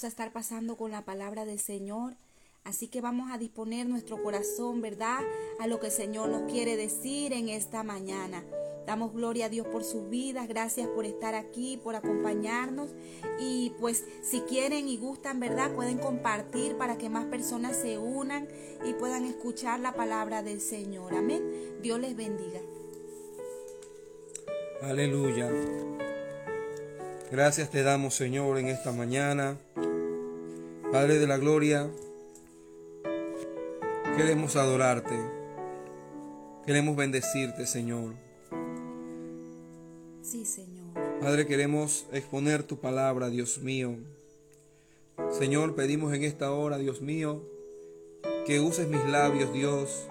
A 0.03 0.07
estar 0.07 0.31
pasando 0.31 0.77
con 0.77 0.91
la 0.91 1.03
palabra 1.03 1.43
del 1.43 1.59
Señor. 1.59 2.13
Así 2.63 2.87
que 2.87 3.01
vamos 3.01 3.31
a 3.31 3.37
disponer 3.37 3.85
nuestro 3.85 4.23
corazón, 4.23 4.81
¿verdad? 4.81 5.19
A 5.59 5.67
lo 5.67 5.81
que 5.81 5.87
el 5.87 5.91
Señor 5.91 6.29
nos 6.29 6.49
quiere 6.49 6.77
decir 6.77 7.33
en 7.33 7.49
esta 7.49 7.83
mañana. 7.83 8.41
Damos 8.85 9.13
gloria 9.13 9.47
a 9.47 9.49
Dios 9.49 9.67
por 9.67 9.83
sus 9.83 10.09
vidas, 10.09 10.47
gracias 10.47 10.87
por 10.87 11.05
estar 11.05 11.35
aquí, 11.35 11.77
por 11.83 11.95
acompañarnos. 11.95 12.91
Y 13.41 13.73
pues 13.79 14.05
si 14.21 14.39
quieren 14.41 14.87
y 14.87 14.95
gustan, 14.95 15.41
¿verdad? 15.41 15.75
Pueden 15.75 15.97
compartir 15.97 16.77
para 16.77 16.97
que 16.97 17.09
más 17.09 17.25
personas 17.25 17.75
se 17.75 17.97
unan 17.97 18.47
y 18.85 18.93
puedan 18.93 19.25
escuchar 19.25 19.81
la 19.81 19.93
palabra 19.93 20.43
del 20.43 20.61
Señor. 20.61 21.13
Amén. 21.13 21.43
Dios 21.81 21.99
les 21.99 22.15
bendiga. 22.15 22.61
Aleluya. 24.81 25.49
Gracias 27.31 27.69
te 27.69 27.83
damos, 27.83 28.15
Señor, 28.15 28.57
en 28.57 28.69
esta 28.69 28.91
mañana. 28.91 29.55
Padre 30.91 31.19
de 31.19 31.27
la 31.27 31.37
Gloria, 31.37 31.87
queremos 34.17 34.55
adorarte. 34.55 35.13
Queremos 36.65 36.95
bendecirte, 36.95 37.67
Señor. 37.67 38.15
Sí, 40.23 40.43
Señor. 40.43 40.87
Padre, 41.21 41.45
queremos 41.45 42.07
exponer 42.11 42.63
tu 42.63 42.79
palabra, 42.79 43.29
Dios 43.29 43.59
mío. 43.59 43.95
Señor, 45.29 45.75
pedimos 45.75 46.11
en 46.15 46.23
esta 46.23 46.51
hora, 46.51 46.79
Dios 46.79 46.99
mío, 46.99 47.43
que 48.47 48.59
uses 48.59 48.87
mis 48.87 49.05
labios, 49.05 49.53
Dios. 49.53 50.07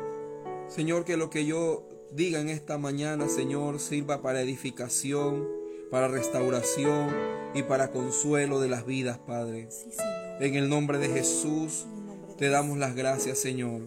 Señor, 0.68 1.04
que 1.04 1.16
lo 1.16 1.30
que 1.30 1.44
yo 1.44 1.82
diga 2.12 2.40
en 2.40 2.48
esta 2.48 2.78
mañana, 2.78 3.28
Señor, 3.28 3.80
sirva 3.80 4.22
para 4.22 4.40
edificación, 4.40 5.57
para 5.90 6.08
restauración 6.08 7.08
y 7.54 7.62
para 7.62 7.90
consuelo 7.90 8.60
de 8.60 8.68
las 8.68 8.86
vidas, 8.86 9.18
Padre. 9.18 9.68
Sí, 9.70 9.90
Señor. 9.90 10.42
En 10.42 10.54
el 10.54 10.68
nombre 10.68 10.98
de 10.98 11.08
Jesús 11.08 11.86
nombre 11.86 12.28
de 12.28 12.36
te 12.36 12.48
damos 12.48 12.78
las 12.78 12.94
gracias, 12.94 13.38
Señor. 13.38 13.82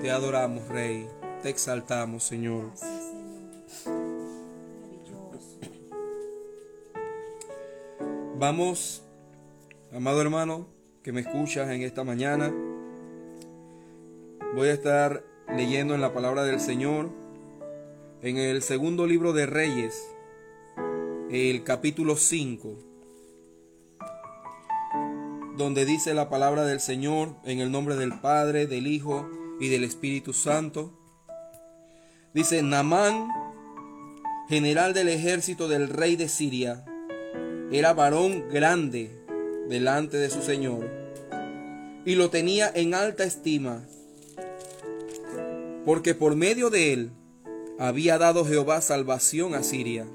Te 0.00 0.10
adoramos, 0.10 0.66
Rey. 0.68 1.08
Te 1.42 1.50
exaltamos, 1.50 2.24
Señor. 2.24 2.72
Vamos, 8.38 9.02
amado 9.94 10.20
hermano, 10.20 10.66
que 11.02 11.12
me 11.12 11.20
escuchas 11.20 11.70
en 11.70 11.82
esta 11.82 12.02
mañana. 12.02 12.52
Voy 14.54 14.68
a 14.68 14.72
estar 14.72 15.24
leyendo 15.54 15.94
en 15.94 16.00
la 16.00 16.12
palabra 16.12 16.44
del 16.44 16.60
Señor 16.60 17.10
en 18.24 18.38
el 18.38 18.62
segundo 18.62 19.06
libro 19.06 19.34
de 19.34 19.44
Reyes, 19.44 20.10
el 21.34 21.64
capítulo 21.64 22.16
5, 22.16 22.78
donde 25.56 25.84
dice 25.84 26.14
la 26.14 26.30
palabra 26.30 26.64
del 26.64 26.78
Señor 26.78 27.34
en 27.42 27.58
el 27.58 27.72
nombre 27.72 27.96
del 27.96 28.20
Padre, 28.20 28.68
del 28.68 28.86
Hijo 28.86 29.28
y 29.58 29.66
del 29.66 29.82
Espíritu 29.82 30.32
Santo. 30.32 30.96
Dice, 32.34 32.62
Namán, 32.62 33.26
general 34.48 34.94
del 34.94 35.08
ejército 35.08 35.66
del 35.66 35.88
rey 35.88 36.14
de 36.14 36.28
Siria, 36.28 36.84
era 37.72 37.94
varón 37.94 38.48
grande 38.48 39.10
delante 39.68 40.18
de 40.18 40.30
su 40.30 40.40
Señor 40.40 40.88
y 42.04 42.14
lo 42.14 42.30
tenía 42.30 42.70
en 42.72 42.94
alta 42.94 43.24
estima, 43.24 43.82
porque 45.84 46.14
por 46.14 46.36
medio 46.36 46.70
de 46.70 46.92
él 46.92 47.10
había 47.80 48.18
dado 48.18 48.44
Jehová 48.44 48.80
salvación 48.80 49.56
a 49.56 49.64
Siria. 49.64 50.06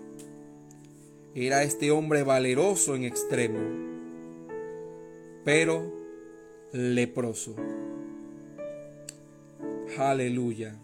Era 1.35 1.63
este 1.63 1.91
hombre 1.91 2.23
valeroso 2.23 2.95
en 2.95 3.03
extremo, 3.03 3.59
pero 5.45 5.93
leproso. 6.71 7.55
Aleluya. 9.97 10.75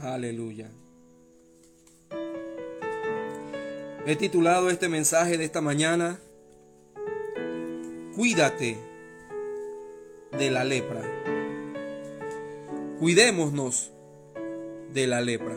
Aleluya. 0.00 0.70
He 4.06 4.16
titulado 4.16 4.70
este 4.70 4.88
mensaje 4.88 5.36
de 5.36 5.44
esta 5.44 5.60
mañana, 5.60 6.18
Cuídate 8.18 8.76
de 10.36 10.50
la 10.50 10.64
lepra. 10.64 11.02
Cuidémonos 12.98 13.92
de 14.92 15.06
la 15.06 15.20
lepra. 15.20 15.54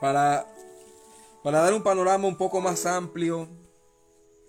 Para, 0.00 0.46
para 1.42 1.60
dar 1.60 1.74
un 1.74 1.82
panorama 1.82 2.26
un 2.26 2.36
poco 2.36 2.60
más 2.60 2.86
amplio 2.86 3.48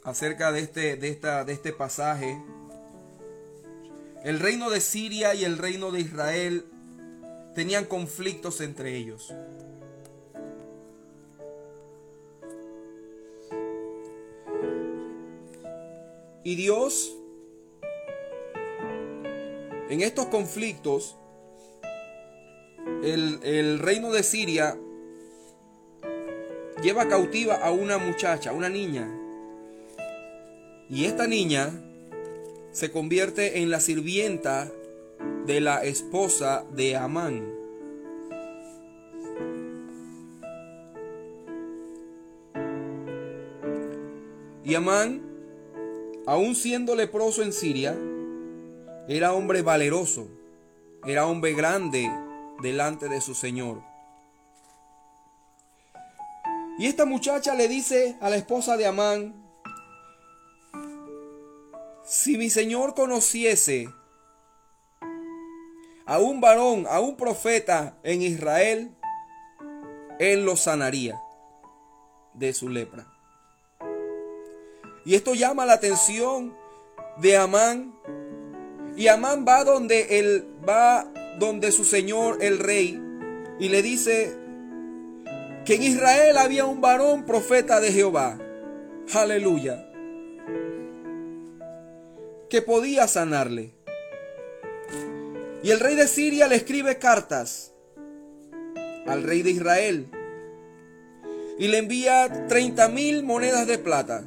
acerca 0.04 0.52
de 0.52 0.62
este, 0.62 0.96
de, 0.96 1.10
esta, 1.10 1.44
de 1.44 1.54
este 1.54 1.74
pasaje, 1.74 2.42
el 4.24 4.40
reino 4.40 4.70
de 4.70 4.82
Siria 4.82 5.34
y 5.36 5.44
el 5.44 5.58
reino 5.58 5.92
de 5.92 6.00
Israel 6.00 6.66
tenían 7.56 7.86
conflictos 7.86 8.62
entre 8.62 8.96
ellos. 8.96 9.34
Y 16.44 16.56
Dios, 16.56 17.16
en 19.90 20.02
estos 20.02 20.26
conflictos, 20.28 21.18
el, 23.04 23.40
el, 23.44 23.80
reino 23.80 24.12
de 24.12 24.24
Siria 24.24 24.76
lleva 26.82 27.08
cautiva 27.08 27.56
a 27.56 27.72
una 27.72 27.98
muchacha, 27.98 28.52
una 28.54 28.70
niña. 28.70 29.08
Y 30.90 31.06
esta 31.06 31.28
niña 31.28 31.72
se 32.72 32.92
convierte 32.92 33.62
en 33.62 33.70
la 33.70 33.80
sirvienta 33.80 34.72
de 35.46 35.62
la 35.62 35.84
esposa 35.84 36.66
de 36.74 36.96
Amán. 36.96 37.62
Y 44.64 44.76
Amán, 44.76 45.22
aun 46.26 46.56
siendo 46.56 46.96
leproso 46.96 47.44
en 47.44 47.52
Siria, 47.52 47.98
era 49.08 49.34
hombre 49.34 49.62
valeroso, 49.62 50.28
era 51.06 51.26
hombre 51.26 51.54
grande 51.54 52.10
delante 52.62 53.10
de 53.10 53.20
su 53.22 53.34
Señor. 53.34 53.91
Y 56.82 56.88
esta 56.88 57.06
muchacha 57.06 57.54
le 57.54 57.68
dice 57.68 58.18
a 58.22 58.30
la 58.32 58.38
esposa 58.38 58.76
de 58.76 58.88
Amán, 58.88 59.36
si 62.04 62.40
mi 62.40 62.50
Señor 62.50 62.96
conociese 62.96 63.88
a 66.08 66.18
un 66.18 66.42
varón, 66.42 66.88
a 66.90 67.00
un 67.00 67.18
profeta 67.18 68.00
en 68.02 68.24
Israel, 68.24 68.98
él 70.18 70.44
lo 70.44 70.56
sanaría 70.56 71.22
de 72.34 72.52
su 72.52 72.68
lepra. 72.68 73.06
Y 75.06 75.14
esto 75.14 75.36
llama 75.36 75.68
la 75.68 75.74
atención 75.74 76.58
de 77.18 77.38
Amán. 77.38 77.94
Y 78.98 79.08
Amán 79.08 79.46
va 79.48 79.64
donde 79.64 80.18
él 80.18 80.52
va 80.68 81.06
donde 81.38 81.72
su 81.72 81.86
señor 81.86 82.40
el 82.42 82.58
rey 82.58 83.00
y 83.60 83.70
le 83.70 83.84
dice 83.84 84.41
que 85.66 85.76
en 85.76 85.84
Israel 85.84 86.38
había 86.38 86.66
un 86.66 86.82
varón 86.82 87.26
profeta 87.26 87.80
de 87.80 87.92
Jehová. 87.92 88.38
Aleluya. 89.14 89.88
Que 92.50 92.62
podía 92.62 93.08
sanarle. 93.08 93.74
Y 95.64 95.70
el 95.70 95.80
rey 95.80 95.96
de 95.96 96.08
Siria 96.08 96.48
le 96.48 96.56
escribe 96.56 96.98
cartas 96.98 97.74
al 99.06 99.24
rey 99.24 99.42
de 99.44 99.52
Israel 99.52 100.10
y 101.60 101.68
le 101.68 101.78
envía 101.78 102.48
30 102.48 102.88
mil 102.90 103.24
monedas 103.24 103.68
de 103.68 103.78
plata, 103.78 104.24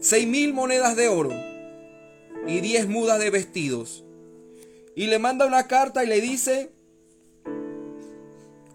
6 0.00 0.26
mil 0.26 0.52
monedas 0.52 0.94
de 0.96 1.08
oro 1.08 1.32
y 2.46 2.60
10 2.60 2.88
mudas 2.88 3.18
de 3.18 3.30
vestidos. 3.30 4.04
Y 4.94 5.06
le 5.06 5.18
manda 5.18 5.46
una 5.46 5.66
carta 5.68 6.04
y 6.04 6.06
le 6.06 6.20
dice, 6.20 6.72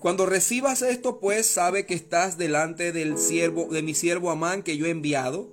cuando 0.03 0.25
recibas 0.25 0.81
esto, 0.81 1.21
pues 1.21 1.47
sabe 1.47 1.85
que 1.85 1.93
estás 1.93 2.37
delante 2.37 2.91
del 2.91 3.17
siervo, 3.17 3.69
de 3.71 3.81
mi 3.81 3.93
siervo 3.95 4.31
Amán 4.31 4.61
que 4.61 4.75
yo 4.75 4.85
he 4.85 4.89
enviado 4.89 5.47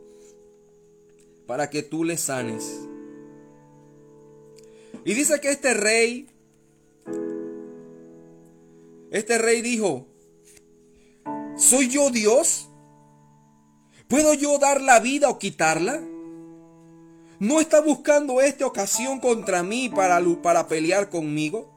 para 1.46 1.70
que 1.70 1.84
tú 1.84 2.02
le 2.02 2.16
sanes. 2.16 2.80
Y 5.04 5.14
dice 5.14 5.40
que 5.40 5.52
este 5.52 5.72
rey, 5.72 6.26
este 9.12 9.38
rey 9.38 9.62
dijo, 9.62 10.08
¿soy 11.56 11.88
yo 11.88 12.10
Dios? 12.10 12.68
¿Puedo 14.08 14.34
yo 14.34 14.58
dar 14.58 14.80
la 14.80 14.98
vida 14.98 15.28
o 15.28 15.38
quitarla? 15.38 16.02
¿No 17.38 17.60
está 17.60 17.80
buscando 17.80 18.40
esta 18.40 18.66
ocasión 18.66 19.20
contra 19.20 19.62
mí 19.62 19.88
para, 19.88 20.20
para 20.42 20.66
pelear 20.66 21.08
conmigo? 21.08 21.69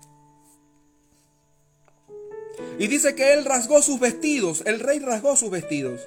Y 2.79 2.87
dice 2.87 3.15
que 3.15 3.33
él 3.33 3.45
rasgó 3.45 3.81
sus 3.81 3.99
vestidos, 3.99 4.63
el 4.65 4.79
rey 4.79 4.99
rasgó 4.99 5.35
sus 5.35 5.49
vestidos. 5.49 6.01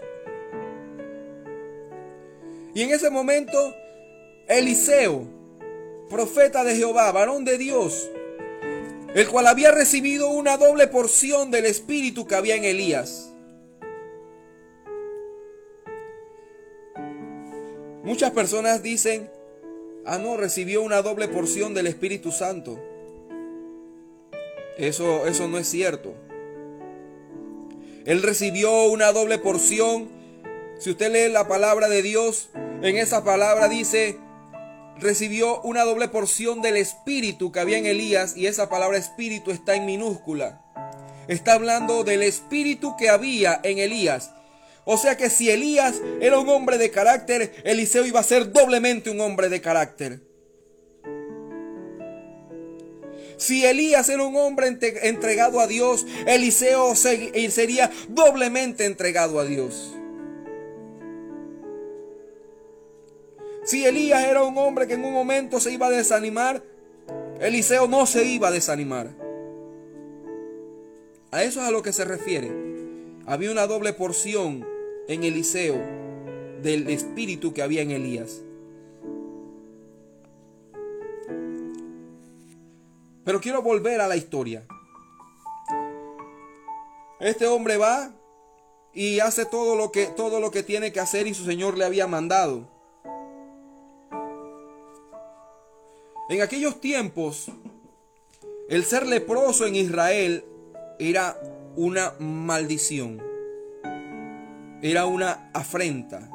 Y 2.74 2.82
en 2.82 2.90
ese 2.90 3.08
momento, 3.08 3.74
Eliseo, 4.48 5.24
profeta 6.10 6.64
de 6.64 6.76
Jehová, 6.76 7.10
varón 7.12 7.44
de 7.44 7.56
Dios, 7.56 8.10
el 9.14 9.28
cual 9.28 9.46
había 9.46 9.70
recibido 9.70 10.28
una 10.28 10.56
doble 10.58 10.86
porción 10.86 11.50
del 11.50 11.64
espíritu 11.64 12.26
que 12.26 12.34
había 12.34 12.56
en 12.56 12.64
Elías. 12.64 13.32
Muchas 18.04 18.30
personas 18.30 18.82
dicen, 18.82 19.30
ah, 20.04 20.18
no, 20.18 20.36
recibió 20.36 20.82
una 20.82 21.02
doble 21.02 21.28
porción 21.28 21.74
del 21.74 21.88
Espíritu 21.88 22.30
Santo. 22.30 22.78
Eso, 24.78 25.26
eso 25.26 25.48
no 25.48 25.58
es 25.58 25.66
cierto. 25.66 26.14
Él 28.06 28.22
recibió 28.22 28.84
una 28.84 29.10
doble 29.10 29.38
porción. 29.38 30.08
Si 30.78 30.90
usted 30.90 31.12
lee 31.12 31.32
la 31.32 31.48
palabra 31.48 31.88
de 31.88 32.02
Dios, 32.02 32.50
en 32.80 32.98
esa 32.98 33.24
palabra 33.24 33.66
dice, 33.66 34.16
recibió 34.96 35.60
una 35.62 35.82
doble 35.82 36.06
porción 36.06 36.62
del 36.62 36.76
espíritu 36.76 37.50
que 37.50 37.58
había 37.58 37.78
en 37.78 37.86
Elías 37.86 38.36
y 38.36 38.46
esa 38.46 38.68
palabra 38.68 38.96
espíritu 38.96 39.50
está 39.50 39.74
en 39.74 39.86
minúscula. 39.86 40.62
Está 41.26 41.54
hablando 41.54 42.04
del 42.04 42.22
espíritu 42.22 42.96
que 42.96 43.08
había 43.08 43.60
en 43.64 43.78
Elías. 43.78 44.30
O 44.84 44.96
sea 44.96 45.16
que 45.16 45.28
si 45.28 45.50
Elías 45.50 45.96
era 46.20 46.38
un 46.38 46.48
hombre 46.48 46.78
de 46.78 46.92
carácter, 46.92 47.60
Eliseo 47.64 48.06
iba 48.06 48.20
a 48.20 48.22
ser 48.22 48.52
doblemente 48.52 49.10
un 49.10 49.20
hombre 49.20 49.48
de 49.48 49.60
carácter. 49.60 50.20
Si 53.36 53.64
Elías 53.64 54.08
era 54.08 54.22
un 54.22 54.34
hombre 54.36 54.78
entregado 55.02 55.60
a 55.60 55.66
Dios, 55.66 56.06
Eliseo 56.26 56.94
sería 56.94 57.90
doblemente 58.08 58.86
entregado 58.86 59.38
a 59.38 59.44
Dios. 59.44 59.94
Si 63.64 63.84
Elías 63.84 64.24
era 64.24 64.42
un 64.42 64.56
hombre 64.56 64.86
que 64.86 64.94
en 64.94 65.04
un 65.04 65.12
momento 65.12 65.60
se 65.60 65.72
iba 65.72 65.88
a 65.88 65.90
desanimar, 65.90 66.62
Eliseo 67.40 67.88
no 67.88 68.06
se 68.06 68.24
iba 68.24 68.48
a 68.48 68.52
desanimar. 68.52 69.10
A 71.32 71.42
eso 71.42 71.60
es 71.60 71.66
a 71.66 71.70
lo 71.70 71.82
que 71.82 71.92
se 71.92 72.04
refiere. 72.04 72.50
Había 73.26 73.50
una 73.50 73.66
doble 73.66 73.92
porción 73.92 74.64
en 75.08 75.24
Eliseo 75.24 75.76
del 76.62 76.88
espíritu 76.88 77.52
que 77.52 77.62
había 77.62 77.82
en 77.82 77.90
Elías. 77.90 78.45
Pero 83.26 83.40
quiero 83.40 83.60
volver 83.60 84.00
a 84.00 84.06
la 84.06 84.14
historia. 84.16 84.64
Este 87.18 87.48
hombre 87.48 87.76
va 87.76 88.12
y 88.92 89.18
hace 89.18 89.44
todo 89.44 89.74
lo 89.74 89.90
que 89.90 90.06
todo 90.06 90.38
lo 90.38 90.52
que 90.52 90.62
tiene 90.62 90.92
que 90.92 91.00
hacer 91.00 91.26
y 91.26 91.34
su 91.34 91.44
Señor 91.44 91.76
le 91.76 91.84
había 91.84 92.06
mandado. 92.06 92.68
En 96.28 96.40
aquellos 96.40 96.80
tiempos, 96.80 97.50
el 98.68 98.84
ser 98.84 99.04
leproso 99.04 99.66
en 99.66 99.74
Israel 99.74 100.44
era 101.00 101.36
una 101.74 102.14
maldición, 102.20 103.20
era 104.82 105.06
una 105.06 105.50
afrenta. 105.52 106.30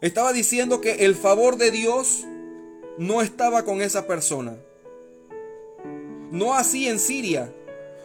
Estaba 0.00 0.32
diciendo 0.32 0.80
que 0.80 1.06
el 1.06 1.16
favor 1.16 1.56
de 1.56 1.72
Dios 1.72 2.24
no 2.98 3.20
estaba 3.20 3.64
con 3.64 3.82
esa 3.82 4.06
persona. 4.06 4.56
No 6.30 6.54
así 6.54 6.88
en 6.88 6.98
Siria. 6.98 7.52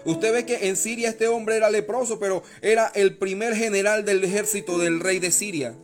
Usted 0.05 0.33
ve 0.33 0.45
que 0.45 0.67
en 0.67 0.75
Siria 0.75 1.09
este 1.09 1.27
hombre 1.27 1.57
era 1.57 1.69
leproso, 1.69 2.19
pero 2.19 2.43
era 2.61 2.87
el 2.95 3.17
primer 3.17 3.55
general 3.55 4.03
del 4.05 4.23
ejército 4.23 4.77
del 4.77 4.99
rey 4.99 5.19
de 5.19 5.31
Siria. 5.31 5.75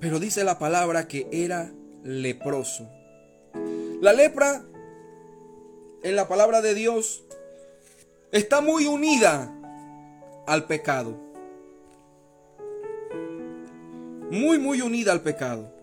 Pero 0.00 0.18
dice 0.20 0.44
la 0.44 0.58
palabra 0.58 1.08
que 1.08 1.26
era 1.32 1.72
leproso. 2.04 2.88
La 4.00 4.12
lepra, 4.12 4.64
en 6.02 6.14
la 6.14 6.28
palabra 6.28 6.60
de 6.60 6.74
Dios, 6.74 7.24
está 8.30 8.60
muy 8.60 8.86
unida 8.86 9.52
al 10.46 10.66
pecado. 10.66 11.16
Muy, 14.30 14.58
muy 14.58 14.82
unida 14.82 15.12
al 15.12 15.22
pecado. 15.22 15.75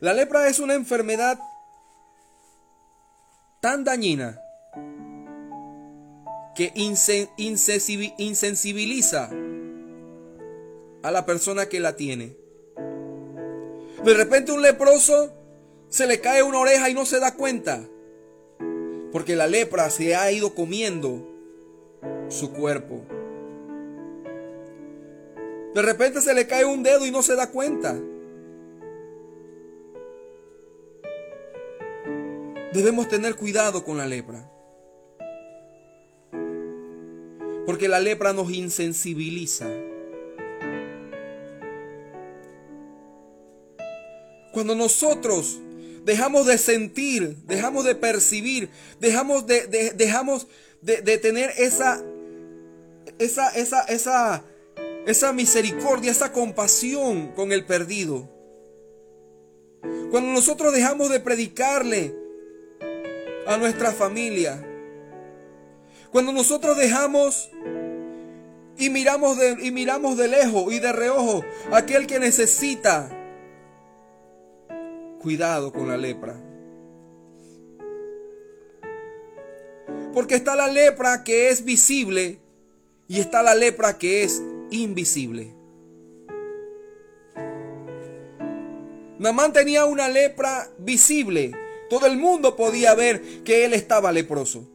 La 0.00 0.14
lepra 0.14 0.48
es 0.48 0.60
una 0.60 0.74
enfermedad 0.74 1.40
tan 3.60 3.82
dañina 3.82 4.40
que 6.54 6.72
insensibiliza 6.74 9.28
a 11.02 11.10
la 11.10 11.26
persona 11.26 11.68
que 11.68 11.80
la 11.80 11.96
tiene. 11.96 12.36
De 14.04 14.14
repente 14.14 14.52
un 14.52 14.62
leproso 14.62 15.32
se 15.88 16.06
le 16.06 16.20
cae 16.20 16.44
una 16.44 16.60
oreja 16.60 16.88
y 16.90 16.94
no 16.94 17.04
se 17.04 17.18
da 17.18 17.34
cuenta. 17.34 17.82
Porque 19.10 19.34
la 19.34 19.48
lepra 19.48 19.90
se 19.90 20.14
ha 20.14 20.30
ido 20.30 20.54
comiendo 20.54 21.26
su 22.28 22.52
cuerpo. 22.52 23.00
De 25.74 25.82
repente 25.82 26.20
se 26.20 26.34
le 26.34 26.46
cae 26.46 26.64
un 26.64 26.84
dedo 26.84 27.04
y 27.04 27.10
no 27.10 27.22
se 27.22 27.34
da 27.34 27.50
cuenta. 27.50 27.98
Debemos 32.72 33.08
tener 33.08 33.34
cuidado 33.34 33.82
con 33.82 33.96
la 33.96 34.06
lepra. 34.06 34.46
Porque 37.64 37.88
la 37.88 37.98
lepra 37.98 38.32
nos 38.32 38.50
insensibiliza. 38.50 39.66
Cuando 44.52 44.74
nosotros 44.74 45.58
dejamos 46.04 46.46
de 46.46 46.58
sentir, 46.58 47.36
dejamos 47.46 47.84
de 47.84 47.94
percibir, 47.94 48.68
dejamos 49.00 49.46
de, 49.46 49.92
dejamos 49.94 50.46
de, 50.82 51.18
tener 51.18 51.52
esa, 51.56 52.02
esa, 53.18 53.48
esa, 53.50 53.82
esa, 53.82 54.44
esa 55.06 55.32
misericordia, 55.32 56.10
esa 56.10 56.32
compasión 56.32 57.28
con 57.28 57.52
el 57.52 57.64
perdido. 57.64 58.28
Cuando 60.10 60.32
nosotros 60.32 60.72
dejamos 60.72 61.10
de 61.10 61.20
predicarle 61.20 62.27
a 63.48 63.56
nuestra 63.56 63.90
familia. 63.90 64.64
Cuando 66.12 66.32
nosotros 66.32 66.76
dejamos 66.76 67.50
y 68.76 68.90
miramos 68.90 69.36
de, 69.38 69.56
y 69.60 69.72
miramos 69.72 70.16
de 70.16 70.28
lejos 70.28 70.72
y 70.72 70.78
de 70.78 70.92
reojo 70.92 71.42
aquel 71.72 72.06
que 72.06 72.20
necesita 72.20 73.10
Cuidado 75.18 75.72
con 75.72 75.88
la 75.88 75.96
lepra. 75.96 76.36
Porque 80.14 80.36
está 80.36 80.54
la 80.54 80.68
lepra 80.68 81.24
que 81.24 81.48
es 81.48 81.64
visible 81.64 82.38
y 83.08 83.18
está 83.18 83.42
la 83.42 83.56
lepra 83.56 83.98
que 83.98 84.22
es 84.22 84.40
invisible. 84.70 85.52
Namán 89.18 89.52
tenía 89.52 89.86
una 89.86 90.08
lepra 90.08 90.70
visible. 90.78 91.52
Todo 91.88 92.06
el 92.06 92.18
mundo 92.18 92.56
podía 92.56 92.94
ver 92.94 93.42
que 93.44 93.64
él 93.64 93.74
estaba 93.74 94.12
leproso. 94.12 94.68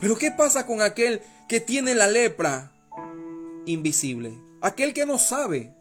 Pero 0.00 0.16
¿qué 0.16 0.30
pasa 0.30 0.66
con 0.66 0.82
aquel 0.82 1.22
que 1.48 1.60
tiene 1.60 1.94
la 1.94 2.06
lepra 2.06 2.72
invisible? 3.64 4.38
Aquel 4.60 4.92
que 4.92 5.06
no 5.06 5.18
sabe 5.18 5.74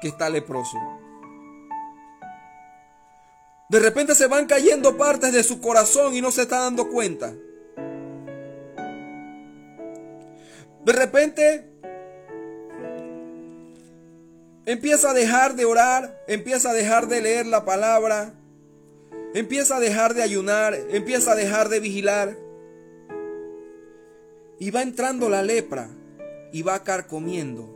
que 0.00 0.08
está 0.08 0.28
leproso. 0.28 0.76
De 3.68 3.80
repente 3.80 4.14
se 4.14 4.26
van 4.26 4.46
cayendo 4.46 4.96
partes 4.96 5.32
de 5.32 5.42
su 5.42 5.60
corazón 5.60 6.14
y 6.14 6.20
no 6.20 6.30
se 6.30 6.42
está 6.42 6.60
dando 6.60 6.88
cuenta. 6.88 7.34
De 10.84 10.92
repente 10.92 11.75
empieza 14.66 15.10
a 15.10 15.14
dejar 15.14 15.54
de 15.54 15.64
orar, 15.64 16.22
empieza 16.26 16.70
a 16.70 16.74
dejar 16.74 17.06
de 17.06 17.22
leer 17.22 17.46
la 17.46 17.64
palabra, 17.64 18.34
empieza 19.32 19.76
a 19.76 19.80
dejar 19.80 20.14
de 20.14 20.22
ayunar, 20.22 20.74
empieza 20.90 21.32
a 21.32 21.36
dejar 21.36 21.68
de 21.68 21.80
vigilar. 21.80 22.36
Y 24.58 24.70
va 24.70 24.82
entrando 24.82 25.28
la 25.28 25.42
lepra 25.42 25.88
y 26.52 26.62
va 26.62 26.82
carcomiendo 26.82 27.74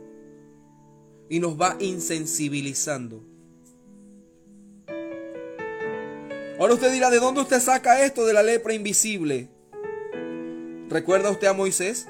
y 1.29 1.39
nos 1.39 1.59
va 1.59 1.77
insensibilizando. 1.79 3.23
Ahora 6.59 6.73
usted 6.73 6.91
dirá, 6.91 7.09
¿de 7.09 7.19
dónde 7.19 7.41
usted 7.41 7.59
saca 7.59 8.05
esto 8.05 8.25
de 8.25 8.33
la 8.33 8.43
lepra 8.43 8.73
invisible? 8.73 9.47
¿Recuerda 10.89 11.31
usted 11.31 11.47
a 11.47 11.53
Moisés? 11.53 12.07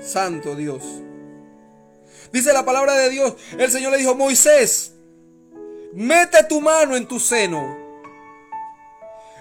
Santo 0.00 0.56
Dios. 0.56 1.05
Dice 2.36 2.52
la 2.52 2.66
palabra 2.66 2.92
de 2.92 3.08
Dios, 3.08 3.34
el 3.56 3.72
Señor 3.72 3.92
le 3.92 3.96
dijo, 3.96 4.14
Moisés, 4.14 4.92
mete 5.94 6.44
tu 6.44 6.60
mano 6.60 6.94
en 6.94 7.08
tu 7.08 7.18
seno. 7.18 7.78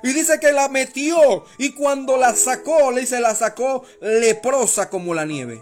Y 0.01 0.13
dice 0.13 0.39
que 0.39 0.53
la 0.53 0.69
metió 0.69 1.43
y 1.57 1.73
cuando 1.73 2.15
la 2.15 2.33
sacó, 2.33 2.91
le 2.91 3.01
dice, 3.01 3.19
la 3.19 3.35
sacó 3.35 3.83
leprosa 3.99 4.89
como 4.89 5.13
la 5.13 5.25
nieve. 5.25 5.61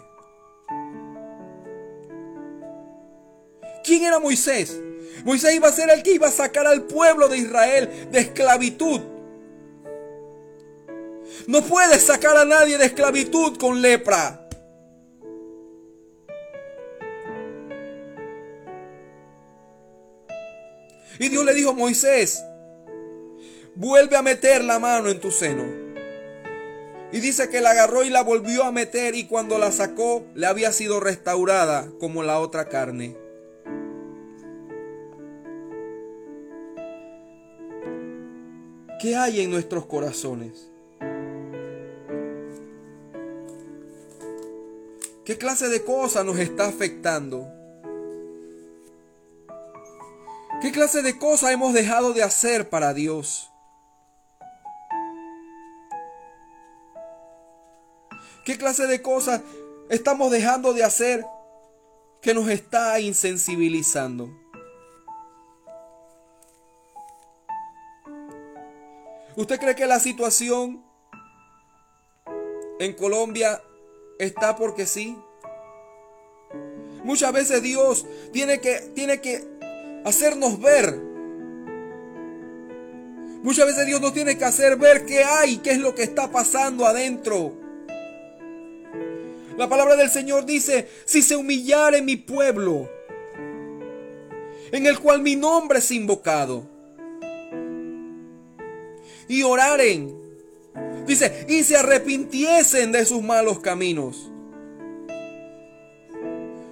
¿Quién 3.84 4.04
era 4.04 4.20
Moisés? 4.20 4.80
Moisés 5.26 5.56
iba 5.56 5.70
a 5.70 5.72
ser 5.72 5.90
el 5.90 6.04
que 6.04 6.14
iba 6.14 6.28
a 6.28 6.32
sacar 6.32 6.68
al 6.68 6.84
pueblo 6.84 7.30
de 7.30 7.40
Israel 7.40 8.10
de 8.12 8.20
esclavitud. 8.20 9.02
No 11.48 11.64
puedes 11.64 12.04
sacar 12.04 12.38
a 12.38 12.46
nadie 12.46 12.78
de 12.78 12.86
esclavitud 12.86 13.58
con 13.58 13.82
lepra. 13.82 14.43
Y 21.24 21.30
Dios 21.30 21.46
le 21.46 21.54
dijo, 21.54 21.74
Moisés, 21.74 22.44
vuelve 23.76 24.18
a 24.18 24.22
meter 24.22 24.62
la 24.62 24.78
mano 24.78 25.08
en 25.08 25.22
tu 25.22 25.32
seno. 25.32 25.64
Y 27.14 27.22
dice 27.22 27.48
que 27.48 27.62
la 27.62 27.72
agarró 27.72 28.04
y 28.04 28.10
la 28.10 28.24
volvió 28.24 28.66
a 28.66 28.74
meter 28.74 29.16
y 29.16 29.26
cuando 29.26 29.58
la 29.58 29.72
sacó 29.72 30.26
le 30.36 30.48
había 30.48 30.74
sido 30.74 31.00
restaurada 31.00 31.90
como 31.98 32.24
la 32.24 32.42
otra 32.42 32.68
carne. 32.68 33.16
¿Qué 39.00 39.16
hay 39.16 39.40
en 39.40 39.50
nuestros 39.50 39.86
corazones? 39.86 40.70
¿Qué 45.24 45.38
clase 45.38 45.70
de 45.70 45.86
cosa 45.86 46.26
nos 46.26 46.38
está 46.38 46.68
afectando? 46.68 47.48
¿Qué 50.64 50.72
clase 50.72 51.02
de 51.02 51.20
cosa 51.20 51.52
hemos 51.52 51.74
dejado 51.74 52.14
de 52.14 52.24
hacer 52.24 52.70
para 52.70 52.94
Dios? 52.94 53.52
¿Qué 58.46 58.58
clase 58.58 58.88
de 58.88 59.02
cosas 59.02 59.42
estamos 59.90 60.32
dejando 60.32 60.72
de 60.72 60.86
hacer 60.86 61.26
que 62.22 62.34
nos 62.34 62.48
está 62.48 62.98
insensibilizando? 63.02 64.30
¿Usted 69.36 69.60
cree 69.60 69.76
que 69.76 69.86
la 69.86 70.00
situación 70.00 70.82
en 72.80 72.94
Colombia 72.94 73.62
está 74.18 74.56
porque 74.56 74.86
sí? 74.86 75.18
Muchas 77.04 77.34
veces 77.34 77.62
Dios 77.62 78.06
tiene 78.32 78.62
que, 78.62 78.80
tiene 78.96 79.20
que 79.20 79.46
hacernos 80.04 80.60
ver. 80.60 81.00
Muchas 83.44 83.66
veces 83.66 83.86
Dios 83.86 84.00
nos 84.00 84.14
tiene 84.14 84.38
que 84.38 84.46
hacer 84.46 84.78
ver 84.78 85.06
qué 85.06 85.24
hay, 85.24 85.58
qué 85.58 85.72
es 85.72 85.80
lo 85.80 85.94
que 85.94 86.04
está 86.04 86.32
pasando 86.32 86.86
adentro. 86.86 87.54
La 89.58 89.68
palabra 89.70 89.96
del 89.96 90.10
Señor 90.10 90.46
dice, 90.46 90.88
si 91.06 91.22
se 91.22 91.36
humillare 91.36 92.02
mi 92.02 92.16
pueblo, 92.16 92.90
en 94.72 94.86
el 94.88 94.98
cual 95.00 95.22
mi 95.22 95.36
nombre 95.36 95.80
es 95.80 95.92
invocado, 95.92 96.68
y 99.28 99.44
oraren, 99.44 100.18
dice, 101.06 101.46
y 101.48 101.64
se 101.64 101.78
arrepintiesen 101.78 102.92
de 102.92 103.06
sus 103.06 103.22
malos 103.22 103.60
caminos, 103.60 104.32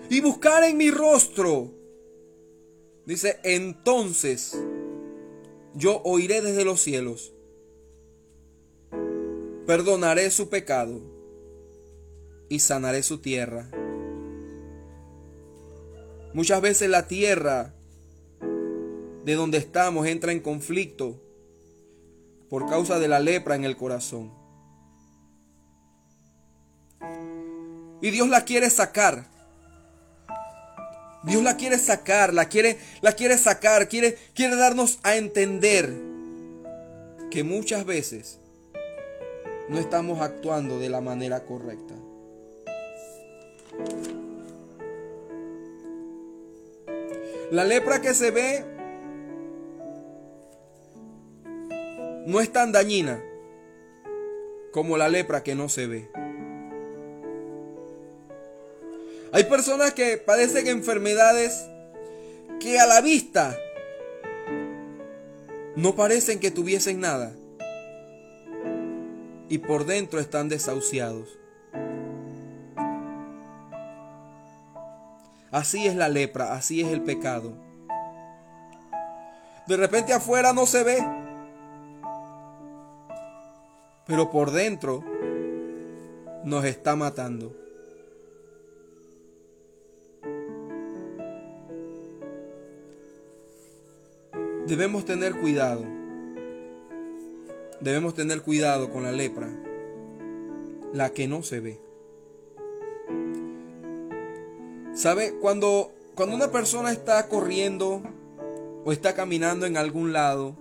y 0.10 0.22
buscaren 0.22 0.76
mi 0.76 0.90
rostro, 0.90 1.81
dice, 3.06 3.40
entonces 3.44 4.58
yo 5.74 6.02
oiré 6.04 6.42
desde 6.42 6.66
los 6.66 6.82
cielos, 6.82 7.34
perdonaré 9.66 10.30
su 10.32 10.50
pecado 10.50 11.02
y 12.50 12.60
sanaré 12.60 13.04
su 13.04 13.20
tierra. 13.20 13.70
Muchas 16.34 16.62
veces 16.62 16.90
la 16.90 17.08
tierra 17.08 17.74
de 19.26 19.36
donde 19.36 19.58
estamos 19.58 20.08
entra 20.08 20.32
en 20.32 20.40
conflicto 20.40 21.22
por 22.50 22.68
causa 22.68 23.00
de 23.00 23.08
la 23.08 23.20
lepra 23.20 23.56
en 23.56 23.64
el 23.64 23.78
corazón. 23.78 24.34
Y 28.02 28.10
Dios 28.10 28.28
la 28.30 28.44
quiere 28.46 28.70
sacar. 28.70 29.30
Dios 31.24 31.44
la 31.44 31.56
quiere 31.56 31.78
sacar, 31.78 32.34
la 32.34 32.46
quiere, 32.46 32.78
la 33.02 33.14
quiere 33.14 33.38
sacar, 33.38 33.88
quiere, 33.88 34.18
quiere 34.34 34.56
darnos 34.56 35.00
a 35.04 35.16
entender 35.16 35.94
que 37.30 37.44
muchas 37.44 37.86
veces 37.86 38.40
no 39.70 39.80
estamos 39.80 40.20
actuando 40.22 40.80
de 40.80 40.90
la 40.90 41.00
manera 41.00 41.46
correcta. 41.46 41.94
La 47.52 47.66
lepra 47.66 48.02
que 48.02 48.14
se 48.14 48.32
ve 48.32 48.66
no 52.26 52.40
es 52.40 52.52
tan 52.52 52.72
dañina 52.72 53.22
como 54.72 54.98
la 54.98 55.10
lepra 55.10 55.44
que 55.44 55.54
no 55.54 55.70
se 55.70 55.86
ve. 55.86 56.21
Hay 59.34 59.46
personas 59.46 59.94
que 59.94 60.18
padecen 60.18 60.68
enfermedades 60.68 61.70
que 62.60 62.80
a 62.80 62.86
la 62.86 63.00
vista 63.00 63.58
no 65.76 65.96
parecen 65.96 66.40
que 66.40 66.52
tuviesen 66.52 67.00
nada 67.00 67.34
y 69.48 69.58
por 69.60 69.86
dentro 69.86 70.20
están 70.20 70.50
desahuciados. 70.50 71.30
Así 75.50 75.88
es 75.88 75.96
la 75.96 76.10
lepra, 76.10 76.54
así 76.54 76.82
es 76.82 76.90
el 76.90 77.02
pecado. 77.02 77.54
De 79.68 79.78
repente 79.78 80.12
afuera 80.12 80.52
no 80.52 80.66
se 80.66 80.84
ve, 80.84 81.08
pero 84.06 84.30
por 84.30 84.52
dentro 84.52 85.04
nos 86.44 86.66
está 86.66 86.98
matando. 86.98 87.61
Debemos 94.68 95.06
tener 95.06 95.34
cuidado. 95.36 95.84
Debemos 97.80 98.14
tener 98.14 98.42
cuidado 98.42 98.92
con 98.92 99.04
la 99.04 99.12
lepra, 99.12 99.50
la 100.94 101.10
que 101.10 101.28
no 101.28 101.42
se 101.42 101.60
ve. 101.60 101.80
¿Sabe? 104.94 105.34
Cuando, 105.42 105.92
cuando 106.14 106.36
una 106.36 106.52
persona 106.52 106.92
está 106.92 107.28
corriendo 107.28 108.04
o 108.86 108.92
está 108.92 109.16
caminando 109.16 109.66
en 109.66 109.78
algún 109.78 110.14
lado, 110.14 110.56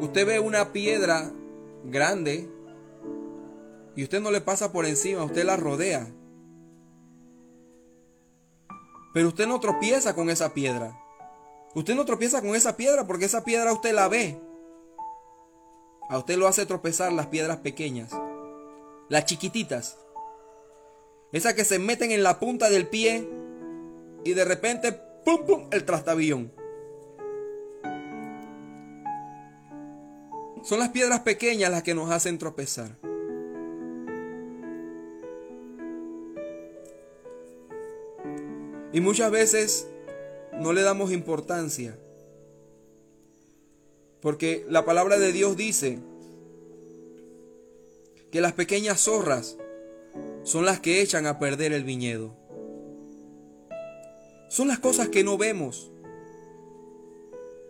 usted 0.00 0.24
ve 0.24 0.38
una 0.38 0.72
piedra 0.72 1.32
grande 1.84 2.48
y 3.96 4.04
usted 4.04 4.20
no 4.20 4.30
le 4.30 4.40
pasa 4.40 4.70
por 4.70 4.86
encima, 4.86 5.24
usted 5.24 5.44
la 5.44 5.56
rodea. 5.56 6.06
Pero 9.12 9.28
usted 9.28 9.46
no 9.46 9.60
tropieza 9.60 10.14
con 10.14 10.30
esa 10.30 10.54
piedra. 10.54 10.98
Usted 11.74 11.94
no 11.94 12.04
tropieza 12.04 12.40
con 12.40 12.54
esa 12.54 12.76
piedra 12.76 13.06
porque 13.06 13.26
esa 13.26 13.44
piedra 13.44 13.72
usted 13.72 13.94
la 13.94 14.08
ve. 14.08 14.40
A 16.08 16.18
usted 16.18 16.36
lo 16.36 16.46
hace 16.46 16.66
tropezar 16.66 17.12
las 17.12 17.28
piedras 17.28 17.58
pequeñas 17.58 18.12
las 19.12 19.26
chiquititas. 19.26 19.98
Esas 21.32 21.52
que 21.52 21.66
se 21.66 21.78
meten 21.78 22.12
en 22.12 22.22
la 22.22 22.40
punta 22.40 22.70
del 22.70 22.88
pie 22.88 23.28
y 24.24 24.32
de 24.32 24.44
repente, 24.44 24.98
¡pum, 25.22 25.44
pum!, 25.46 25.68
el 25.70 25.84
trastabillón. 25.84 26.50
Son 30.62 30.78
las 30.78 30.88
piedras 30.88 31.20
pequeñas 31.20 31.70
las 31.70 31.82
que 31.82 31.94
nos 31.94 32.10
hacen 32.10 32.38
tropezar. 32.38 32.96
Y 38.92 39.00
muchas 39.00 39.30
veces 39.30 39.86
no 40.60 40.72
le 40.72 40.82
damos 40.82 41.12
importancia. 41.12 41.96
Porque 44.20 44.64
la 44.68 44.84
palabra 44.84 45.18
de 45.18 45.32
Dios 45.32 45.56
dice 45.56 45.98
que 48.30 48.40
las 48.40 48.52
pequeñas 48.52 49.00
zorras 49.00 49.56
son 50.44 50.64
las 50.64 50.80
que 50.80 51.02
echan 51.02 51.26
a 51.26 51.38
perder 51.38 51.72
el 51.72 51.84
viñedo. 51.84 52.34
Son 54.48 54.68
las 54.68 54.78
cosas 54.78 55.08
que 55.08 55.24
no 55.24 55.38
vemos. 55.38 55.90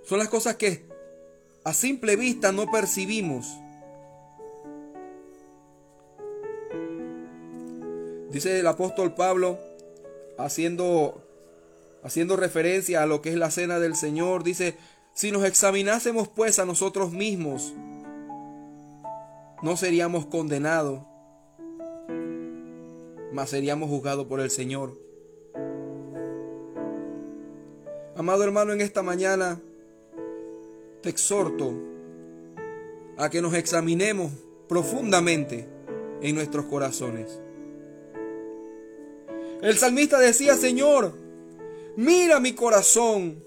Son 0.05 0.19
las 0.19 0.29
cosas 0.29 0.57
que 0.57 0.85
a 1.65 1.73
simple 1.73 2.17
vista 2.17 2.51
no 2.51 2.71
percibimos. 2.71 3.47
Dice 8.31 8.59
el 8.59 8.67
apóstol 8.67 9.15
Pablo, 9.15 9.59
haciendo, 10.45 11.23
haciendo 12.03 12.37
referencia 12.37 13.03
a 13.03 13.07
lo 13.07 13.23
que 13.23 13.31
es 13.31 13.37
la 13.37 13.51
cena 13.51 13.79
del 13.79 13.97
Señor, 13.97 14.43
dice, 14.45 14.77
si 15.15 15.31
nos 15.31 15.45
examinásemos 15.45 16.29
pues 16.29 16.59
a 16.59 16.65
nosotros 16.65 17.13
mismos, 17.13 17.73
no 19.63 19.77
seríamos 19.77 20.27
condenados, 20.27 21.01
mas 23.33 23.51
seríamos 23.51 23.89
juzgados 23.89 24.27
por 24.27 24.41
el 24.41 24.51
Señor. 24.51 24.99
Amado 28.17 28.45
hermano, 28.45 28.73
en 28.73 28.81
esta 28.81 29.03
mañana 29.03 29.61
te 31.01 31.09
exhorto 31.09 31.73
a 33.17 33.31
que 33.31 33.41
nos 33.41 33.55
examinemos 33.55 34.33
profundamente 34.69 35.69
en 36.21 36.35
nuestros 36.35 36.67
corazones. 36.67 37.41
El 39.63 39.79
salmista 39.79 40.19
decía, 40.19 40.57
Señor, 40.57 41.15
mira 41.97 42.41
mi 42.41 42.53
corazón 42.53 43.43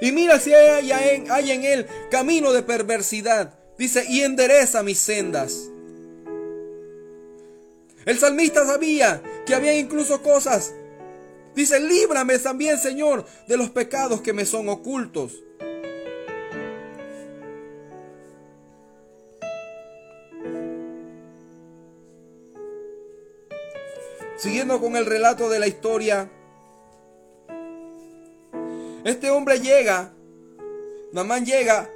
y 0.00 0.12
mira 0.12 0.38
si 0.38 0.52
hay 0.52 1.50
en, 1.50 1.64
él 1.64 1.86
camino 2.10 2.52
de 2.52 2.62
perversidad 2.62 3.54
Dice, 3.80 4.04
y 4.06 4.20
endereza 4.20 4.82
mis 4.82 4.98
sendas. 4.98 5.70
El 8.04 8.18
salmista 8.18 8.66
sabía 8.66 9.22
que 9.46 9.54
había 9.54 9.74
incluso 9.74 10.20
cosas. 10.20 10.74
Dice, 11.54 11.80
líbrame 11.80 12.38
también, 12.38 12.76
Señor, 12.76 13.24
de 13.48 13.56
los 13.56 13.70
pecados 13.70 14.20
que 14.20 14.34
me 14.34 14.44
son 14.44 14.68
ocultos. 14.68 15.32
Siguiendo 24.40 24.80
con 24.80 24.96
el 24.96 25.04
relato 25.04 25.50
de 25.50 25.58
la 25.58 25.66
historia, 25.66 26.30
este 29.04 29.30
hombre 29.30 29.60
llega, 29.60 30.14
Namán 31.12 31.44
llega 31.44 31.90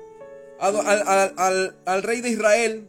al, 0.60 2.02
rey 2.02 2.20
de 2.20 2.28
Israel. 2.28 2.86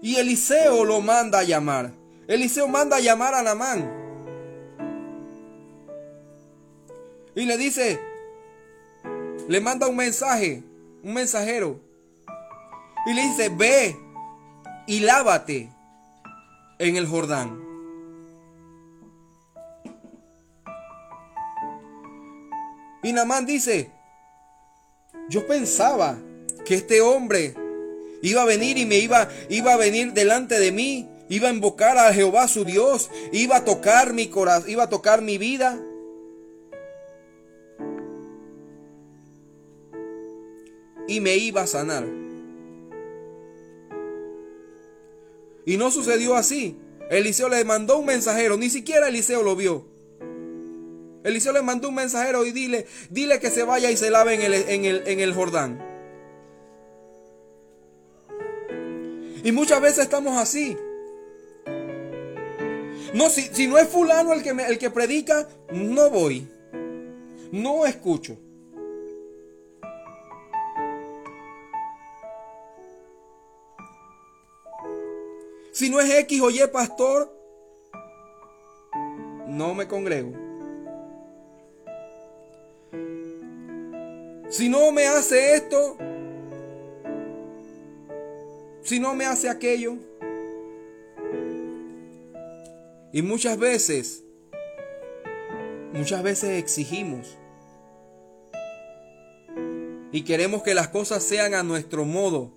Y 0.00 0.16
Eliseo 0.16 0.86
lo 0.86 1.02
manda 1.02 1.40
a 1.40 1.42
llamar. 1.42 1.92
Eliseo 2.26 2.68
manda 2.68 2.96
a 2.96 3.00
llamar 3.00 3.34
a 3.34 3.42
Namán. 3.42 3.92
Y 7.34 7.44
le 7.44 7.58
dice, 7.58 8.00
le 9.46 9.60
manda 9.60 9.88
un 9.88 9.96
mensaje, 9.96 10.62
un 11.02 11.12
mensajero. 11.12 11.78
Y 13.04 13.12
le 13.12 13.22
dice, 13.24 13.50
ve 13.50 13.94
y 14.86 15.00
lávate 15.00 15.70
en 16.78 16.96
el 16.96 17.06
Jordán. 17.06 17.69
Y 23.02 23.12
Namán 23.12 23.46
dice, 23.46 23.90
yo 25.28 25.46
pensaba 25.46 26.18
que 26.64 26.74
este 26.74 27.00
hombre 27.00 27.54
iba 28.22 28.42
a 28.42 28.46
venir 28.46 28.76
y 28.78 28.86
me 28.86 28.98
iba, 28.98 29.28
iba 29.48 29.72
a 29.72 29.76
venir 29.76 30.12
delante 30.12 30.58
de 30.58 30.72
mí, 30.72 31.08
iba 31.28 31.48
a 31.48 31.52
invocar 31.52 31.96
a 31.96 32.12
Jehová 32.12 32.48
su 32.48 32.64
Dios, 32.64 33.10
iba 33.32 33.56
a 33.56 33.64
tocar 33.64 34.12
mi 34.12 34.28
corazón, 34.28 34.68
iba 34.68 34.84
a 34.84 34.88
tocar 34.90 35.22
mi 35.22 35.38
vida. 35.38 35.80
Y 41.08 41.20
me 41.20 41.36
iba 41.36 41.62
a 41.62 41.66
sanar. 41.66 42.06
Y 45.64 45.76
no 45.76 45.90
sucedió 45.90 46.36
así. 46.36 46.76
Eliseo 47.10 47.48
le 47.48 47.64
mandó 47.64 47.98
un 47.98 48.06
mensajero, 48.06 48.56
ni 48.56 48.70
siquiera 48.70 49.08
Eliseo 49.08 49.42
lo 49.42 49.56
vio. 49.56 49.84
Eliseo 51.22 51.52
le 51.52 51.62
mandó 51.62 51.88
un 51.88 51.94
mensajero 51.94 52.46
y 52.46 52.52
dile, 52.52 52.86
dile 53.10 53.40
que 53.40 53.50
se 53.50 53.62
vaya 53.62 53.90
y 53.90 53.96
se 53.96 54.10
lave 54.10 54.34
en 54.34 54.42
el, 54.42 54.54
en 54.54 54.84
el, 54.84 55.02
en 55.06 55.20
el 55.20 55.34
Jordán. 55.34 55.80
Y 59.42 59.52
muchas 59.52 59.80
veces 59.80 60.04
estamos 60.04 60.36
así. 60.38 60.76
No, 63.14 63.28
si, 63.28 63.42
si 63.42 63.66
no 63.66 63.78
es 63.78 63.88
fulano 63.88 64.32
el 64.32 64.42
que, 64.42 64.50
el 64.50 64.78
que 64.78 64.90
predica, 64.90 65.48
no 65.72 66.10
voy. 66.10 66.48
No 67.52 67.84
escucho. 67.86 68.38
Si 75.72 75.88
no 75.88 76.00
es 76.00 76.10
X 76.10 76.40
o 76.42 76.50
Y 76.50 76.60
pastor, 76.72 77.34
no 79.46 79.74
me 79.74 79.88
congrego. 79.88 80.49
Si 84.50 84.68
no 84.68 84.90
me 84.90 85.06
hace 85.06 85.54
esto, 85.54 85.96
si 88.82 88.98
no 88.98 89.14
me 89.14 89.24
hace 89.24 89.48
aquello? 89.48 89.94
Y 93.12 93.22
muchas 93.22 93.56
veces, 93.56 94.24
muchas 95.92 96.24
veces 96.24 96.58
exigimos 96.58 97.38
y 100.10 100.22
queremos 100.22 100.64
que 100.64 100.74
las 100.74 100.88
cosas 100.88 101.22
sean 101.22 101.54
a 101.54 101.62
nuestro 101.62 102.04
modo, 102.04 102.50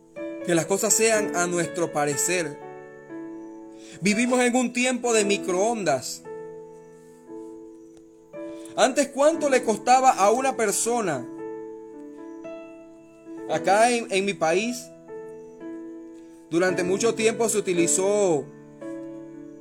que 0.48 0.56
las 0.56 0.66
cosas 0.66 0.96
sean 0.96 1.36
a 1.36 1.46
nuestro 1.46 1.94
parecer. 1.94 2.58
Vivimos 4.02 4.40
en 4.42 4.56
un 4.56 4.74
tiempo 4.74 5.14
de 5.14 5.26
microondas. 5.26 6.24
Antes, 8.76 9.10
¿cuánto 9.10 9.48
le 9.48 9.64
costaba 9.64 10.10
a 10.10 10.32
una 10.32 10.58
persona? 10.58 11.24
Acá 13.54 13.92
en, 13.92 14.26
mi 14.26 14.34
país, 14.34 14.90
durante 16.50 16.84
mucho 16.84 17.14
tiempo 17.14 17.48
se 17.50 17.60
utilizó, 17.60 18.48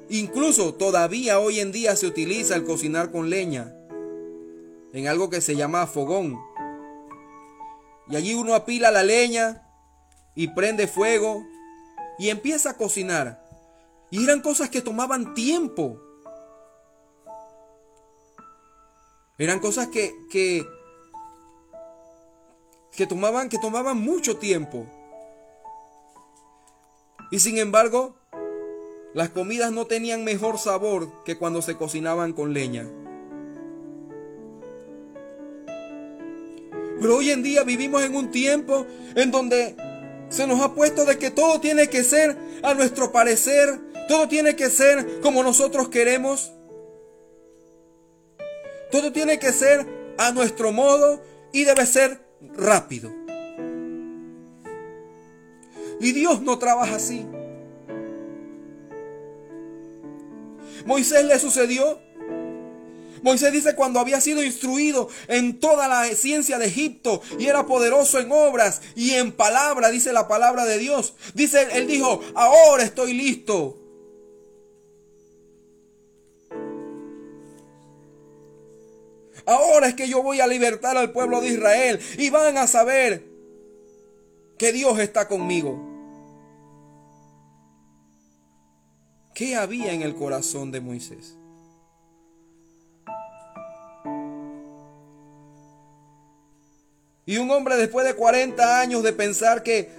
incluso 0.09 0.73
todavía 0.73 1.39
hoy 1.39 1.61
en 1.61 1.73
día 1.73 1.95
se 1.95 2.07
utiliza 2.07 2.57
el 2.57 2.65
cocinar 2.65 3.13
con 3.13 3.29
leña, 3.29 3.71
en 4.95 5.09
algo 5.09 5.29
que 5.29 5.43
se 5.43 5.57
llama 5.57 5.87
fogón. 5.87 6.41
Y 8.09 8.17
allí 8.17 8.33
uno 8.33 8.55
apila 8.55 8.91
la 8.91 9.03
leña 9.03 9.69
y 10.35 10.49
prende 10.49 10.87
fuego 10.87 11.47
y 12.19 12.31
empieza 12.31 12.71
a 12.71 12.77
cocinar. 12.79 13.47
Y 14.11 14.25
eran 14.25 14.41
cosas 14.41 14.71
que 14.71 14.81
tomaban 14.81 15.35
tiempo. 15.35 16.01
Eran 19.37 19.61
cosas 19.61 19.89
que, 19.89 20.15
que, 20.31 20.65
que, 22.97 23.07
tomaban, 23.07 23.49
que 23.49 23.59
tomaban 23.59 23.99
mucho 23.99 24.37
tiempo. 24.37 24.87
Y 27.31 27.41
sin 27.41 27.59
embargo, 27.59 28.15
las 29.15 29.31
comidas 29.31 29.73
no 29.73 29.87
tenían 29.87 30.25
mejor 30.25 30.59
sabor 30.59 31.09
que 31.25 31.37
cuando 31.37 31.63
se 31.63 31.77
cocinaban 31.77 32.33
con 32.33 32.53
leña. 32.53 32.87
Pero 37.01 37.17
hoy 37.17 37.31
en 37.31 37.43
día 37.43 37.65
vivimos 37.65 38.03
en 38.05 38.15
un 38.15 38.31
tiempo 38.31 38.87
en 39.17 39.31
donde 39.31 39.77
se 40.29 40.47
nos 40.47 40.61
ha 40.61 40.75
puesto 40.75 41.05
de 41.05 41.19
que 41.19 41.31
todo 41.31 41.61
tiene 41.61 41.89
que 41.89 42.05
ser 42.05 42.37
a 42.63 42.75
nuestro 42.75 43.11
parecer, 43.11 43.81
todo 44.09 44.29
tiene 44.29 44.55
que 44.55 44.71
ser 44.71 45.21
como 45.21 45.43
nosotros 45.43 45.89
queremos. 45.89 46.53
Todo 48.91 49.11
tiene 49.11 49.39
que 49.39 49.53
ser 49.53 49.87
a 50.19 50.33
nuestro 50.33 50.71
modo 50.71 51.23
y 51.53 51.65
debe 51.65 51.87
ser 51.87 52.21
rápido. 52.57 53.13
Y 56.01 56.13
Dios 56.13 56.43
no 56.43 56.59
trabaja 56.59 56.97
así. 56.97 57.25
Moisés 60.85 61.25
le 61.25 61.39
sucedió. 61.39 62.01
Moisés 63.23 63.53
dice 63.53 63.77
cuando 63.77 64.01
había 64.01 64.21
sido 64.21 64.43
instruido 64.43 65.09
en 65.29 65.61
toda 65.61 65.87
la 65.87 66.05
ciencia 66.17 66.59
de 66.59 66.67
Egipto 66.67 67.23
y 67.39 67.47
era 67.47 67.67
poderoso 67.67 68.19
en 68.19 68.33
obras 68.33 68.83
y 68.97 69.13
en 69.13 69.31
palabra, 69.31 69.91
dice 69.91 70.13
la 70.13 70.27
palabra 70.27 70.65
de 70.65 70.79
Dios. 70.79 71.15
Dice, 71.35 71.69
él 71.73 71.87
dijo, 71.87 72.21
ahora 72.35 72.83
estoy 72.83 73.15
listo. 73.15 73.82
Ahora 79.47 79.89
es 79.89 79.95
que 79.95 80.09
yo 80.09 80.23
voy 80.23 80.41
a 80.41 80.47
libertar 80.47 80.97
al 80.97 81.13
pueblo 81.13 81.41
de 81.41 81.49
Israel 81.49 82.01
y 82.19 82.31
van 82.31 82.57
a 82.59 82.67
saber 82.67 83.25
que 84.59 84.73
Dios 84.73 84.99
está 84.99 85.27
conmigo. 85.27 85.89
¿Qué 89.35 89.57
había 89.57 89.93
en 89.93 90.03
el 90.03 90.15
corazón 90.15 90.71
de 90.71 90.81
Moisés? 90.81 91.37
Y 97.25 97.39
un 97.39 97.51
hombre 97.51 97.77
después 97.77 98.07
de 98.07 98.15
40 98.15 98.81
años 98.81 99.03
de 99.03 99.13
pensar 99.13 99.63
que 99.63 99.91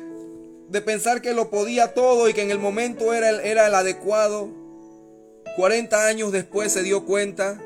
de 0.70 0.82
pensar 0.82 1.22
que 1.22 1.34
lo 1.34 1.50
podía 1.50 1.94
todo 1.94 2.30
y 2.30 2.34
que 2.34 2.41
en 2.41 2.50
el 2.50 2.58
momento 2.58 3.14
era 3.14 3.30
el, 3.30 3.41
era 3.41 3.68
el 3.68 3.76
adecuado, 3.76 4.50
40 5.56 6.08
años 6.08 6.32
después 6.32 6.72
se 6.72 6.82
dio 6.84 7.06
cuenta 7.06 7.62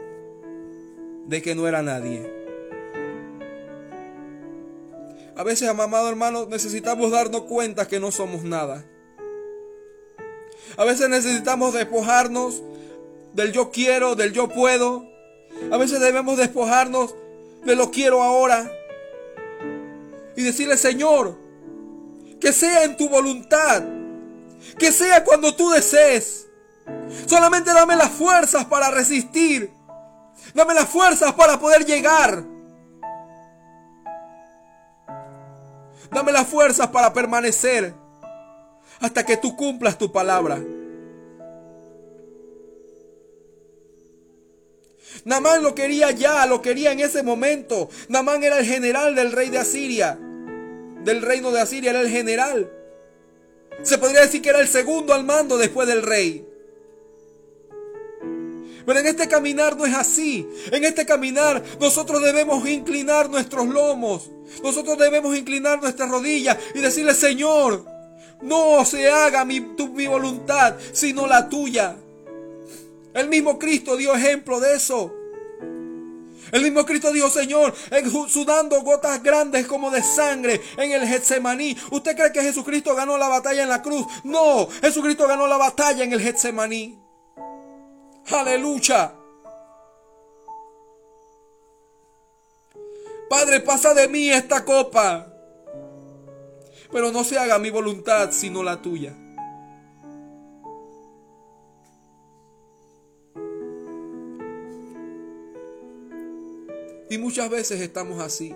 de 1.27 1.41
que 1.41 1.55
no 1.55 1.67
era 1.67 1.81
nadie. 1.81 2.37
A 5.35 5.43
veces, 5.43 5.69
amado 5.69 6.09
hermano, 6.09 6.47
necesitamos 6.47 7.11
darnos 7.11 7.43
cuenta 7.43 7.87
que 7.87 7.99
no 7.99 8.11
somos 8.11 8.43
nada. 8.43 8.83
A 10.77 10.83
veces 10.83 11.09
necesitamos 11.09 11.73
despojarnos 11.73 12.63
del 13.33 13.51
yo 13.51 13.71
quiero, 13.71 14.15
del 14.15 14.33
yo 14.33 14.49
puedo. 14.49 15.07
A 15.71 15.77
veces 15.77 15.99
debemos 15.99 16.37
despojarnos 16.37 17.13
de 17.65 17.75
lo 17.75 17.91
quiero 17.91 18.23
ahora. 18.23 18.71
Y 20.35 20.41
decirle, 20.41 20.77
Señor, 20.77 21.37
que 22.39 22.51
sea 22.51 22.83
en 22.83 22.97
tu 22.97 23.09
voluntad. 23.09 23.83
Que 24.79 24.91
sea 24.91 25.23
cuando 25.23 25.55
tú 25.55 25.69
desees. 25.69 26.47
Solamente 27.27 27.73
dame 27.73 27.95
las 27.95 28.11
fuerzas 28.11 28.65
para 28.65 28.89
resistir. 28.89 29.76
Dame 30.57 30.73
las 30.73 30.89
fuerzas 30.89 31.33
para 31.33 31.59
poder 31.59 31.85
llegar. 31.85 32.43
Dame 36.09 36.31
las 36.31 36.47
fuerzas 36.47 36.87
para 36.87 37.13
permanecer 37.13 37.93
hasta 38.99 39.23
que 39.23 39.37
tú 39.37 39.55
cumplas 39.55 39.99
tu 39.99 40.11
palabra. 40.11 40.59
Namán 45.25 45.61
lo 45.61 45.75
quería 45.75 46.09
ya, 46.09 46.43
lo 46.47 46.59
quería 46.63 46.91
en 46.91 47.01
ese 47.01 47.21
momento. 47.21 47.89
Namán 48.09 48.43
era 48.43 48.57
el 48.57 48.65
general 48.65 49.13
del 49.13 49.33
rey 49.33 49.51
de 49.51 49.59
Asiria. 49.59 50.17
Del 51.03 51.21
reino 51.21 51.51
de 51.51 51.61
Asiria 51.61 51.91
era 51.91 52.01
el 52.01 52.09
general. 52.09 52.67
Se 53.83 53.99
podría 53.99 54.21
decir 54.21 54.41
que 54.41 54.49
era 54.49 54.61
el 54.61 54.67
segundo 54.67 55.13
al 55.13 55.23
mando 55.23 55.55
después 55.55 55.87
del 55.87 56.01
rey. 56.01 56.46
Pero 58.87 59.01
en 59.01 59.07
este 59.07 59.27
caminar 59.27 59.75
no 59.75 59.85
es 59.85 59.93
así. 59.93 60.47
En 60.71 60.85
este 60.85 61.05
caminar 61.05 61.61
nosotros 61.77 62.23
debemos 62.23 62.65
inclinar 62.69 63.29
nuestros 63.29 63.67
lomos. 63.67 64.31
Nosotros 64.63 64.97
debemos 64.97 65.35
inclinar 65.35 65.81
nuestras 65.81 66.09
rodillas 66.09 66.57
y 66.73 66.79
decirle, 66.79 67.13
Señor, 67.13 67.83
no 68.41 68.85
se 68.85 69.11
haga 69.11 69.43
mi, 69.43 69.59
mi 69.59 70.07
voluntad, 70.07 70.75
sino 70.93 71.27
la 71.27 71.49
tuya. 71.49 71.97
El 73.13 73.27
mismo 73.27 73.59
Cristo 73.59 73.97
dio 73.97 74.15
ejemplo 74.15 74.61
de 74.61 74.75
eso. 74.75 75.13
El 76.53 76.61
mismo 76.61 76.85
Cristo 76.85 77.11
dijo, 77.11 77.29
Señor, 77.29 77.75
sudando 78.29 78.81
gotas 78.83 79.21
grandes 79.21 79.67
como 79.67 79.91
de 79.91 80.01
sangre 80.01 80.61
en 80.77 80.93
el 80.93 81.05
Getsemaní. 81.05 81.75
¿Usted 81.91 82.15
cree 82.15 82.31
que 82.31 82.41
Jesucristo 82.41 82.95
ganó 82.95 83.17
la 83.17 83.27
batalla 83.27 83.63
en 83.63 83.69
la 83.69 83.81
cruz? 83.81 84.07
No, 84.23 84.69
Jesucristo 84.81 85.27
ganó 85.27 85.45
la 85.45 85.57
batalla 85.57 86.05
en 86.05 86.13
el 86.13 86.21
Getsemaní. 86.21 87.06
Aleluya. 88.29 89.13
Padre, 93.29 93.61
pasa 93.61 93.93
de 93.93 94.07
mí 94.07 94.29
esta 94.29 94.65
copa. 94.65 95.33
Pero 96.91 97.11
no 97.11 97.23
se 97.23 97.37
haga 97.37 97.57
mi 97.57 97.69
voluntad, 97.69 98.31
sino 98.31 98.63
la 98.63 98.81
tuya. 98.81 99.13
Y 107.09 107.17
muchas 107.17 107.49
veces 107.49 107.79
estamos 107.79 108.21
así. 108.21 108.53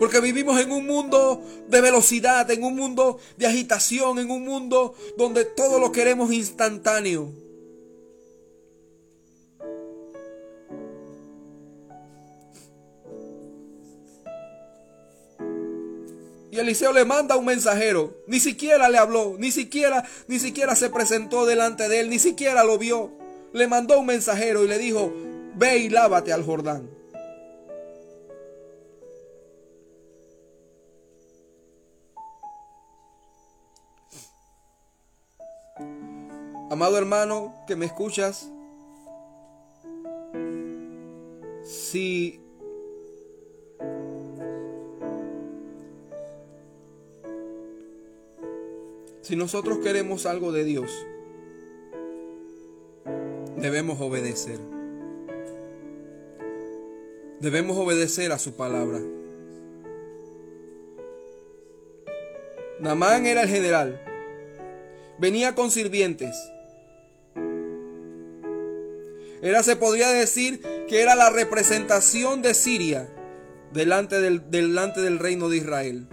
Porque 0.00 0.20
vivimos 0.20 0.58
en 0.60 0.72
un 0.72 0.86
mundo 0.86 1.42
de 1.68 1.80
velocidad, 1.80 2.50
en 2.50 2.64
un 2.64 2.74
mundo 2.74 3.18
de 3.36 3.46
agitación, 3.46 4.18
en 4.18 4.30
un 4.30 4.44
mundo 4.44 4.94
donde 5.16 5.44
todo 5.44 5.78
lo 5.78 5.92
queremos 5.92 6.32
instantáneo. 6.32 7.49
Y 16.50 16.58
Eliseo 16.58 16.92
le 16.92 17.04
manda 17.04 17.36
un 17.36 17.44
mensajero. 17.44 18.12
Ni 18.26 18.40
siquiera 18.40 18.88
le 18.88 18.98
habló, 18.98 19.36
ni 19.38 19.52
siquiera, 19.52 20.04
ni 20.26 20.38
siquiera 20.38 20.74
se 20.74 20.90
presentó 20.90 21.46
delante 21.46 21.88
de 21.88 22.00
él, 22.00 22.10
ni 22.10 22.18
siquiera 22.18 22.64
lo 22.64 22.76
vio. 22.76 23.12
Le 23.52 23.68
mandó 23.68 24.00
un 24.00 24.06
mensajero 24.06 24.64
y 24.64 24.68
le 24.68 24.78
dijo, 24.78 25.12
ve 25.54 25.78
y 25.78 25.88
lávate 25.88 26.32
al 26.32 26.44
Jordán. 26.44 26.90
Amado 36.70 36.96
hermano 36.98 37.54
que 37.66 37.74
me 37.74 37.86
escuchas, 37.86 38.48
si 41.64 42.40
si 49.22 49.36
nosotros 49.36 49.78
queremos 49.78 50.26
algo 50.26 50.52
de 50.52 50.64
Dios, 50.64 50.90
debemos 53.56 54.00
obedecer. 54.00 54.58
Debemos 57.40 57.76
obedecer 57.76 58.32
a 58.32 58.38
su 58.38 58.54
palabra. 58.54 59.00
Namán 62.80 63.26
era 63.26 63.42
el 63.42 63.48
general. 63.48 64.00
Venía 65.18 65.54
con 65.54 65.70
sirvientes. 65.70 66.34
Era, 69.42 69.62
se 69.62 69.76
podría 69.76 70.10
decir 70.10 70.60
que 70.88 71.00
era 71.00 71.14
la 71.14 71.30
representación 71.30 72.42
de 72.42 72.52
Siria 72.52 73.08
delante 73.72 74.20
del, 74.20 74.50
delante 74.50 75.00
del 75.00 75.18
reino 75.18 75.48
de 75.48 75.58
Israel. 75.58 76.06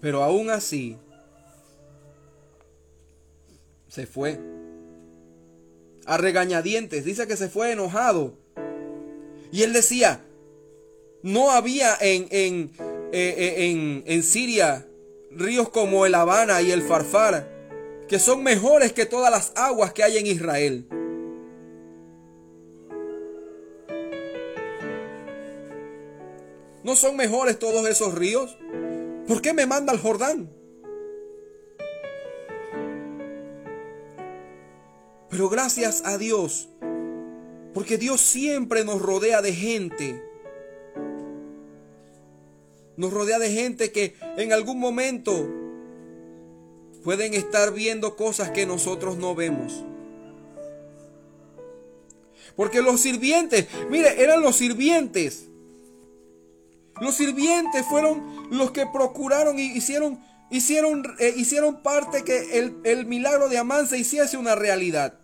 Pero 0.00 0.22
aún 0.22 0.50
así, 0.50 0.96
se 3.88 4.06
fue. 4.06 4.38
A 6.06 6.16
regañadientes, 6.16 7.04
dice 7.04 7.26
que 7.26 7.36
se 7.36 7.48
fue 7.48 7.72
enojado. 7.72 8.34
Y 9.50 9.62
él 9.62 9.72
decía, 9.72 10.24
no 11.22 11.50
había 11.50 11.96
en, 12.00 12.28
en, 12.30 12.70
eh, 13.12 13.34
eh, 13.36 13.70
en, 13.70 14.04
en 14.06 14.22
Siria 14.22 14.86
ríos 15.30 15.68
como 15.68 16.06
el 16.06 16.14
Habana 16.14 16.62
y 16.62 16.70
el 16.70 16.82
Farfar, 16.82 17.48
que 18.08 18.18
son 18.18 18.42
mejores 18.42 18.92
que 18.92 19.06
todas 19.06 19.30
las 19.30 19.52
aguas 19.56 19.92
que 19.92 20.02
hay 20.02 20.18
en 20.18 20.26
Israel. 20.26 20.86
¿No 26.82 26.96
son 26.96 27.16
mejores 27.16 27.58
todos 27.58 27.86
esos 27.86 28.14
ríos? 28.14 28.56
¿Por 29.28 29.42
qué 29.42 29.52
me 29.52 29.66
manda 29.66 29.92
al 29.92 30.00
Jordán? 30.00 30.50
Pero 35.28 35.50
gracias 35.50 36.02
a 36.06 36.16
Dios, 36.16 36.70
porque 37.74 37.98
Dios 37.98 38.22
siempre 38.22 38.84
nos 38.84 39.02
rodea 39.02 39.42
de 39.42 39.52
gente. 39.52 40.22
Nos 42.96 43.12
rodea 43.12 43.38
de 43.38 43.50
gente 43.50 43.92
que 43.92 44.16
en 44.38 44.54
algún 44.54 44.80
momento 44.80 45.46
pueden 47.04 47.34
estar 47.34 47.74
viendo 47.74 48.16
cosas 48.16 48.50
que 48.50 48.64
nosotros 48.64 49.18
no 49.18 49.34
vemos. 49.34 49.84
Porque 52.56 52.80
los 52.80 53.02
sirvientes, 53.02 53.68
mire, 53.90 54.22
eran 54.22 54.40
los 54.40 54.56
sirvientes 54.56 55.48
los 57.00 57.14
sirvientes 57.14 57.86
fueron 57.86 58.48
los 58.50 58.70
que 58.72 58.86
procuraron 58.86 59.58
y 59.58 59.66
hicieron, 59.66 60.20
hicieron, 60.50 61.04
eh, 61.18 61.34
hicieron 61.36 61.82
parte 61.82 62.24
que 62.24 62.58
el, 62.58 62.78
el 62.84 63.06
milagro 63.06 63.48
de 63.48 63.58
Amán 63.58 63.86
se 63.86 63.98
hiciese 63.98 64.36
una 64.36 64.54
realidad. 64.54 65.14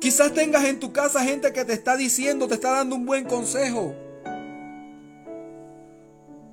Quizás 0.00 0.32
tengas 0.32 0.64
en 0.64 0.78
tu 0.78 0.92
casa 0.92 1.24
gente 1.24 1.52
que 1.52 1.64
te 1.64 1.72
está 1.72 1.96
diciendo, 1.96 2.46
te 2.46 2.54
está 2.54 2.70
dando 2.70 2.94
un 2.94 3.06
buen 3.06 3.24
consejo. 3.24 3.94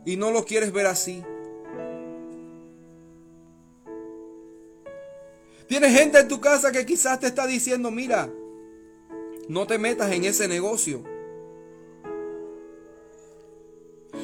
Y 0.06 0.18
no 0.18 0.32
lo 0.32 0.44
quieres 0.44 0.72
ver 0.72 0.88
así. 0.88 1.24
Tienes 5.68 5.98
gente 5.98 6.20
en 6.20 6.28
tu 6.28 6.42
casa 6.42 6.72
que 6.72 6.86
quizás 6.86 7.20
te 7.20 7.28
está 7.28 7.48
diciendo, 7.48 7.90
mira, 7.90 8.30
no 9.48 9.68
te 9.68 9.78
metas 9.78 10.12
en 10.12 10.26
ese 10.26 10.48
negocio. 10.48 11.04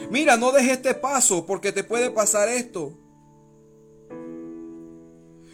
Mira, 0.09 0.37
no 0.37 0.51
dejes 0.51 0.73
este 0.73 0.93
paso 0.95 1.45
porque 1.45 1.71
te 1.71 1.83
puede 1.83 2.09
pasar 2.09 2.49
esto. 2.49 2.93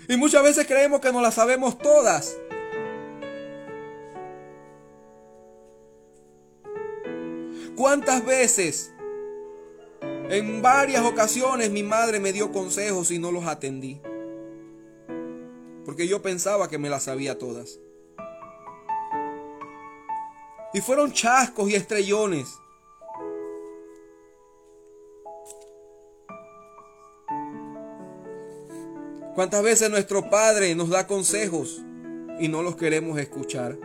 Y 0.08 0.18
muchas 0.18 0.44
veces 0.44 0.68
creemos 0.68 1.02
que 1.02 1.12
no 1.12 1.22
las 1.22 1.34
sabemos 1.34 1.78
todas. 1.78 2.38
¿Cuántas 7.76 8.26
veces? 8.26 8.94
En 10.30 10.62
varias 10.62 11.04
ocasiones 11.04 11.72
mi 11.72 11.84
madre 11.84 12.20
me 12.20 12.32
dio 12.32 12.52
consejos 12.52 13.12
y 13.12 13.20
no 13.20 13.32
los 13.32 13.46
atendí. 13.46 14.02
Porque 15.86 16.08
yo 16.08 16.22
pensaba 16.22 16.70
que 16.70 16.78
me 16.78 16.90
las 16.90 17.04
sabía 17.04 17.38
todas. 17.38 17.80
Y 20.76 20.82
fueron 20.82 21.14
chascos 21.14 21.70
y 21.70 21.76
estrellones. 21.76 22.60
¿Cuántas 29.36 29.64
veces 29.64 29.90
nuestro 29.90 30.30
Padre 30.30 30.76
nos 30.76 30.90
da 30.90 31.08
consejos 31.08 31.82
y 32.42 32.50
no 32.50 32.62
los 32.62 32.76
queremos 32.76 33.18
escuchar? 33.20 33.78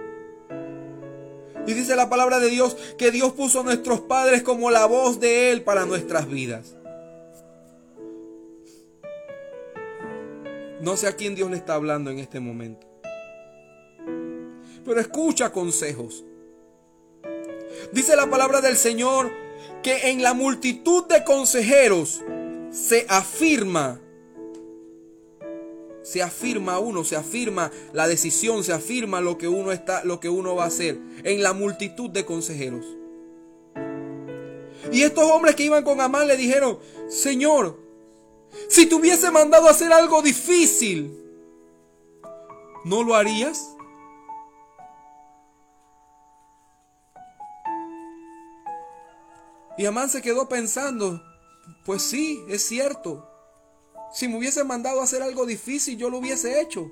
Y 1.65 1.75
dice 1.75 1.95
la 1.95 2.11
palabra 2.11 2.41
de 2.41 2.49
Dios 2.51 2.77
que 2.99 3.13
Dios 3.13 3.35
puso 3.35 3.61
a 3.61 3.63
nuestros 3.63 4.01
padres 4.01 4.43
como 4.43 4.73
la 4.73 4.85
voz 4.87 5.21
de 5.21 5.53
Él 5.53 5.63
para 5.63 5.87
nuestras 5.87 6.29
vidas. 6.29 6.75
No 10.81 10.97
sé 10.97 11.07
a 11.07 11.15
quién 11.15 11.37
Dios 11.37 11.53
le 11.53 11.57
está 11.57 11.75
hablando 11.75 12.11
en 12.11 12.19
este 12.19 12.41
momento. 12.41 12.85
Pero 14.85 14.99
escucha 14.99 15.53
consejos. 15.53 16.25
Dice 17.93 18.17
la 18.17 18.29
palabra 18.29 18.61
del 18.61 18.77
Señor 18.77 19.31
que 19.83 20.11
en 20.11 20.23
la 20.23 20.35
multitud 20.35 21.07
de 21.07 21.25
consejeros 21.25 22.23
se 22.71 23.07
afirma, 23.09 24.01
se 26.03 26.23
afirma 26.23 26.79
uno, 26.79 27.05
se 27.05 27.17
afirma 27.17 27.71
la 27.93 28.07
decisión, 28.07 28.63
se 28.65 28.73
afirma 28.73 29.21
lo 29.21 29.39
que 29.39 29.49
uno 29.49 29.73
está, 29.73 30.05
lo 30.05 30.21
que 30.21 30.29
uno 30.29 30.55
va 30.55 30.65
a 30.65 30.69
hacer 30.69 30.99
en 31.25 31.43
la 31.43 31.53
multitud 31.53 32.11
de 32.11 32.25
consejeros. 32.25 32.87
Y 34.93 35.03
estos 35.03 35.25
hombres 35.25 35.55
que 35.57 35.65
iban 35.65 35.85
con 35.85 36.01
Amán 36.01 36.27
le 36.27 36.37
dijeron, 36.37 36.79
Señor, 37.09 37.79
Si 38.69 38.87
te 38.87 38.95
hubiese 38.97 39.31
mandado 39.31 39.69
a 39.69 39.71
hacer 39.71 39.93
algo 39.93 40.23
difícil, 40.23 41.17
¿no 42.85 43.03
lo 43.05 43.15
harías? 43.15 43.77
Y 49.81 49.87
Amán 49.87 50.11
se 50.11 50.21
quedó 50.21 50.47
pensando, 50.47 51.23
pues 51.87 52.03
sí, 52.03 52.45
es 52.51 52.69
cierto. 52.69 53.27
Si 54.13 54.29
me 54.29 54.37
hubiese 54.37 54.63
mandado 54.63 55.01
a 55.01 55.05
hacer 55.05 55.23
algo 55.23 55.47
difícil, 55.47 55.97
yo 55.97 56.11
lo 56.11 56.19
hubiese 56.19 56.61
hecho. 56.61 56.91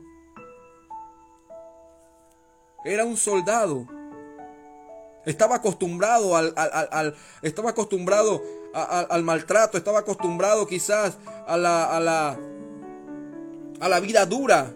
Era 2.87 3.05
un 3.05 3.19
soldado. 3.19 3.87
Estaba 5.27 5.57
acostumbrado 5.57 6.35
al, 6.35 7.15
estaba 7.43 7.69
acostumbrado 7.69 8.43
al 8.73 9.23
maltrato, 9.23 9.77
estaba 9.77 9.99
acostumbrado 9.99 10.67
quizás 10.67 11.19
a 11.47 11.59
la, 11.59 11.95
a 11.95 12.01
la, 12.01 12.41
a 13.81 13.89
la 13.91 14.01
vida 14.01 14.25
dura. 14.25 14.73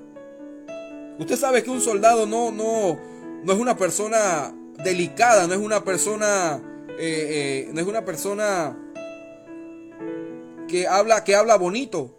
Usted 1.19 1.39
sabe 1.39 1.63
que 1.63 1.71
un 1.71 1.81
soldado 1.81 2.27
no, 2.27 2.53
no, 2.53 2.99
no 3.43 3.53
es 3.55 3.59
una 3.59 3.79
persona 3.79 4.55
delicada, 4.85 5.47
no 5.47 5.55
es 5.55 5.61
una 5.61 5.83
persona, 5.83 6.61
eh, 6.99 7.67
eh, 7.69 7.71
no 7.73 7.81
es 7.81 7.87
una 7.87 8.05
persona 8.05 8.77
que 10.69 10.87
habla, 10.87 11.25
que 11.25 11.35
habla 11.35 11.57
bonito. 11.57 12.15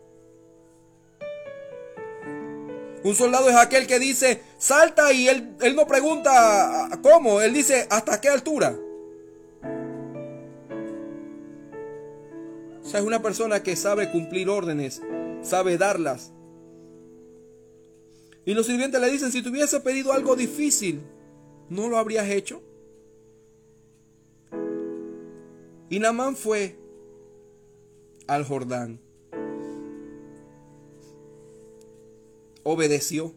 Un 3.03 3.15
soldado 3.15 3.49
es 3.49 3.55
aquel 3.55 3.85
que 3.85 3.99
dice, 3.99 4.41
salta 4.57 5.11
y 5.11 5.27
él, 5.27 5.55
él 5.61 5.75
no 5.75 5.85
pregunta 5.85 6.89
cómo, 7.01 7.41
él 7.41 7.53
dice, 7.53 7.85
¿hasta 7.89 8.21
qué 8.21 8.29
altura? 8.29 8.77
O 12.81 12.87
sea, 12.87 12.99
es 12.99 13.05
una 13.05 13.21
persona 13.21 13.61
que 13.61 13.75
sabe 13.75 14.09
cumplir 14.11 14.49
órdenes, 14.49 15.01
sabe 15.41 15.77
darlas. 15.77 16.31
Y 18.45 18.53
los 18.53 18.65
sirvientes 18.65 18.99
le 18.99 19.09
dicen, 19.09 19.31
si 19.31 19.41
te 19.41 19.49
hubiese 19.49 19.79
pedido 19.79 20.13
algo 20.13 20.35
difícil, 20.35 21.01
¿no 21.69 21.87
lo 21.89 21.97
habrías 21.97 22.29
hecho? 22.29 22.61
Y 25.93 25.99
Namán 25.99 26.35
fue 26.35 26.75
al 28.25 28.43
Jordán. 28.45 28.99
obedeció. 32.63 33.31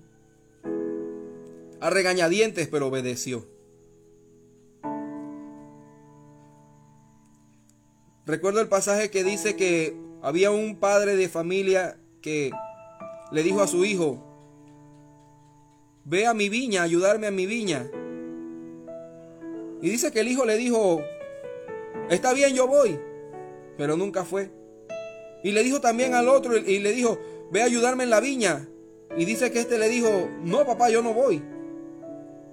A 1.81 1.91
regañadientes, 1.91 2.67
pero 2.69 2.87
obedeció. 2.87 3.45
Recuerdo 8.25 8.63
el 8.63 8.69
pasaje 8.69 9.11
que 9.11 9.23
dice 9.23 9.55
que 9.55 9.95
había 10.23 10.51
un 10.51 10.77
padre 10.77 11.15
de 11.15 11.29
familia 11.29 11.99
que 12.23 12.53
le 13.33 13.43
dijo 13.43 13.61
a 13.61 13.67
su 13.67 13.85
hijo, 13.85 14.25
ve 16.07 16.25
a 16.27 16.33
mi 16.33 16.49
viña, 16.49 16.85
ayudarme 16.85 17.27
a 17.27 17.31
mi 17.31 17.45
viña. 17.45 17.87
Y 19.83 19.91
dice 19.91 20.11
que 20.11 20.21
el 20.21 20.29
hijo 20.29 20.47
le 20.47 20.57
dijo, 20.57 21.03
está 22.11 22.33
bien, 22.33 22.55
yo 22.55 22.67
voy, 22.67 22.99
pero 23.77 23.97
nunca 23.97 24.25
fue. 24.25 24.51
Y 25.43 25.53
le 25.53 25.63
dijo 25.63 25.81
también 25.81 26.15
al 26.15 26.29
otro 26.29 26.57
y 26.57 26.79
le 26.79 26.93
dijo, 26.93 27.19
ve 27.51 27.63
a 27.63 27.67
ayudarme 27.67 28.05
en 28.05 28.11
la 28.11 28.21
viña. 28.21 28.69
Y 29.17 29.25
dice 29.25 29.51
que 29.51 29.61
este 29.61 29.79
le 29.79 29.89
dijo, 29.89 30.29
no 30.43 30.67
papá, 30.67 30.91
yo 30.91 31.03
no 31.03 31.15
voy. 31.15 31.43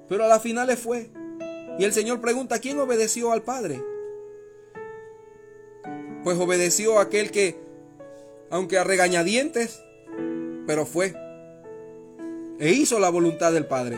Pero 0.08 0.26
a 0.26 0.28
la 0.28 0.40
final 0.40 0.68
le 0.68 0.78
fue. 0.78 1.10
Y 1.80 1.84
el 1.84 1.94
Señor 1.94 2.22
pregunta, 2.22 2.60
¿quién 2.60 2.80
obedeció 2.80 3.32
al 3.32 3.42
Padre? 3.42 3.82
Pues 6.24 6.38
obedeció 6.38 7.00
aquel 7.00 7.32
que, 7.32 7.58
aunque 8.50 8.78
a 8.78 8.84
regañadientes, 8.84 9.82
pero 10.68 10.86
fue. 10.86 11.14
E 12.60 12.72
hizo 12.72 13.00
la 13.00 13.10
voluntad 13.10 13.52
del 13.52 13.66
Padre. 13.66 13.98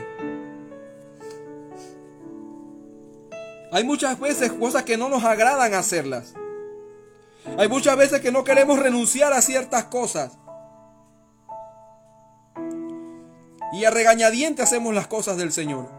Hay 3.76 3.84
muchas 3.84 4.18
veces 4.18 4.54
cosas 4.54 4.84
que 4.84 4.96
no 4.96 5.10
nos 5.10 5.26
agradan 5.26 5.74
hacerlas. 5.74 6.34
Hay 7.58 7.68
muchas 7.68 7.98
veces 7.98 8.22
que 8.22 8.32
no 8.32 8.46
queremos 8.46 8.80
renunciar 8.80 9.34
a 9.34 9.42
ciertas 9.42 9.84
cosas. 9.84 10.38
y 13.74 13.84
a 13.84 13.92
regañadiente 13.92 14.62
hacemos 14.62 14.96
las 14.96 15.08
cosas 15.08 15.36
del 15.36 15.52
Señor. 15.52 15.90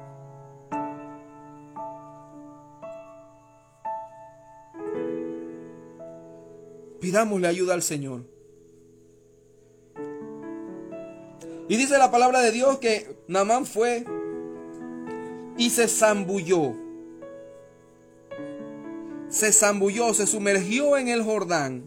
Pidámosle 6.99 7.47
ayuda 7.47 7.75
al 7.75 7.83
Señor. 7.83 8.23
Y 11.69 11.77
dice 11.77 11.99
la 11.99 12.11
palabra 12.11 12.41
de 12.41 12.53
Dios 12.53 12.79
que 12.79 13.19
Namán 13.29 13.67
fue 13.67 14.07
y 15.59 15.69
se 15.69 15.89
zambulló. 15.89 16.86
Se 19.29 19.53
zambulló, 19.53 20.15
se 20.15 20.27
sumergió 20.27 20.97
en 20.97 21.09
el 21.09 21.23
Jordán 21.23 21.85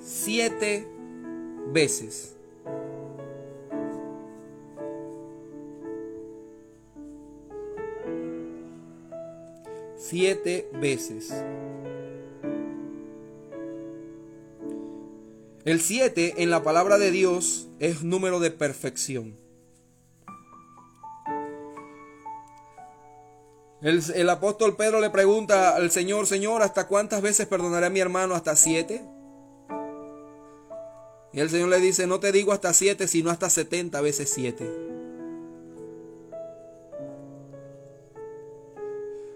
siete 0.00 0.86
veces. 1.72 2.36
siete 10.12 10.68
veces. 10.74 11.32
El 15.64 15.80
siete 15.80 16.42
en 16.42 16.50
la 16.50 16.62
palabra 16.62 16.98
de 16.98 17.10
Dios 17.10 17.70
es 17.78 18.02
número 18.02 18.38
de 18.38 18.50
perfección. 18.50 19.41
El, 23.82 24.30
apóstol 24.30 24.76
Pedro 24.76 25.00
le 25.00 25.10
pregunta 25.10 25.74
al 25.74 25.90
Señor, 25.90 26.28
Señor, 26.28 26.62
¿hasta 26.62 26.86
cuántas 26.86 27.20
veces 27.20 27.48
perdonaré 27.48 27.86
a 27.86 27.90
mi 27.90 27.98
hermano? 27.98 28.36
¿Hasta 28.36 28.54
siete? 28.54 29.04
Y 31.32 31.40
el 31.40 31.50
Señor 31.50 31.68
le 31.68 31.80
dice, 31.80 32.06
no 32.06 32.20
te 32.20 32.30
digo 32.30 32.52
hasta 32.52 32.72
siete, 32.74 33.08
sino 33.08 33.30
hasta 33.30 33.50
setenta 33.50 34.00
veces 34.00 34.30
siete. 34.30 34.70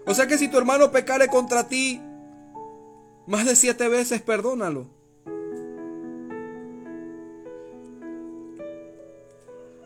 O 0.05 0.13
sea 0.13 0.27
que 0.27 0.37
si 0.37 0.47
tu 0.47 0.57
hermano 0.57 0.91
pecare 0.93 1.27
contra 1.27 1.67
ti 1.67 2.01
más 3.25 3.45
de 3.45 3.57
siete 3.57 3.89
veces, 3.89 4.21
perdónalo. 4.21 4.87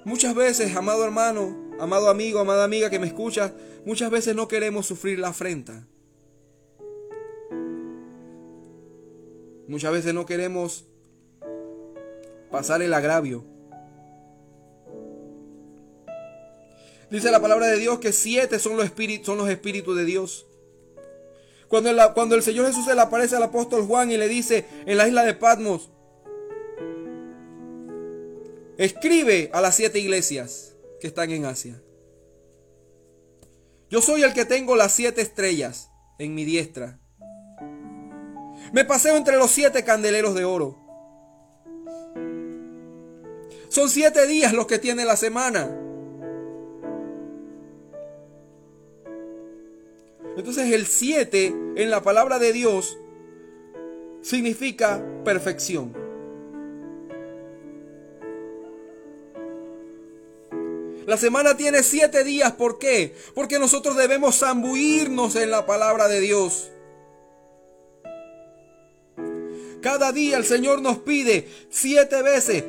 Muchas 0.06 0.36
veces, 0.36 0.76
amado 0.76 1.04
hermano, 1.04 1.71
amado 1.82 2.10
amigo, 2.10 2.40
amada 2.40 2.64
amiga 2.64 2.92
que 2.92 3.00
me 3.00 3.08
escucha, 3.08 3.56
muchas 3.86 4.12
veces 4.12 4.36
no 4.36 4.48
queremos 4.48 4.86
sufrir 4.86 5.18
la 5.18 5.30
afrenta. 5.30 5.88
Muchas 9.68 9.92
veces 9.92 10.14
no 10.14 10.28
queremos 10.28 10.86
pasar 12.52 12.84
el 12.84 12.94
agravio. 12.94 13.44
Dice 17.10 17.32
la 17.32 17.42
palabra 17.42 17.66
de 17.66 17.78
Dios 17.78 17.98
que 17.98 18.14
siete 18.14 18.60
son 18.60 18.78
los 18.78 18.86
espíritus, 18.86 19.26
son 19.26 19.40
los 19.40 19.50
espíritus 19.50 19.98
de 19.98 20.06
Dios. 20.06 20.46
Cuando, 21.68 21.90
cuando 22.14 22.36
el 22.36 22.44
Señor 22.44 22.68
Jesús 22.68 22.86
se 22.86 22.94
le 22.94 23.02
aparece 23.02 23.38
al 23.38 23.44
apóstol 23.44 23.88
Juan 23.88 24.12
y 24.12 24.18
le 24.18 24.28
dice 24.28 24.68
en 24.86 24.98
la 24.98 25.08
isla 25.08 25.24
de 25.24 25.34
Patmos, 25.34 25.90
escribe 28.78 29.50
a 29.52 29.62
las 29.62 29.76
siete 29.76 29.98
iglesias 29.98 30.71
que 31.02 31.08
están 31.08 31.32
en 31.32 31.44
Asia. 31.44 31.82
Yo 33.90 34.02
soy 34.02 34.24
el 34.24 34.34
que 34.34 34.46
tengo 34.46 34.78
las 34.78 34.94
siete 34.94 35.22
estrellas 35.22 35.90
en 36.18 36.34
mi 36.34 36.46
diestra. 36.46 37.00
Me 38.72 38.86
paseo 38.86 39.18
entre 39.18 39.36
los 39.36 39.52
siete 39.52 39.84
candeleros 39.84 40.34
de 40.36 40.46
oro. 40.46 40.78
Son 43.68 43.90
siete 43.90 44.28
días 44.28 44.54
los 44.54 44.68
que 44.68 44.80
tiene 44.80 45.04
la 45.04 45.18
semana. 45.18 45.78
Entonces 50.38 50.72
el 50.72 50.88
7 50.88 51.54
en 51.76 51.90
la 51.90 52.02
palabra 52.02 52.40
de 52.40 52.54
Dios 52.54 52.98
significa 54.22 55.04
perfección. 55.26 56.01
La 61.12 61.18
semana 61.18 61.58
tiene 61.58 61.84
siete 61.84 62.24
días, 62.24 62.54
¿por 62.54 62.80
qué? 62.80 63.14
Porque 63.36 63.60
nosotros 63.60 63.98
debemos 63.98 64.40
zambuirnos 64.40 65.36
en 65.36 65.52
la 65.52 65.66
palabra 65.66 66.08
de 66.08 66.22
Dios. 66.22 66.72
Cada 69.82 70.14
día 70.14 70.38
el 70.38 70.46
Señor 70.46 70.82
nos 70.82 71.00
pide 71.00 71.50
siete 71.70 72.22
veces, 72.22 72.64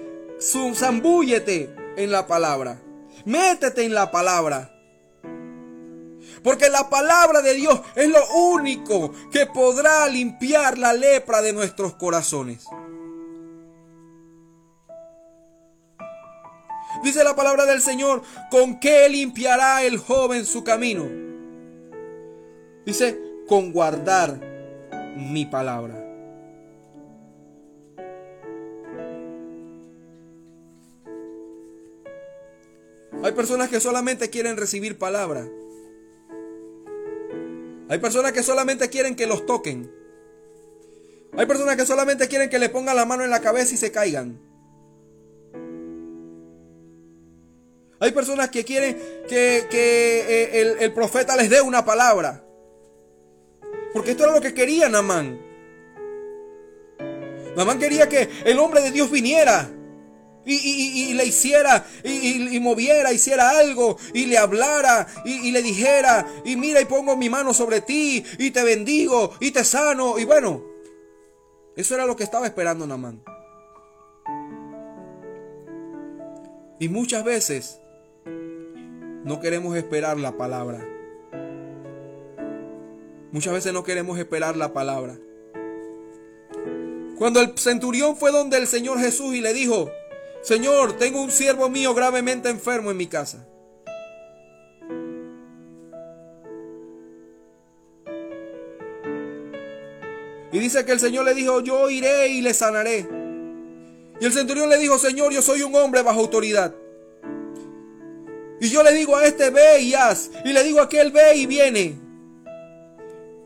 zambúyete 0.74 1.72
en 1.96 2.10
la 2.10 2.26
palabra. 2.26 2.82
Métete 3.24 3.84
en 3.84 3.94
la 3.94 4.10
palabra. 4.10 4.76
Porque 6.42 6.68
la 6.68 6.90
palabra 6.90 7.42
de 7.42 7.54
Dios 7.54 7.80
es 7.94 8.08
lo 8.08 8.28
único 8.34 9.12
que 9.30 9.46
podrá 9.46 10.08
limpiar 10.08 10.78
la 10.78 10.92
lepra 10.94 11.42
de 11.42 11.52
nuestros 11.52 11.94
corazones. 11.94 12.64
Dice 17.02 17.24
la 17.24 17.34
palabra 17.34 17.66
del 17.66 17.80
Señor, 17.80 18.22
¿con 18.50 18.78
qué 18.78 19.08
limpiará 19.08 19.82
el 19.82 19.98
joven 19.98 20.46
su 20.46 20.62
camino? 20.62 21.08
Dice, 22.86 23.18
con 23.48 23.72
guardar 23.72 24.38
mi 25.16 25.44
palabra. 25.46 25.98
Hay 33.24 33.32
personas 33.32 33.68
que 33.68 33.80
solamente 33.80 34.30
quieren 34.30 34.56
recibir 34.56 34.98
palabra. 34.98 35.46
Hay 37.88 37.98
personas 37.98 38.32
que 38.32 38.42
solamente 38.42 38.90
quieren 38.90 39.16
que 39.16 39.26
los 39.26 39.44
toquen. 39.44 39.90
Hay 41.36 41.46
personas 41.46 41.76
que 41.76 41.86
solamente 41.86 42.28
quieren 42.28 42.48
que 42.48 42.58
le 42.58 42.68
pongan 42.68 42.96
la 42.96 43.06
mano 43.06 43.24
en 43.24 43.30
la 43.30 43.40
cabeza 43.40 43.74
y 43.74 43.76
se 43.76 43.92
caigan. 43.92 44.51
Hay 48.02 48.10
personas 48.10 48.50
que 48.50 48.64
quieren 48.64 49.00
que, 49.28 49.68
eh, 49.70 50.76
el, 50.80 50.92
profeta 50.92 51.36
les 51.36 51.48
dé 51.48 51.60
una 51.60 51.84
palabra. 51.84 52.44
Porque 53.92 54.10
esto 54.10 54.24
era 54.24 54.32
lo 54.32 54.40
que 54.40 54.52
quería 54.52 54.88
Namán. 54.88 55.40
Namán 57.56 57.78
quería 57.78 58.08
que 58.08 58.28
el 58.44 58.58
hombre 58.58 58.80
de 58.80 58.90
Dios 58.90 59.08
viniera. 59.08 59.70
Y, 60.44 61.14
le 61.14 61.24
hiciera, 61.24 61.86
y, 62.02 62.58
moviera, 62.58 63.12
hiciera 63.12 63.50
algo, 63.50 63.96
y 64.12 64.26
le 64.26 64.36
hablara, 64.36 65.06
y, 65.24 65.52
le 65.52 65.62
dijera, 65.62 66.26
y 66.44 66.56
mira, 66.56 66.80
y 66.80 66.86
pongo 66.86 67.16
mi 67.16 67.30
mano 67.30 67.54
sobre 67.54 67.82
ti, 67.82 68.24
y 68.38 68.50
te 68.50 68.64
bendigo, 68.64 69.34
y 69.38 69.52
te 69.52 69.62
sano, 69.62 70.18
y 70.18 70.24
bueno, 70.24 70.64
eso 71.76 71.94
era 71.94 72.06
lo 72.06 72.16
que 72.16 72.24
estaba 72.24 72.46
esperando 72.46 72.84
Namán. 72.88 73.22
Y 76.80 76.88
muchas 76.88 77.22
veces 77.22 77.81
no 79.24 79.40
queremos 79.40 79.76
esperar 79.76 80.18
la 80.18 80.36
palabra. 80.36 80.86
Muchas 83.30 83.52
veces 83.52 83.72
no 83.72 83.84
queremos 83.84 84.18
esperar 84.18 84.56
la 84.56 84.72
palabra. 84.72 85.16
Cuando 87.16 87.40
el 87.40 87.56
centurión 87.56 88.16
fue 88.16 88.32
donde 88.32 88.58
el 88.58 88.66
Señor 88.66 88.98
Jesús 88.98 89.34
y 89.34 89.40
le 89.40 89.54
dijo, 89.54 89.90
Señor, 90.42 90.98
tengo 90.98 91.22
un 91.22 91.30
siervo 91.30 91.68
mío 91.68 91.94
gravemente 91.94 92.48
enfermo 92.50 92.90
en 92.90 92.96
mi 92.96 93.06
casa. 93.06 93.46
Y 100.52 100.58
dice 100.58 100.84
que 100.84 100.92
el 100.92 101.00
Señor 101.00 101.24
le 101.24 101.34
dijo, 101.34 101.60
yo 101.60 101.88
iré 101.88 102.28
y 102.28 102.42
le 102.42 102.52
sanaré. 102.52 103.08
Y 104.20 104.24
el 104.26 104.32
centurión 104.32 104.68
le 104.68 104.76
dijo, 104.76 104.98
Señor, 104.98 105.32
yo 105.32 105.40
soy 105.40 105.62
un 105.62 105.74
hombre 105.74 106.02
bajo 106.02 106.20
autoridad. 106.20 106.74
Y 108.62 108.70
yo 108.70 108.84
le 108.84 108.92
digo 108.92 109.16
a 109.16 109.26
este, 109.26 109.50
ve 109.50 109.80
y 109.80 109.92
haz. 109.92 110.30
Y 110.44 110.52
le 110.52 110.62
digo 110.62 110.78
a 110.78 110.84
aquel, 110.84 111.10
ve 111.10 111.34
y 111.34 111.46
viene. 111.46 111.98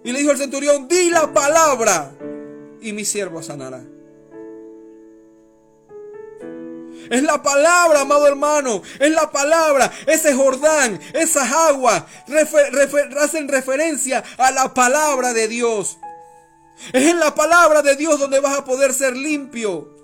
Y 0.05 0.13
le 0.13 0.19
dijo 0.19 0.31
el 0.31 0.37
centurión, 0.37 0.87
di 0.89 1.09
la 1.09 1.33
palabra. 1.33 2.13
Y 2.83 2.93
mi 2.93 3.07
siervo 3.07 3.43
sanará. 3.43 3.83
Es 7.09 7.23
la 7.23 7.43
palabra, 7.43 8.03
amado 8.03 8.27
hermano. 8.27 8.83
Es 9.01 9.11
la 9.11 9.31
palabra. 9.31 9.91
Ese 10.07 10.35
Jordán, 10.35 11.01
esas 11.15 11.51
aguas, 11.51 12.05
hacen 13.19 13.49
referencia 13.49 14.23
a 14.37 14.51
la 14.51 14.75
palabra 14.75 15.33
de 15.33 15.49
Dios. 15.49 15.97
Es 16.93 17.09
en 17.09 17.19
la 17.19 17.35
palabra 17.35 17.81
de 17.81 17.97
Dios 17.97 18.21
donde 18.21 18.41
vas 18.41 18.59
a 18.59 18.67
poder 18.67 18.93
ser 18.93 19.17
limpio. 19.17 19.96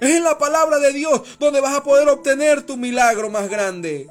Es 0.00 0.10
en 0.10 0.24
la 0.24 0.36
palabra 0.36 0.78
de 0.78 0.92
Dios 0.92 1.38
donde 1.38 1.60
vas 1.60 1.74
a 1.74 1.82
poder 1.82 2.08
obtener 2.08 2.62
tu 2.62 2.76
milagro 2.76 3.30
más 3.30 3.48
grande. 3.48 4.08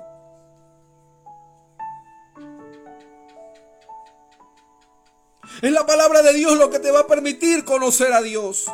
Es 5.62 5.72
la 5.72 5.86
palabra 5.86 6.22
de 6.22 6.34
Dios 6.34 6.58
lo 6.58 6.70
que 6.70 6.80
te 6.80 6.92
va 6.92 7.02
a 7.02 7.08
permitir 7.08 7.64
conocer 7.64 8.12
a 8.14 8.22
Dios. 8.22 8.66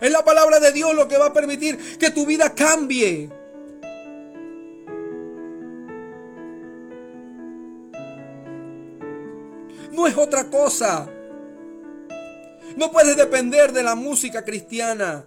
Es 0.00 0.10
la 0.10 0.24
palabra 0.24 0.60
de 0.60 0.72
Dios 0.72 0.94
lo 0.94 1.08
que 1.08 1.18
va 1.18 1.26
a 1.26 1.32
permitir 1.32 1.98
que 1.98 2.10
tu 2.10 2.26
vida 2.26 2.54
cambie. 2.54 3.30
No 9.92 10.06
es 10.06 10.16
otra 10.16 10.50
cosa. 10.50 11.08
No 12.76 12.90
puedes 12.92 13.16
depender 13.16 13.72
de 13.72 13.82
la 13.82 13.94
música 13.94 14.44
cristiana. 14.44 15.26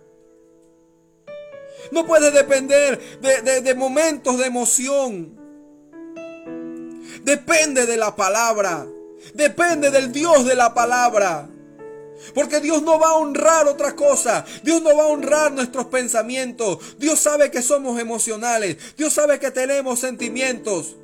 No 1.91 2.05
puedes 2.05 2.33
depender 2.33 2.99
de, 3.19 3.61
de, 3.61 3.75
momentos 3.75 4.37
de 4.37 4.45
emoción. 4.45 5.37
Depende 7.23 7.85
de 7.85 7.97
la 7.97 8.15
palabra. 8.15 8.87
Depende 9.33 9.91
del 9.91 10.11
Dios 10.11 10.45
de 10.45 10.55
la 10.55 10.73
palabra. 10.73 11.49
Porque 12.33 12.59
Dios 12.59 12.81
no 12.81 12.99
va 12.99 13.09
a 13.09 13.13
honrar 13.13 13.67
otra 13.67 13.95
cosa. 13.95 14.45
Dios 14.63 14.81
no 14.81 14.95
va 14.95 15.03
a 15.03 15.07
honrar 15.07 15.51
nuestros 15.51 15.85
pensamientos. 15.87 16.97
Dios 16.97 17.19
sabe 17.19 17.49
que 17.49 17.61
somos 17.61 17.99
emocionales. 17.99 18.77
Dios 18.97 19.13
sabe 19.13 19.39
que 19.39 19.51
tenemos 19.51 19.99
sentimientos. 19.99 20.95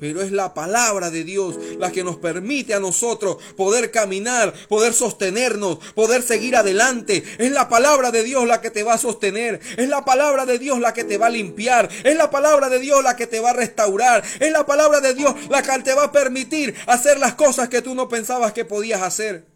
Pero 0.00 0.22
es 0.22 0.32
la 0.32 0.54
palabra 0.54 1.10
de 1.10 1.24
Dios 1.24 1.56
la 1.78 1.92
que 1.92 2.02
nos 2.02 2.16
permite 2.16 2.74
a 2.74 2.80
nosotros 2.80 3.36
poder 3.56 3.90
caminar, 3.90 4.52
poder 4.68 4.94
sostenernos, 4.94 5.78
poder 5.94 6.22
seguir 6.22 6.56
adelante. 6.56 7.22
Es 7.38 7.52
la 7.52 7.68
palabra 7.68 8.10
de 8.10 8.24
Dios 8.24 8.46
la 8.46 8.60
que 8.60 8.70
te 8.70 8.82
va 8.82 8.94
a 8.94 8.98
sostener. 8.98 9.60
Es 9.76 9.88
la 9.88 10.04
palabra 10.04 10.46
de 10.46 10.58
Dios 10.58 10.80
la 10.80 10.94
que 10.94 11.04
te 11.04 11.18
va 11.18 11.26
a 11.26 11.30
limpiar. 11.30 11.88
Es 12.02 12.16
la 12.16 12.30
palabra 12.30 12.68
de 12.68 12.78
Dios 12.78 13.02
la 13.04 13.16
que 13.16 13.26
te 13.26 13.40
va 13.40 13.50
a 13.50 13.54
restaurar. 13.54 14.24
Es 14.40 14.50
la 14.50 14.66
palabra 14.66 15.00
de 15.00 15.14
Dios 15.14 15.34
la 15.48 15.62
que 15.62 15.82
te 15.82 15.94
va 15.94 16.04
a 16.04 16.12
permitir 16.12 16.74
hacer 16.86 17.18
las 17.18 17.34
cosas 17.34 17.68
que 17.68 17.82
tú 17.82 17.94
no 17.94 18.08
pensabas 18.08 18.52
que 18.52 18.64
podías 18.64 19.02
hacer. 19.02 19.46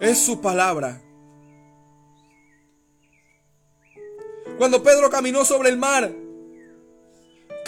Es 0.00 0.18
su 0.18 0.40
palabra. 0.40 1.02
Cuando 4.58 4.82
Pedro 4.82 5.08
caminó 5.08 5.44
sobre 5.44 5.70
el 5.70 5.78
mar, 5.78 6.12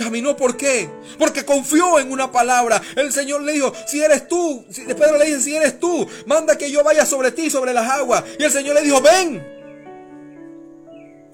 Caminó 0.01 0.35
por 0.35 0.57
qué? 0.57 0.89
Porque 1.19 1.45
confió 1.45 1.99
en 1.99 2.11
una 2.11 2.33
palabra. 2.33 2.81
El 2.97 3.13
Señor 3.13 3.43
le 3.43 3.53
dijo, 3.53 3.71
si 3.87 4.03
eres 4.03 4.29
tú, 4.29 4.65
Pedro 4.87 5.19
le 5.19 5.27
dice, 5.27 5.43
si 5.43 5.55
eres 5.55 5.79
tú, 5.79 6.09
manda 6.25 6.57
que 6.57 6.71
yo 6.71 6.83
vaya 6.83 7.05
sobre 7.05 7.33
ti, 7.33 7.51
sobre 7.51 7.75
las 7.75 7.87
aguas. 7.87 8.25
Y 8.39 8.45
el 8.45 8.51
Señor 8.51 8.77
le 8.77 8.81
dijo, 8.81 9.03
ven. 9.03 9.47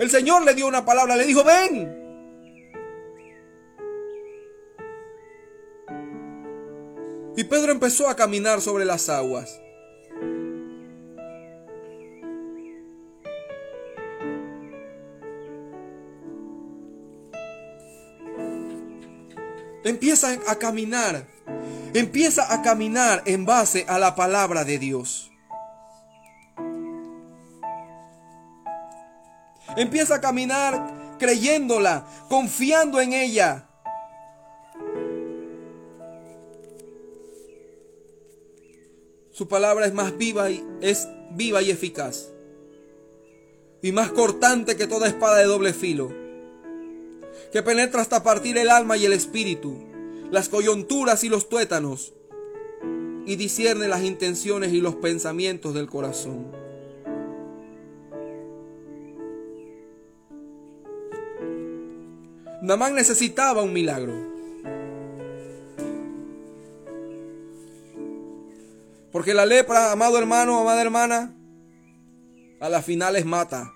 El 0.01 0.11
Señor 0.11 0.43
le 0.43 0.55
dio 0.55 0.67
una 0.67 0.85
palabra, 0.85 1.15
le 1.15 1.27
dijo, 1.27 1.45
ven. 1.45 1.97
Y 7.37 7.45
Pedro 7.45 7.71
empezó 7.71 8.09
a 8.09 8.17
caminar 8.17 8.61
sobre 8.61 8.85
las 8.85 9.09
aguas. 9.09 9.61
Empieza 19.87 20.37
a 20.49 20.57
caminar. 20.57 21.29
Empieza 21.95 22.53
a 22.53 22.61
caminar 22.61 23.23
en 23.25 23.47
base 23.47 23.85
a 23.87 24.01
la 24.01 24.17
palabra 24.17 24.65
de 24.65 24.81
Dios. 24.81 25.31
Empieza 29.77 30.17
a 30.17 30.21
caminar 30.21 31.17
creyéndola, 31.21 32.05
confiando 32.29 33.01
en 33.01 33.13
ella. 33.13 33.69
Su 39.31 39.47
palabra 39.47 39.87
es 39.87 39.95
más 39.95 40.19
viva 40.19 40.51
y 40.51 40.67
es 40.81 41.07
viva 41.31 41.63
y 41.63 41.71
eficaz. 41.71 42.33
Y 43.83 43.93
más 43.93 44.11
cortante 44.11 44.77
que 44.77 44.89
toda 44.89 45.07
espada 45.07 45.37
de 45.37 45.45
doble 45.45 45.73
filo 45.73 46.26
que 47.53 47.63
penetra 47.63 48.01
hasta 48.01 48.23
partir 48.23 48.59
el 48.59 48.71
alma 48.71 48.97
y 48.97 49.05
el 49.05 49.13
espíritu, 49.13 49.79
las 50.31 50.49
coyunturas 50.49 51.25
y 51.25 51.29
los 51.29 51.49
tuétanos, 51.49 52.15
y 53.27 53.37
discierne 53.37 53.89
las 53.89 54.03
intenciones 54.03 54.73
y 54.73 54.81
los 54.81 54.97
pensamientos 54.97 55.75
del 55.75 55.89
corazón. 55.89 56.53
Namán 62.63 62.95
necesitaba 62.95 63.63
un 63.63 63.73
milagro. 63.73 64.15
Porque 69.13 69.35
la 69.35 69.47
lepra, 69.47 69.93
amado 69.93 70.19
hermano, 70.19 70.61
amada 70.61 70.83
hermana, 70.83 71.37
a 72.61 72.69
las 72.69 72.85
finales 72.85 73.25
mata. 73.25 73.76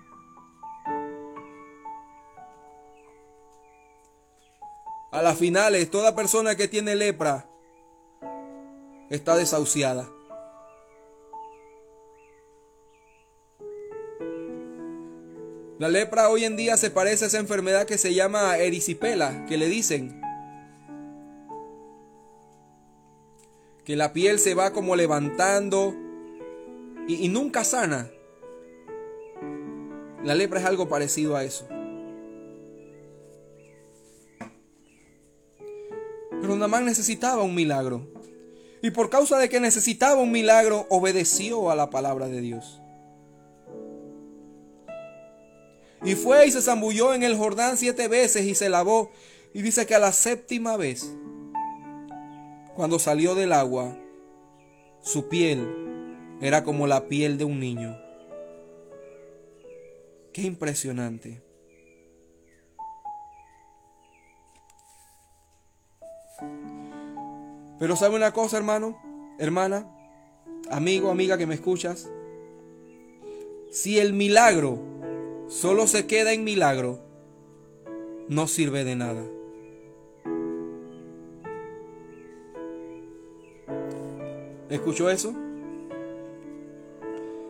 A 5.11 5.21
las 5.21 5.37
finales, 5.37 5.91
toda 5.91 6.15
persona 6.15 6.55
que 6.55 6.69
tiene 6.69 6.95
lepra 6.95 7.45
está 9.09 9.35
desahuciada. 9.35 10.09
La 15.79 15.89
lepra 15.89 16.29
hoy 16.29 16.45
en 16.45 16.55
día 16.55 16.77
se 16.77 16.91
parece 16.91 17.25
a 17.25 17.27
esa 17.27 17.39
enfermedad 17.39 17.85
que 17.85 17.97
se 17.97 18.13
llama 18.13 18.57
erisipela, 18.57 19.45
que 19.47 19.57
le 19.57 19.67
dicen 19.67 20.21
que 23.83 23.97
la 23.97 24.13
piel 24.13 24.39
se 24.39 24.53
va 24.53 24.71
como 24.71 24.95
levantando 24.95 25.93
y, 27.09 27.25
y 27.25 27.27
nunca 27.27 27.65
sana. 27.65 28.09
La 30.23 30.35
lepra 30.35 30.61
es 30.61 30.65
algo 30.65 30.87
parecido 30.87 31.35
a 31.35 31.43
eso. 31.43 31.67
Pero 36.51 36.59
Namán 36.59 36.83
necesitaba 36.83 37.43
un 37.43 37.55
milagro. 37.55 38.09
Y 38.81 38.91
por 38.91 39.09
causa 39.09 39.37
de 39.37 39.47
que 39.47 39.61
necesitaba 39.61 40.19
un 40.19 40.33
milagro, 40.33 40.85
obedeció 40.89 41.71
a 41.71 41.77
la 41.77 41.89
palabra 41.89 42.27
de 42.27 42.41
Dios. 42.41 42.81
Y 46.03 46.15
fue 46.15 46.45
y 46.47 46.51
se 46.51 46.61
zambulló 46.61 47.13
en 47.13 47.23
el 47.23 47.37
Jordán 47.37 47.77
siete 47.77 48.09
veces 48.09 48.45
y 48.45 48.53
se 48.53 48.67
lavó. 48.67 49.13
Y 49.53 49.61
dice 49.61 49.85
que 49.85 49.95
a 49.95 49.99
la 49.99 50.11
séptima 50.11 50.75
vez, 50.75 51.15
cuando 52.75 52.99
salió 52.99 53.33
del 53.33 53.53
agua, 53.53 53.97
su 55.01 55.29
piel 55.29 56.35
era 56.41 56.65
como 56.65 56.85
la 56.85 57.07
piel 57.07 57.37
de 57.37 57.45
un 57.45 57.61
niño. 57.61 57.97
Qué 60.33 60.41
impresionante. 60.41 61.41
Pero 67.81 67.95
sabe 67.95 68.15
una 68.15 68.31
cosa, 68.31 68.57
hermano, 68.57 68.95
hermana, 69.39 69.89
amigo, 70.69 71.09
amiga 71.09 71.39
que 71.39 71.47
me 71.47 71.55
escuchas. 71.55 72.11
Si 73.71 73.97
el 73.97 74.13
milagro 74.13 74.77
solo 75.47 75.87
se 75.87 76.05
queda 76.05 76.31
en 76.31 76.43
milagro, 76.43 76.99
no 78.27 78.47
sirve 78.47 78.83
de 78.83 78.95
nada. 78.95 79.23
¿Escuchó 84.69 85.09
eso? 85.09 85.33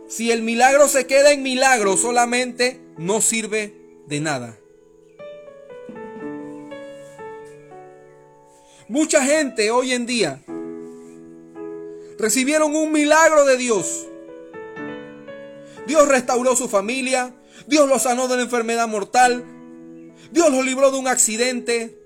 Si 0.08 0.32
el 0.32 0.44
milagro 0.44 0.88
se 0.88 1.08
queda 1.08 1.34
en 1.34 1.44
milagro 1.44 1.98
solamente, 1.98 2.80
no 2.98 3.20
sirve 3.20 3.76
de 4.08 4.22
nada. 4.22 4.61
Mucha 8.92 9.24
gente 9.24 9.72
hoy 9.72 9.94
en 9.94 10.06
día 10.06 10.42
recibieron 12.20 12.76
un 12.76 12.92
milagro 12.92 13.46
de 13.46 13.56
Dios. 13.56 14.06
Dios 15.88 16.10
restauró 16.10 16.58
su 16.58 16.68
familia, 16.68 17.34
Dios 17.68 17.88
los 17.88 18.02
sanó 18.02 18.28
de 18.28 18.36
la 18.36 18.42
enfermedad 18.42 18.90
mortal. 18.90 19.46
Dios 20.34 20.52
los 20.52 20.66
libró 20.66 20.92
de 20.92 21.00
un 21.00 21.08
accidente. 21.08 21.98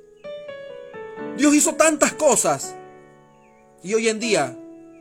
Dios 1.37 1.55
hizo 1.55 1.73
tantas 1.73 2.13
cosas. 2.13 2.75
Y 3.81 3.95
hoy 3.95 4.07
en 4.07 4.19
día 4.19 4.55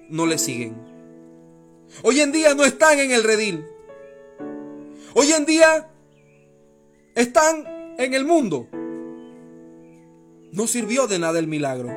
no 0.08 0.24
le 0.24 0.38
siguen. 0.38 0.76
Hoy 2.02 2.18
en 2.22 2.32
día 2.32 2.54
no 2.54 2.64
están 2.64 2.98
en 2.98 3.10
el 3.10 3.22
redil. 3.22 3.62
Hoy 5.12 5.30
en 5.32 5.44
día 5.44 5.90
están 7.14 7.94
en 7.98 8.14
el 8.14 8.24
mundo. 8.24 8.70
No 10.54 10.68
sirvió 10.68 11.08
de 11.08 11.18
nada 11.18 11.40
el 11.40 11.48
milagro. 11.48 11.90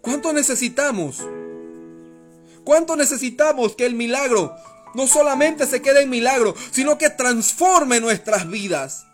¿Cuánto 0.00 0.32
necesitamos 0.32 1.22
¿Cuánto 2.64 2.96
necesitamos 2.96 3.76
que 3.76 3.84
el 3.84 3.94
milagro 3.94 4.56
no 4.94 5.06
solamente 5.06 5.66
se 5.66 5.82
quede 5.82 6.02
en 6.02 6.10
milagro, 6.10 6.54
sino 6.72 6.96
que 6.96 7.10
transforme 7.10 8.00
nuestras 8.00 8.48
vidas? 8.48 9.06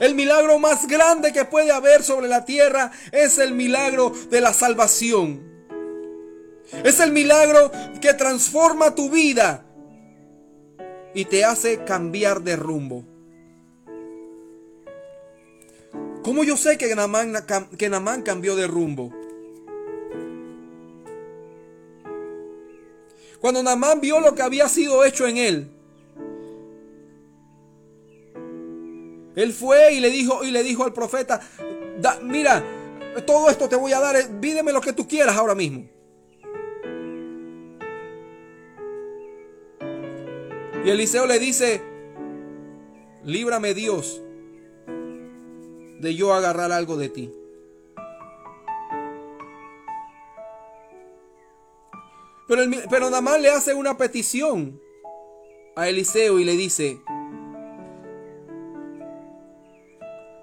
El 0.00 0.14
milagro 0.14 0.58
más 0.58 0.88
grande 0.88 1.34
que 1.34 1.44
puede 1.44 1.70
haber 1.70 2.02
sobre 2.02 2.28
la 2.28 2.46
tierra 2.46 2.90
es 3.12 3.38
el 3.38 3.52
milagro 3.52 4.10
de 4.30 4.40
la 4.40 4.54
salvación. 4.54 5.42
Es 6.82 6.98
el 6.98 7.12
milagro 7.12 7.70
que 8.00 8.14
transforma 8.14 8.94
tu 8.94 9.10
vida 9.10 9.65
y 11.16 11.24
te 11.24 11.46
hace 11.46 11.82
cambiar 11.82 12.42
de 12.42 12.56
rumbo. 12.56 13.02
¿Cómo 16.22 16.44
yo 16.44 16.58
sé 16.58 16.76
que 16.76 16.94
Namán, 16.94 17.32
que 17.78 17.90
cambió 18.22 18.54
de 18.54 18.66
rumbo? 18.66 19.10
Cuando 23.40 23.62
Namán 23.62 24.02
vio 24.02 24.20
lo 24.20 24.34
que 24.34 24.42
había 24.42 24.68
sido 24.68 25.06
hecho 25.06 25.26
en 25.26 25.38
él, 25.38 25.70
él 29.36 29.52
fue 29.54 29.94
y 29.94 30.00
le 30.00 30.10
dijo 30.10 30.44
y 30.44 30.50
le 30.50 30.62
dijo 30.62 30.84
al 30.84 30.92
profeta, 30.92 31.40
mira, 32.24 32.62
todo 33.26 33.48
esto 33.48 33.70
te 33.70 33.76
voy 33.76 33.94
a 33.94 34.00
dar, 34.00 34.16
pídeme 34.38 34.70
lo 34.70 34.82
que 34.82 34.92
tú 34.92 35.08
quieras 35.08 35.34
ahora 35.38 35.54
mismo. 35.54 35.95
Y 40.86 40.90
Eliseo 40.90 41.26
le 41.26 41.40
dice, 41.40 41.82
líbrame 43.24 43.74
Dios 43.74 44.22
de 44.86 46.14
yo 46.14 46.32
agarrar 46.32 46.70
algo 46.70 46.96
de 46.96 47.08
ti. 47.08 47.32
Pero, 52.46 53.10
Namán 53.10 53.42
le 53.42 53.50
hace 53.50 53.74
una 53.74 53.98
petición 53.98 54.80
a 55.74 55.88
Eliseo 55.88 56.38
y 56.38 56.44
le 56.44 56.52
dice, 56.52 57.00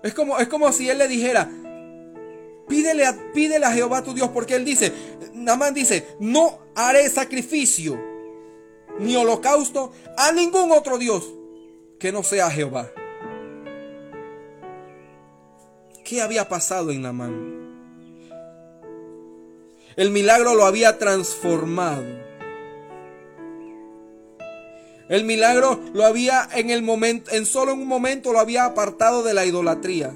es 0.04 0.14
como, 0.14 0.40
es 0.40 0.50
como 0.50 0.70
si 0.74 0.90
él 0.90 0.98
le 0.98 1.08
dijera, 1.08 1.50
pídele 2.68 3.06
pídele 3.34 3.66
a 3.66 3.72
Jehová 3.72 4.04
tu 4.04 4.14
Dios, 4.14 4.28
porque 4.34 4.56
él 4.56 4.66
dice, 4.66 4.92
Namán 5.34 5.74
dice, 5.74 6.18
no 6.20 6.60
haré 6.76 7.10
sacrificio 7.10 8.12
ni 9.00 9.16
holocausto 9.16 9.92
a 10.18 10.32
ningún 10.32 10.72
otro 10.72 10.98
Dios 10.98 11.28
que 12.00 12.12
no 12.12 12.24
sea 12.24 12.50
Jehová. 12.50 12.92
¿Qué 16.04 16.22
había 16.22 16.50
pasado 16.50 16.92
en 16.92 17.02
Namán? 17.02 17.64
El 19.96 20.12
milagro 20.12 20.56
lo 20.56 20.66
había 20.66 20.98
transformado. 20.98 22.04
El 25.10 25.24
milagro 25.26 25.80
lo 25.94 26.06
había 26.06 26.50
en 26.54 26.70
el 26.72 26.82
momento, 26.82 27.32
en 27.32 27.46
solo 27.46 27.74
un 27.74 27.88
momento 27.88 28.34
lo 28.34 28.40
había 28.40 28.66
apartado 28.66 29.24
de 29.24 29.34
la 29.34 29.46
idolatría. 29.46 30.14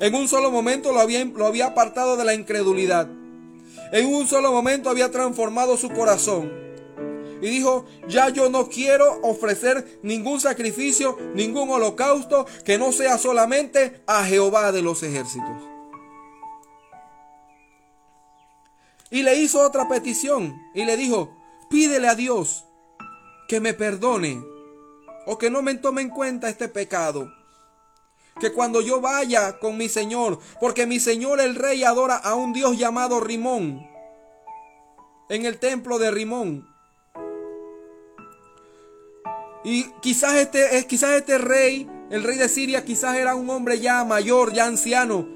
En 0.00 0.14
un 0.14 0.28
solo 0.28 0.50
momento 0.50 0.92
lo 0.92 1.00
había, 1.00 1.24
lo 1.24 1.46
había 1.46 1.66
apartado 1.66 2.16
de 2.16 2.24
la 2.24 2.34
incredulidad. 2.34 3.08
En 3.92 4.06
un 4.06 4.26
solo 4.26 4.52
momento 4.52 4.90
había 4.90 5.10
transformado 5.10 5.76
su 5.76 5.90
corazón 5.90 6.65
y 7.40 7.48
dijo, 7.48 7.86
ya 8.08 8.28
yo 8.28 8.48
no 8.48 8.68
quiero 8.68 9.20
ofrecer 9.22 10.00
ningún 10.02 10.40
sacrificio, 10.40 11.18
ningún 11.34 11.70
holocausto 11.70 12.46
que 12.64 12.78
no 12.78 12.92
sea 12.92 13.18
solamente 13.18 14.02
a 14.06 14.24
Jehová 14.24 14.72
de 14.72 14.82
los 14.82 15.02
ejércitos. 15.02 15.62
Y 19.10 19.22
le 19.22 19.36
hizo 19.36 19.60
otra 19.60 19.88
petición 19.88 20.54
y 20.74 20.84
le 20.84 20.96
dijo, 20.96 21.36
pídele 21.70 22.08
a 22.08 22.14
Dios 22.14 22.64
que 23.48 23.60
me 23.60 23.72
perdone 23.72 24.42
o 25.26 25.38
que 25.38 25.50
no 25.50 25.62
me 25.62 25.74
tome 25.74 26.02
en 26.02 26.10
cuenta 26.10 26.48
este 26.48 26.68
pecado. 26.68 27.32
Que 28.40 28.52
cuando 28.52 28.82
yo 28.82 29.00
vaya 29.00 29.58
con 29.58 29.78
mi 29.78 29.88
Señor, 29.88 30.38
porque 30.60 30.86
mi 30.86 31.00
Señor 31.00 31.40
el 31.40 31.54
Rey 31.54 31.84
adora 31.84 32.16
a 32.16 32.34
un 32.34 32.52
Dios 32.52 32.76
llamado 32.76 33.20
Rimón, 33.20 33.86
en 35.28 35.46
el 35.46 35.58
templo 35.58 35.98
de 35.98 36.10
Rimón, 36.10 36.68
y 39.66 39.82
quizás 40.00 40.36
este, 40.36 40.78
eh, 40.78 40.86
quizás 40.86 41.16
este 41.16 41.38
rey, 41.38 41.90
el 42.08 42.22
rey 42.22 42.38
de 42.38 42.48
Siria, 42.48 42.84
quizás 42.84 43.16
era 43.16 43.34
un 43.34 43.50
hombre 43.50 43.80
ya 43.80 44.04
mayor, 44.04 44.52
ya 44.52 44.64
anciano. 44.64 45.28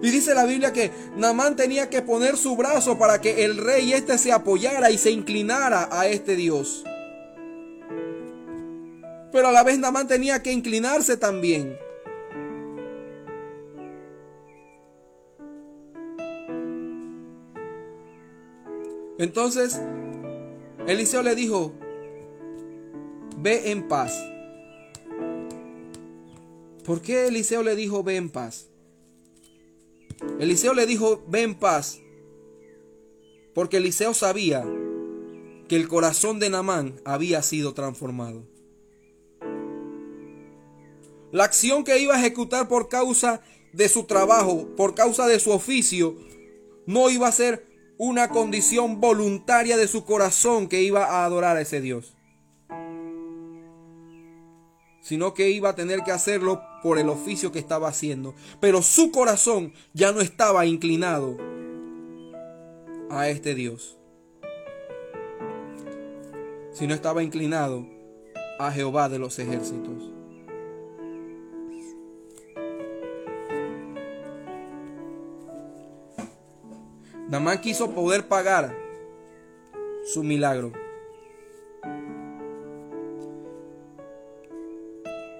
Y 0.00 0.12
dice 0.12 0.32
la 0.32 0.44
Biblia 0.44 0.72
que 0.72 0.92
Namán 1.16 1.56
tenía 1.56 1.90
que 1.90 2.00
poner 2.00 2.36
su 2.36 2.54
brazo 2.54 2.96
para 2.98 3.20
que 3.20 3.44
el 3.44 3.56
rey 3.56 3.92
este 3.92 4.16
se 4.16 4.30
apoyara 4.30 4.92
y 4.92 4.98
se 4.98 5.10
inclinara 5.10 5.88
a 5.90 6.06
este 6.06 6.36
Dios. 6.36 6.84
Pero 9.32 9.48
a 9.48 9.52
la 9.52 9.64
vez 9.64 9.76
Namán 9.80 10.06
tenía 10.06 10.40
que 10.40 10.52
inclinarse 10.52 11.16
también. 11.16 11.76
Entonces, 19.18 19.80
Eliseo 20.86 21.24
le 21.24 21.34
dijo, 21.34 21.72
ve 23.44 23.70
en 23.72 23.86
paz. 23.88 24.24
¿Por 26.82 27.02
qué 27.02 27.26
Eliseo 27.26 27.62
le 27.62 27.76
dijo, 27.76 28.02
ve 28.02 28.16
en 28.16 28.30
paz? 28.30 28.70
Eliseo 30.40 30.72
le 30.72 30.86
dijo, 30.86 31.22
ve 31.28 31.42
en 31.42 31.54
paz. 31.54 32.00
Porque 33.54 33.76
Eliseo 33.76 34.14
sabía 34.14 34.64
que 35.68 35.76
el 35.76 35.88
corazón 35.88 36.40
de 36.40 36.48
Namán 36.48 36.98
había 37.04 37.42
sido 37.42 37.74
transformado. 37.74 38.46
La 41.30 41.44
acción 41.44 41.84
que 41.84 41.98
iba 41.98 42.14
a 42.14 42.20
ejecutar 42.20 42.66
por 42.66 42.88
causa 42.88 43.42
de 43.74 43.90
su 43.90 44.04
trabajo, 44.04 44.74
por 44.74 44.94
causa 44.94 45.26
de 45.26 45.38
su 45.38 45.50
oficio, 45.50 46.16
no 46.86 47.10
iba 47.10 47.28
a 47.28 47.32
ser 47.32 47.66
una 47.98 48.30
condición 48.30 49.02
voluntaria 49.02 49.76
de 49.76 49.86
su 49.86 50.06
corazón 50.06 50.66
que 50.66 50.82
iba 50.82 51.04
a 51.04 51.26
adorar 51.26 51.58
a 51.58 51.60
ese 51.60 51.82
Dios, 51.82 52.14
sino 55.04 55.34
que 55.34 55.50
iba 55.50 55.68
a 55.68 55.74
tener 55.74 56.00
que 56.00 56.12
hacerlo 56.12 56.62
por 56.82 56.98
el 56.98 57.10
oficio 57.10 57.52
que 57.52 57.58
estaba 57.58 57.88
haciendo. 57.88 58.34
Pero 58.58 58.80
su 58.80 59.12
corazón 59.12 59.74
ya 59.92 60.12
no 60.12 60.22
estaba 60.22 60.64
inclinado 60.64 61.36
a 63.10 63.28
este 63.28 63.54
Dios, 63.54 63.98
sino 66.72 66.94
estaba 66.94 67.22
inclinado 67.22 67.86
a 68.58 68.72
Jehová 68.72 69.10
de 69.10 69.18
los 69.18 69.38
ejércitos. 69.38 70.10
Namán 77.28 77.60
quiso 77.60 77.90
poder 77.90 78.26
pagar 78.26 78.74
su 80.06 80.22
milagro. 80.22 80.83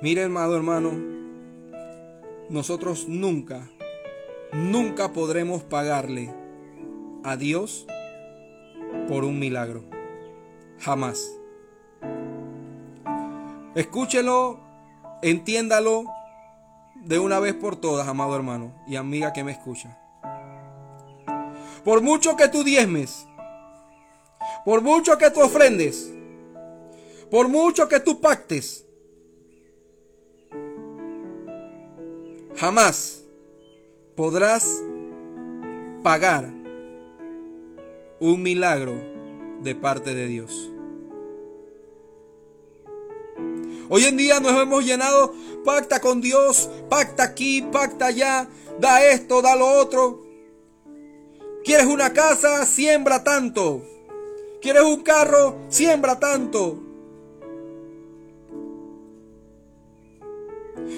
Mire, 0.05 0.25
amado 0.25 0.55
hermano, 0.55 0.93
nosotros 2.51 3.09
nunca, 3.09 3.71
nunca 4.53 5.15
podremos 5.15 5.63
pagarle 5.63 6.31
a 7.23 7.39
Dios 7.39 7.87
por 9.09 9.25
un 9.25 9.39
milagro. 9.39 9.83
Jamás. 10.79 11.27
Escúchelo, 13.75 14.61
entiéndalo 15.23 16.05
de 16.97 17.19
una 17.19 17.41
vez 17.41 17.55
por 17.55 17.77
todas, 17.77 18.07
amado 18.07 18.37
hermano 18.37 18.75
y 18.87 18.97
amiga 18.97 19.33
que 19.33 19.43
me 19.43 19.53
escucha. 19.53 19.99
Por 21.83 22.03
mucho 22.03 22.37
que 22.37 22.49
tú 22.49 22.63
diezmes, 22.63 23.27
por 24.67 24.83
mucho 24.83 25.17
que 25.17 25.31
tú 25.31 25.41
ofrendes, 25.41 26.13
por 27.31 27.49
mucho 27.49 27.89
que 27.89 28.01
tú 28.01 28.21
pactes, 28.21 28.84
jamás 32.57 33.25
podrás 34.15 34.67
pagar 36.03 36.53
un 38.21 38.43
milagro 38.43 38.95
de 39.61 39.75
parte 39.75 40.15
de 40.15 40.27
Dios. 40.27 40.71
Hoy 43.89 44.05
en 44.05 44.17
día 44.17 44.41
nos 44.41 44.53
hemos 44.61 44.85
llenado, 44.85 45.35
pacta 45.65 46.01
con 46.01 46.21
Dios, 46.21 46.71
pacta 46.89 47.25
aquí, 47.25 47.63
pacta 47.63 48.07
allá, 48.07 48.49
da 48.79 49.05
esto, 49.05 49.43
da 49.43 49.57
lo 49.57 49.67
otro. 49.67 50.25
¿Quieres 51.65 51.87
una 51.87 52.13
casa? 52.13 52.65
Siembra 52.67 53.25
tanto. 53.25 53.83
¿Quieres 54.61 54.83
un 54.83 55.03
carro? 55.03 55.59
Siembra 55.69 56.19
tanto. 56.19 56.84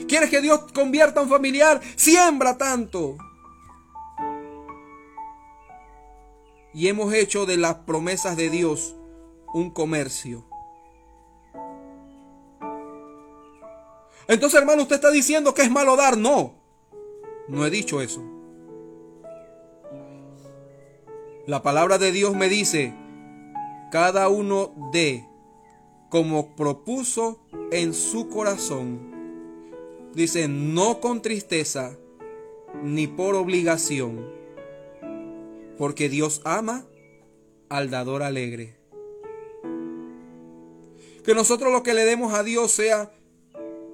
¿Quieres 0.09 0.31
que 0.31 0.41
Dios 0.41 0.73
convierta 0.73 1.21
a 1.21 1.23
un 1.23 1.29
familiar? 1.29 1.81
Siembra 1.97 2.57
tanto. 2.57 3.17
Y 6.73 6.89
hemos 6.89 7.13
hecho 7.15 7.47
de 7.47 7.57
las 7.57 7.77
promesas 7.77 8.37
de 8.37 8.51
Dios 8.51 8.95
un 9.55 9.71
comercio. 9.71 10.45
Entonces, 14.29 14.61
hermano, 14.61 14.83
usted 14.83 14.97
está 14.97 15.11
diciendo 15.11 15.55
que 15.55 15.63
es 15.63 15.71
malo 15.71 15.97
dar. 15.97 16.19
No, 16.19 16.55
no 17.49 17.65
he 17.65 17.71
dicho 17.71 18.01
eso. 18.01 18.23
La 21.47 21.63
palabra 21.63 21.97
de 21.99 22.11
Dios 22.11 22.35
me 22.35 22.49
dice, 22.49 22.93
cada 23.93 24.29
uno 24.29 24.75
de 24.93 25.29
como 26.11 26.57
propuso 26.57 27.41
en 27.71 27.95
su 27.95 28.29
corazón. 28.29 29.16
Dice, 30.17 30.49
no 30.49 30.99
con 31.03 31.21
tristeza 31.21 31.95
ni 32.83 33.07
por 33.07 33.35
obligación, 33.35 34.27
porque 35.77 36.09
Dios 36.09 36.41
ama 36.47 36.87
al 37.69 37.91
dador 37.91 38.23
alegre. 38.23 38.79
Que 41.23 41.35
nosotros 41.35 41.71
lo 41.71 41.83
que 41.83 41.93
le 41.93 42.07
demos 42.07 42.33
a 42.33 42.43
Dios 42.43 42.73
sea 42.73 43.13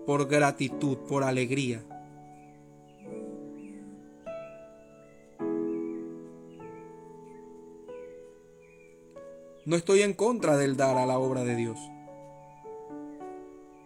por 0.07 0.28
gratitud, 0.28 0.97
por 1.09 1.24
alegría. 1.24 1.82
No 9.65 9.74
estoy 9.74 10.03
en 10.03 10.15
contra 10.15 10.57
del 10.57 10.77
dar 10.77 10.99
a 10.99 11.05
la 11.07 11.19
obra 11.19 11.43
de 11.43 11.57
Dios. 11.57 11.81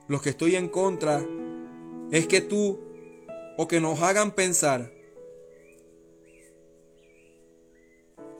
Lo 0.06 0.20
que 0.20 0.28
estoy 0.28 0.56
en 0.56 0.68
contra 0.68 1.24
es 2.10 2.26
que 2.26 2.40
tú 2.40 2.78
o 3.56 3.68
que 3.68 3.80
nos 3.80 4.00
hagan 4.02 4.32
pensar 4.32 4.92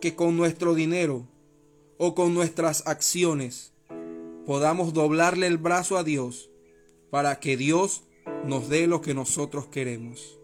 que 0.00 0.14
con 0.14 0.36
nuestro 0.36 0.74
dinero 0.74 1.26
o 1.98 2.14
con 2.14 2.34
nuestras 2.34 2.86
acciones 2.86 3.72
podamos 4.44 4.92
doblarle 4.92 5.46
el 5.46 5.58
brazo 5.58 5.96
a 5.96 6.04
Dios 6.04 6.50
para 7.10 7.40
que 7.40 7.56
Dios 7.56 8.04
nos 8.44 8.68
dé 8.68 8.86
lo 8.86 9.00
que 9.00 9.14
nosotros 9.14 9.66
queremos. 9.66 10.38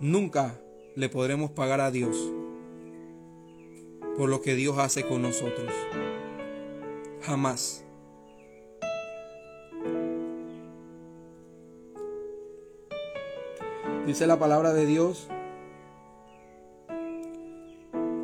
Nunca 0.00 0.60
le 0.94 1.08
podremos 1.08 1.50
pagar 1.50 1.80
a 1.80 1.90
Dios 1.90 2.32
por 4.18 4.28
lo 4.28 4.42
que 4.42 4.56
Dios 4.56 4.76
hace 4.78 5.06
con 5.06 5.22
nosotros. 5.22 5.72
Jamás. 7.22 7.84
Dice 14.04 14.26
la 14.26 14.36
palabra 14.36 14.72
de 14.72 14.86
Dios 14.86 15.28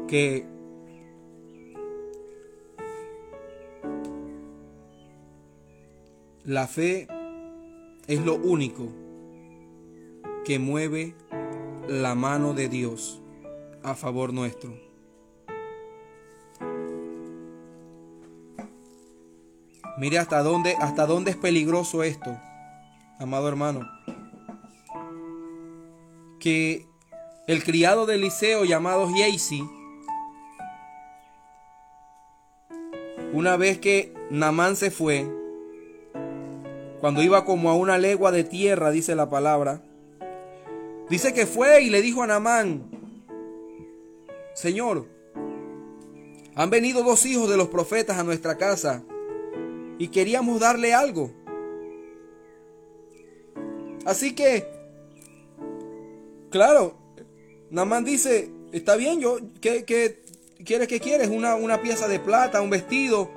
que 0.08 0.46
la 6.44 6.66
fe 6.66 7.06
es 8.08 8.20
lo 8.24 8.34
único 8.34 8.88
que 10.44 10.58
mueve 10.58 11.14
la 11.86 12.16
mano 12.16 12.52
de 12.52 12.68
Dios 12.68 13.22
a 13.84 13.94
favor 13.94 14.32
nuestro. 14.32 14.83
Mire 19.96 20.18
hasta 20.18 20.42
dónde, 20.42 20.76
hasta 20.80 21.06
dónde 21.06 21.30
es 21.30 21.36
peligroso 21.36 22.02
esto, 22.02 22.36
amado 23.18 23.48
hermano. 23.48 23.88
Que 26.40 26.86
el 27.46 27.62
criado 27.62 28.06
de 28.06 28.16
Eliseo 28.16 28.64
llamado 28.64 29.08
Yeisi, 29.14 29.62
una 33.32 33.56
vez 33.56 33.78
que 33.78 34.12
Namán 34.30 34.76
se 34.76 34.90
fue, 34.90 35.26
cuando 37.00 37.22
iba 37.22 37.44
como 37.44 37.70
a 37.70 37.74
una 37.74 37.98
legua 37.98 38.32
de 38.32 38.44
tierra, 38.44 38.90
dice 38.90 39.14
la 39.14 39.30
palabra, 39.30 39.82
Dice 41.08 41.34
que 41.34 41.46
fue 41.46 41.82
y 41.82 41.90
le 41.90 42.00
dijo 42.00 42.22
a 42.22 42.26
Namán, 42.26 42.90
Señor, 44.54 45.06
han 46.54 46.70
venido 46.70 47.02
dos 47.02 47.26
hijos 47.26 47.50
de 47.50 47.58
los 47.58 47.68
profetas 47.68 48.18
a 48.18 48.24
nuestra 48.24 48.56
casa 48.56 49.04
y 49.98 50.08
queríamos 50.08 50.60
darle 50.60 50.94
algo. 50.94 51.30
Así 54.04 54.34
que, 54.34 54.66
claro, 56.50 56.96
Namán 57.70 58.04
dice, 58.04 58.50
está 58.72 58.96
bien, 58.96 59.20
yo, 59.20 59.38
¿qué, 59.60 59.84
quieres 60.64 60.88
que 60.88 61.00
quieres? 61.00 61.28
Una, 61.28 61.54
una 61.54 61.80
pieza 61.80 62.08
de 62.08 62.20
plata, 62.20 62.60
un 62.60 62.70
vestido 62.70 63.30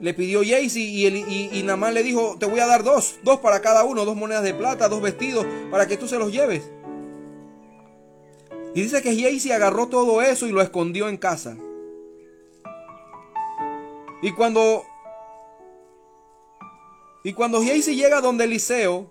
le 0.00 0.14
pidió 0.14 0.40
Jaycee 0.42 0.80
y, 0.80 1.06
y, 1.06 1.50
y 1.52 1.62
Namán 1.62 1.94
le 1.94 2.02
dijo, 2.02 2.36
te 2.38 2.46
voy 2.46 2.60
a 2.60 2.66
dar 2.66 2.82
dos, 2.82 3.18
dos 3.22 3.40
para 3.40 3.60
cada 3.60 3.84
uno, 3.84 4.04
dos 4.04 4.16
monedas 4.16 4.42
de 4.42 4.54
plata, 4.54 4.88
dos 4.88 5.02
vestidos, 5.02 5.46
para 5.70 5.86
que 5.86 5.96
tú 5.96 6.08
se 6.08 6.18
los 6.18 6.32
lleves. 6.32 6.62
Y 8.74 8.82
dice 8.82 9.02
que 9.02 9.14
Jaycee 9.14 9.52
agarró 9.52 9.88
todo 9.88 10.22
eso 10.22 10.46
y 10.46 10.52
lo 10.52 10.62
escondió 10.62 11.08
en 11.08 11.18
casa. 11.18 11.56
Y 14.22 14.32
cuando 14.32 14.84
y 17.22 17.32
cuando 17.34 17.62
Giesi 17.62 17.94
llega 17.94 18.20
donde 18.20 18.44
Eliseo, 18.44 19.10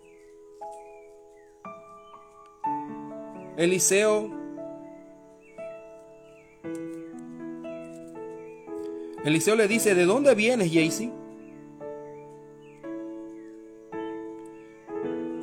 Eliseo 3.57 4.39
Eliseo 9.25 9.55
le 9.55 9.67
dice, 9.67 9.95
¿de 9.95 10.05
dónde 10.05 10.33
vienes, 10.33 10.69
Giesi? 10.71 11.11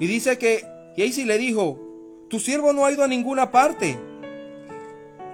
Y 0.00 0.06
dice 0.06 0.38
que 0.38 0.64
Giesi 0.96 1.24
le 1.24 1.38
dijo, 1.38 1.78
tu 2.28 2.40
siervo 2.40 2.72
no 2.72 2.84
ha 2.84 2.92
ido 2.92 3.04
a 3.04 3.08
ninguna 3.08 3.50
parte. 3.50 3.98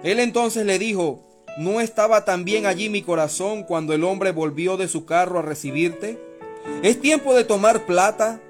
Él 0.03 0.19
entonces 0.19 0.67
le 0.67 0.79
dijo, 0.79 1.23
¿no 1.59 1.81
estaba 1.81 2.25
también 2.25 2.67
allí 2.67 2.89
mi 2.89 3.03
corazón 3.03 3.63
cuando 3.63 3.95
el 3.95 4.05
hombre 4.05 4.33
volvió 4.33 4.77
de 4.77 4.89
su 4.89 5.07
carro 5.07 5.39
a 5.39 5.43
recibirte? 5.43 6.32
Es 6.83 7.01
tiempo 7.01 7.35
de 7.35 7.45
tomar 7.45 7.87
plata 7.87 8.41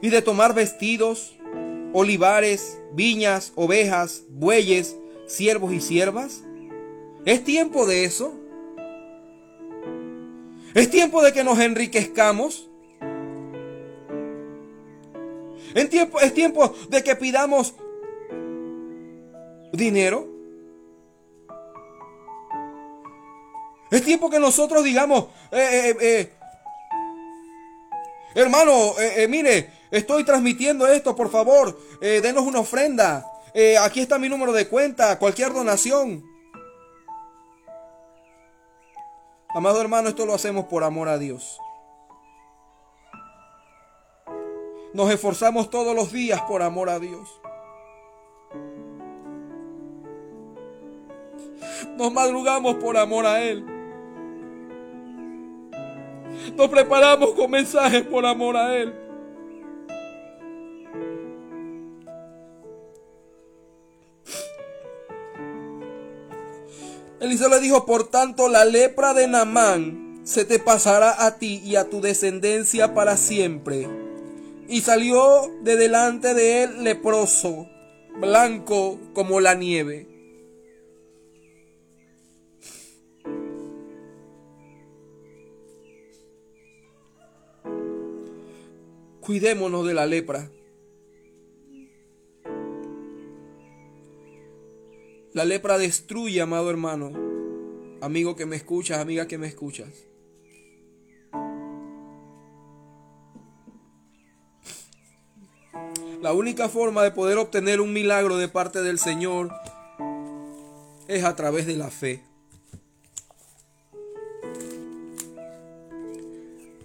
y 0.00 0.10
de 0.10 0.22
tomar 0.22 0.54
vestidos, 0.54 1.38
olivares, 1.92 2.78
viñas, 2.92 3.52
ovejas, 3.54 4.24
bueyes, 4.28 4.96
siervos 5.26 5.72
y 5.72 5.80
siervas. 5.80 6.42
¿Es 7.24 7.42
tiempo 7.44 7.86
de 7.86 8.04
eso? 8.04 8.34
¿Es 10.74 10.90
tiempo 10.90 11.22
de 11.22 11.32
que 11.32 11.44
nos 11.44 11.58
enriquezcamos? 11.58 12.68
¿Es 15.74 15.88
tiempo, 15.88 16.20
¿Es 16.20 16.34
tiempo 16.34 16.74
de 16.88 17.02
que 17.02 17.16
pidamos 17.16 17.74
dinero? 19.72 20.28
Es 23.90 24.02
tiempo 24.02 24.28
que 24.28 24.40
nosotros 24.40 24.82
digamos, 24.82 25.26
eh, 25.52 25.90
eh, 25.90 25.96
eh, 26.00 26.32
hermano, 28.34 28.94
mire, 29.28 29.70
estoy 29.90 30.24
transmitiendo 30.24 30.86
esto, 30.86 31.14
por 31.14 31.30
favor, 31.30 31.78
denos 32.00 32.44
una 32.44 32.60
ofrenda. 32.60 33.24
aquí 33.80 34.00
está 34.00 34.18
mi 34.18 34.28
número 34.28 34.52
de 34.52 34.68
cuenta, 34.68 35.18
cualquier 35.18 35.52
donación. 35.52 36.24
Amado 39.54 39.80
hermano, 39.80 40.08
esto 40.08 40.26
lo 40.26 40.34
hacemos 40.34 40.64
por 40.64 40.82
amor 40.82 41.08
a 41.08 41.16
Dios. 41.16 41.60
Nos 44.92 45.10
esforzamos 45.10 45.70
todos 45.70 45.94
los 45.94 46.12
días 46.12 46.40
por 46.42 46.62
amor 46.62 46.88
a 46.88 46.98
Dios. 46.98 47.40
Nos 51.96 52.12
madrugamos 52.12 52.76
por 52.76 52.96
amor 52.96 53.26
a 53.26 53.42
Él. 53.42 53.64
Nos 56.56 56.68
preparamos 56.68 57.30
con 57.30 57.50
mensajes 57.50 58.02
por 58.02 58.24
amor 58.26 58.56
a 58.56 58.76
Él. 58.76 58.94
Eliseo 67.20 67.48
le 67.48 67.60
dijo, 67.60 67.86
por 67.86 68.08
tanto, 68.08 68.48
la 68.48 68.64
lepra 68.64 69.14
de 69.14 69.26
Naamán 69.26 70.20
se 70.24 70.44
te 70.44 70.58
pasará 70.58 71.24
a 71.24 71.38
ti 71.38 71.62
y 71.64 71.76
a 71.76 71.88
tu 71.88 72.00
descendencia 72.00 72.94
para 72.94 73.16
siempre. 73.16 73.88
Y 74.68 74.80
salió 74.80 75.50
de 75.62 75.76
delante 75.76 76.34
de 76.34 76.64
él 76.64 76.84
leproso, 76.84 77.68
blanco 78.18 78.98
como 79.12 79.40
la 79.40 79.54
nieve. 79.54 80.13
Cuidémonos 89.24 89.86
de 89.86 89.94
la 89.94 90.04
lepra. 90.04 90.50
La 95.32 95.46
lepra 95.46 95.78
destruye, 95.78 96.42
amado 96.42 96.68
hermano, 96.68 97.10
amigo 98.02 98.36
que 98.36 98.44
me 98.44 98.56
escuchas, 98.56 98.98
amiga 98.98 99.26
que 99.26 99.38
me 99.38 99.46
escuchas. 99.46 99.88
La 106.20 106.34
única 106.34 106.68
forma 106.68 107.02
de 107.02 107.10
poder 107.10 107.38
obtener 107.38 107.80
un 107.80 107.94
milagro 107.94 108.36
de 108.36 108.48
parte 108.48 108.82
del 108.82 108.98
Señor 108.98 109.50
es 111.08 111.24
a 111.24 111.34
través 111.34 111.66
de 111.66 111.76
la 111.78 111.90
fe. 111.90 112.22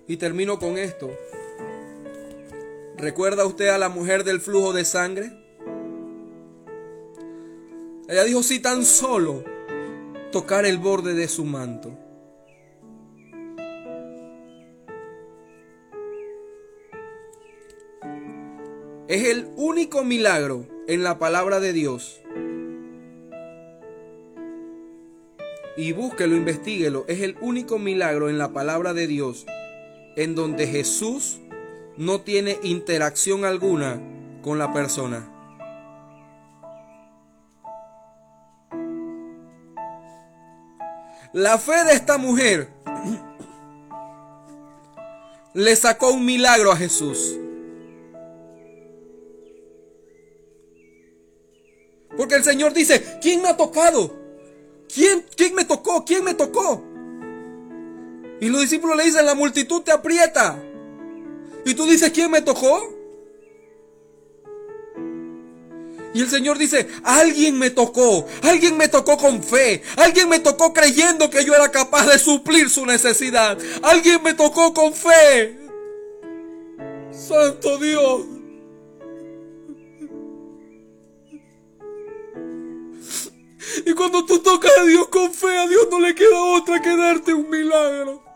Y 0.07 0.15
termino 0.15 0.57
con 0.57 0.77
esto. 0.77 1.11
¿Recuerda 2.99 3.45
usted 3.45 3.69
a 3.69 3.77
la 3.77 3.87
mujer 3.87 4.25
del 4.25 4.41
flujo 4.41 4.73
de 4.73 4.83
sangre? 4.83 5.31
Ella 8.09 8.25
dijo, 8.25 8.43
si 8.43 8.59
tan 8.59 8.83
solo 8.83 9.45
tocar 10.33 10.65
el 10.65 10.79
borde 10.79 11.13
de 11.13 11.29
su 11.29 11.45
manto. 11.45 11.97
Es 19.07 19.27
el 19.29 19.47
único 19.55 20.03
milagro 20.03 20.67
en 20.85 21.03
la 21.03 21.17
palabra 21.19 21.61
de 21.61 21.71
Dios. 21.71 22.21
Y 25.77 25.93
búsquelo, 25.93 26.35
investiguelo. 26.35 27.05
Es 27.07 27.21
el 27.21 27.37
único 27.39 27.79
milagro 27.79 28.29
en 28.29 28.37
la 28.37 28.51
palabra 28.51 28.93
de 28.93 29.07
Dios 29.07 29.45
en 30.17 30.35
donde 30.35 30.67
Jesús 30.67 31.39
no 31.99 32.21
tiene 32.21 32.57
interacción 32.63 33.43
alguna 33.43 34.01
con 34.41 34.57
la 34.57 34.71
persona. 34.71 35.29
La 41.33 41.57
fe 41.57 41.83
de 41.83 41.91
esta 41.91 42.17
mujer 42.17 42.69
le 45.53 45.75
sacó 45.75 46.13
un 46.13 46.23
milagro 46.23 46.71
a 46.71 46.77
Jesús. 46.77 47.37
Porque 52.15 52.35
el 52.35 52.45
Señor 52.45 52.71
dice, 52.71 53.19
¿quién 53.21 53.41
me 53.41 53.49
ha 53.49 53.57
tocado? 53.57 54.17
¿Quién, 54.93 55.25
quién 55.35 55.53
me 55.53 55.65
tocó? 55.65 56.05
¿Quién 56.05 56.23
me 56.23 56.33
tocó? 56.33 56.81
Y 58.39 58.47
los 58.47 58.61
discípulos 58.61 58.95
le 58.95 59.03
dicen, 59.03 59.25
la 59.25 59.35
multitud 59.35 59.81
te 59.81 59.91
aprieta. 59.91 60.63
Y 61.65 61.73
tú 61.73 61.85
dices, 61.85 62.11
¿quién 62.11 62.31
me 62.31 62.41
tocó? 62.41 62.99
Y 66.13 66.21
el 66.21 66.29
Señor 66.29 66.57
dice, 66.57 66.87
alguien 67.03 67.57
me 67.59 67.69
tocó, 67.69 68.25
alguien 68.41 68.75
me 68.77 68.87
tocó 68.87 69.15
con 69.17 69.43
fe, 69.43 69.83
alguien 69.95 70.27
me 70.27 70.39
tocó 70.39 70.73
creyendo 70.73 71.29
que 71.29 71.45
yo 71.45 71.53
era 71.53 71.69
capaz 71.69 72.07
de 72.07 72.17
suplir 72.17 72.69
su 72.69 72.85
necesidad, 72.85 73.57
alguien 73.83 74.23
me 74.23 74.33
tocó 74.33 74.73
con 74.73 74.93
fe. 74.93 75.59
Santo 77.11 77.77
Dios. 77.77 78.25
Y 83.85 83.93
cuando 83.93 84.25
tú 84.25 84.39
tocas 84.39 84.71
a 84.79 84.83
Dios 84.85 85.07
con 85.09 85.31
fe, 85.31 85.57
a 85.57 85.67
Dios 85.67 85.87
no 85.91 85.99
le 85.99 86.15
queda 86.15 86.41
otra 86.41 86.81
que 86.81 86.97
darte 86.97 87.33
un 87.33 87.49
milagro. 87.49 88.28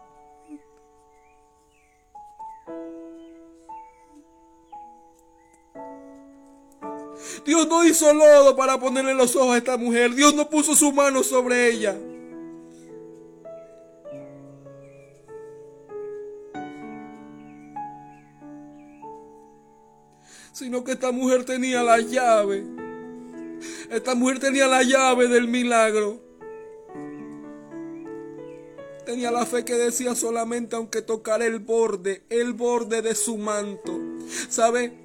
Dios 7.46 7.68
no 7.68 7.84
hizo 7.86 8.14
lodo 8.14 8.56
para 8.56 8.80
ponerle 8.80 9.14
los 9.14 9.36
ojos 9.36 9.56
a 9.56 9.58
esta 9.58 9.78
mujer. 9.78 10.14
Dios 10.14 10.34
no 10.34 10.50
puso 10.50 10.76
su 10.76 10.92
mano 10.92 11.24
sobre 11.24 11.70
ella. 11.70 11.98
Sino 20.52 20.84
que 20.84 20.92
esta 20.92 21.12
mujer 21.12 21.46
tenía 21.46 21.82
la 21.82 22.00
llave. 22.00 22.64
Esta 23.90 24.16
mujer 24.16 24.40
tenía 24.40 24.68
la 24.68 24.84
llave 24.84 25.28
del 25.28 25.48
milagro. 25.48 26.22
Tenía 29.06 29.32
la 29.32 29.46
fe 29.46 29.66
que 29.66 29.74
decía 29.74 30.16
solamente 30.16 30.76
aunque 30.76 31.02
tocara 31.02 31.46
el 31.46 31.60
borde, 31.60 32.24
el 32.30 32.54
borde 32.54 33.02
de 33.02 33.16
su 33.16 33.38
manto. 33.38 34.00
¿Sabe? 34.50 35.03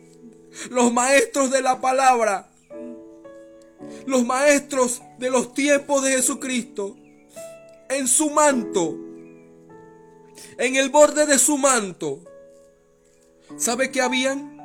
Los 0.70 0.92
maestros 0.92 1.50
de 1.50 1.62
la 1.62 1.80
palabra, 1.80 2.50
los 4.06 4.24
maestros 4.24 5.02
de 5.18 5.30
los 5.30 5.54
tiempos 5.54 6.04
de 6.04 6.12
Jesucristo, 6.12 6.96
en 7.88 8.06
su 8.06 8.30
manto, 8.30 8.96
en 10.58 10.76
el 10.76 10.90
borde 10.90 11.26
de 11.26 11.38
su 11.38 11.58
manto, 11.58 12.20
¿sabe 13.56 13.90
qué 13.90 14.00
habían? 14.00 14.56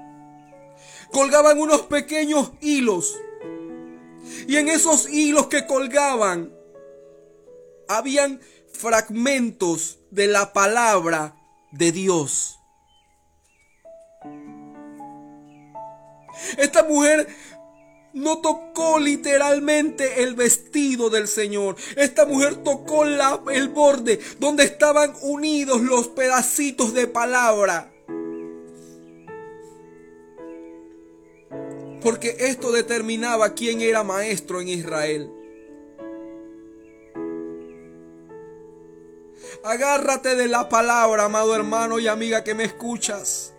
Colgaban 1.11 1.59
unos 1.59 1.83
pequeños 1.83 2.51
hilos. 2.61 3.15
Y 4.47 4.57
en 4.57 4.69
esos 4.69 5.09
hilos 5.09 5.47
que 5.47 5.67
colgaban, 5.67 6.51
habían 7.87 8.41
fragmentos 8.71 9.99
de 10.11 10.27
la 10.27 10.53
palabra 10.53 11.35
de 11.71 11.91
Dios. 11.91 12.59
Esta 16.57 16.83
mujer 16.83 17.27
no 18.13 18.39
tocó 18.41 18.99
literalmente 18.99 20.23
el 20.23 20.35
vestido 20.35 21.09
del 21.09 21.27
Señor. 21.27 21.75
Esta 21.95 22.25
mujer 22.25 22.57
tocó 22.57 23.05
la, 23.05 23.41
el 23.51 23.69
borde 23.69 24.19
donde 24.39 24.63
estaban 24.63 25.13
unidos 25.21 25.81
los 25.81 26.07
pedacitos 26.09 26.93
de 26.93 27.07
palabra. 27.07 27.91
Porque 32.01 32.35
esto 32.39 32.71
determinaba 32.71 33.53
quién 33.53 33.81
era 33.81 34.03
maestro 34.03 34.61
en 34.61 34.67
Israel. 34.67 35.31
Agárrate 39.63 40.35
de 40.35 40.47
la 40.47 40.67
palabra, 40.67 41.23
amado 41.23 41.55
hermano 41.55 41.97
y 41.99 42.07
amiga 42.07 42.43
que 42.43 42.53
me 42.53 42.65
escuchas. 42.65 43.52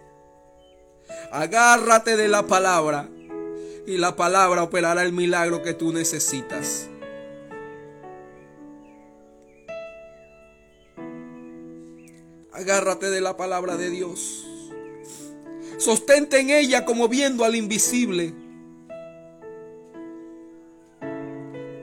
Agárrate 1.31 2.17
de 2.17 2.29
la 2.29 2.47
palabra 2.47 3.09
y 3.87 3.97
la 3.99 4.17
palabra 4.17 4.63
operará 4.63 5.03
el 5.03 5.13
milagro 5.13 5.63
que 5.63 5.75
tú 5.75 5.93
necesitas. 5.93 6.89
Agárrate 12.53 13.11
de 13.11 13.21
la 13.21 13.37
palabra 13.37 13.77
de 13.77 13.91
Dios. 13.91 14.47
Sostente 15.79 16.39
en 16.39 16.51
ella 16.51 16.85
como 16.85 17.09
viendo 17.09 17.45
al 17.45 17.57
invisible. 17.57 18.33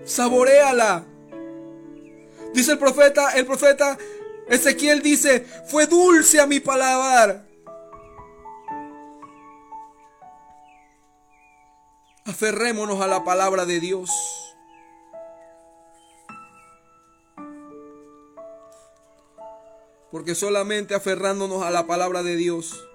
Saboréala. 0.05 1.05
Dice 2.53 2.73
el 2.73 2.79
profeta, 2.79 3.31
el 3.31 3.45
profeta 3.45 3.97
Ezequiel 4.47 5.01
dice, 5.01 5.45
fue 5.67 5.87
dulce 5.87 6.39
a 6.39 6.47
mi 6.47 6.59
paladar 6.59 7.50
Aferrémonos 12.31 13.01
a 13.01 13.07
la 13.07 13.25
palabra 13.25 13.65
de 13.65 13.81
Dios. 13.81 14.09
Porque 20.11 20.33
solamente 20.33 20.95
aferrándonos 20.95 21.61
a 21.61 21.71
la 21.71 21.87
palabra 21.87 22.23
de 22.23 22.37
Dios 22.37 22.87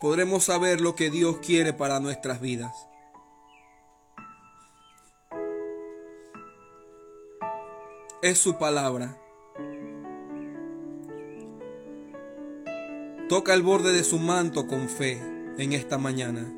podremos 0.00 0.44
saber 0.44 0.80
lo 0.80 0.94
que 0.94 1.10
Dios 1.10 1.38
quiere 1.38 1.72
para 1.72 1.98
nuestras 1.98 2.40
vidas. 2.40 2.72
Es 8.22 8.38
su 8.38 8.58
palabra. 8.58 9.20
Toca 13.28 13.54
el 13.54 13.62
borde 13.62 13.92
de 13.92 14.04
su 14.04 14.20
manto 14.20 14.68
con 14.68 14.88
fe 14.88 15.20
en 15.58 15.72
esta 15.72 15.98
mañana. 15.98 16.57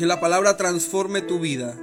Que 0.00 0.06
la 0.06 0.18
palabra 0.18 0.56
transforme 0.56 1.20
tu 1.20 1.38
vida 1.38 1.76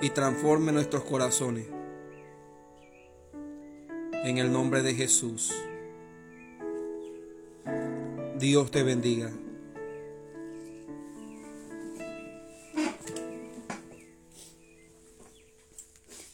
y 0.00 0.08
transforme 0.08 0.72
nuestros 0.72 1.04
corazones. 1.04 1.66
En 4.24 4.38
el 4.38 4.50
nombre 4.50 4.80
de 4.80 4.94
Jesús. 4.94 5.52
Dios 8.38 8.70
te 8.70 8.82
bendiga. 8.82 9.30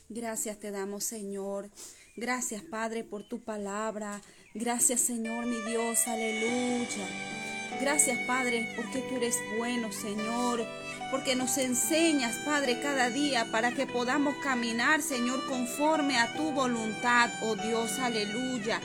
Gracias 0.09 0.61
te 0.61 0.71
damos, 0.71 1.03
Señor. 1.03 1.69
Gracias, 2.15 2.63
Padre, 2.63 3.03
por 3.03 3.29
tu 3.29 3.41
palabra. 3.41 4.21
Gracias, 4.55 5.01
Señor, 5.01 5.47
mi 5.47 5.61
Dios. 5.63 6.07
Aleluya. 6.07 7.50
Gracias, 7.81 8.19
Padre, 8.27 8.69
porque 8.77 9.01
tú 9.01 9.17
eres 9.17 9.39
bueno, 9.57 9.91
Señor, 9.91 10.67
porque 11.11 11.35
nos 11.35 11.57
enseñas, 11.57 12.37
Padre, 12.45 12.79
cada 12.83 13.09
día 13.09 13.47
para 13.51 13.73
que 13.73 13.87
podamos 13.87 14.35
caminar, 14.43 15.01
Señor, 15.01 15.47
conforme 15.47 16.19
a 16.19 16.35
tu 16.35 16.53
voluntad, 16.53 17.31
oh 17.43 17.57
Dios, 17.57 17.99
aleluya. 17.99 18.81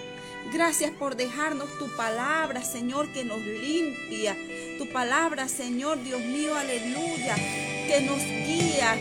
Gracias 0.54 0.92
por 0.92 1.18
dejarnos 1.18 1.78
tu 1.78 1.94
palabra, 1.98 2.64
Señor, 2.64 3.12
que 3.12 3.26
nos 3.26 3.42
limpia. 3.42 4.38
Tu 4.78 4.88
palabra, 4.88 5.50
Señor, 5.50 6.02
Dios 6.02 6.22
mío, 6.22 6.56
aleluya, 6.56 7.36
que 7.88 8.00
nos 8.02 8.20
guía. 8.24 8.96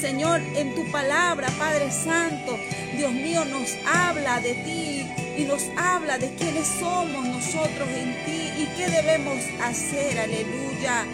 Señor, 0.00 0.40
en 0.40 0.74
tu 0.74 0.90
palabra, 0.90 1.48
Padre 1.58 1.90
Santo, 1.90 2.58
Dios 2.96 3.12
mío, 3.12 3.44
nos 3.44 3.70
habla 3.86 4.40
de 4.40 4.54
ti, 4.54 5.06
y 5.36 5.44
nos 5.44 5.62
habla 5.76 6.16
de 6.16 6.34
quiénes 6.36 6.66
somos 6.80 7.26
nosotros 7.26 7.88
en 7.90 8.24
ti 8.24 8.45
y 8.58 8.66
qué 8.76 8.88
debemos 8.88 9.42
hacer. 9.62 10.18
Aleluya. 10.18 11.04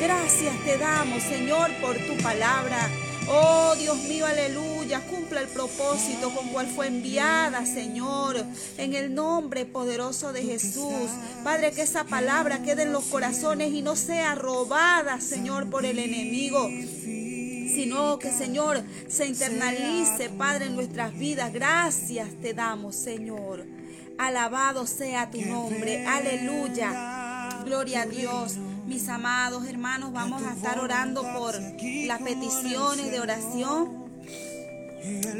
Gracias 0.00 0.54
te 0.64 0.78
damos, 0.78 1.22
Señor, 1.22 1.70
por 1.80 1.96
tu 1.96 2.16
palabra. 2.22 2.90
Oh 3.26 3.74
Dios 3.78 3.96
mío, 4.04 4.26
aleluya, 4.26 5.00
cumpla 5.00 5.40
el 5.40 5.48
propósito 5.48 6.30
con 6.34 6.48
cual 6.48 6.66
fue 6.66 6.88
enviada, 6.88 7.64
Señor, 7.64 8.44
en 8.76 8.94
el 8.94 9.14
nombre 9.14 9.64
poderoso 9.64 10.34
de 10.34 10.42
Jesús. 10.42 11.08
Padre, 11.42 11.72
que 11.72 11.82
esa 11.82 12.04
palabra 12.04 12.62
quede 12.62 12.82
en 12.82 12.92
los 12.92 13.04
corazones 13.04 13.72
y 13.72 13.80
no 13.80 13.96
sea 13.96 14.34
robada, 14.34 15.20
Señor, 15.20 15.70
por 15.70 15.86
el 15.86 15.98
enemigo 15.98 16.68
sino 17.74 18.20
que 18.20 18.30
Señor 18.30 18.82
se 19.08 19.26
internalice, 19.26 20.30
Padre, 20.30 20.66
en 20.66 20.76
nuestras 20.76 21.12
vidas. 21.18 21.52
Gracias 21.52 22.28
te 22.40 22.54
damos, 22.54 22.94
Señor. 22.94 23.73
Alabado 24.18 24.86
sea 24.86 25.30
tu 25.30 25.40
nombre. 25.40 26.06
Aleluya. 26.06 27.60
Gloria 27.64 28.02
a 28.02 28.06
Dios. 28.06 28.56
Mis 28.86 29.08
amados 29.08 29.66
hermanos, 29.66 30.12
vamos 30.12 30.42
a 30.42 30.52
estar 30.52 30.78
orando 30.78 31.22
por 31.22 31.54
las 32.06 32.22
peticiones 32.22 33.10
de 33.10 33.20
oración. 33.20 34.04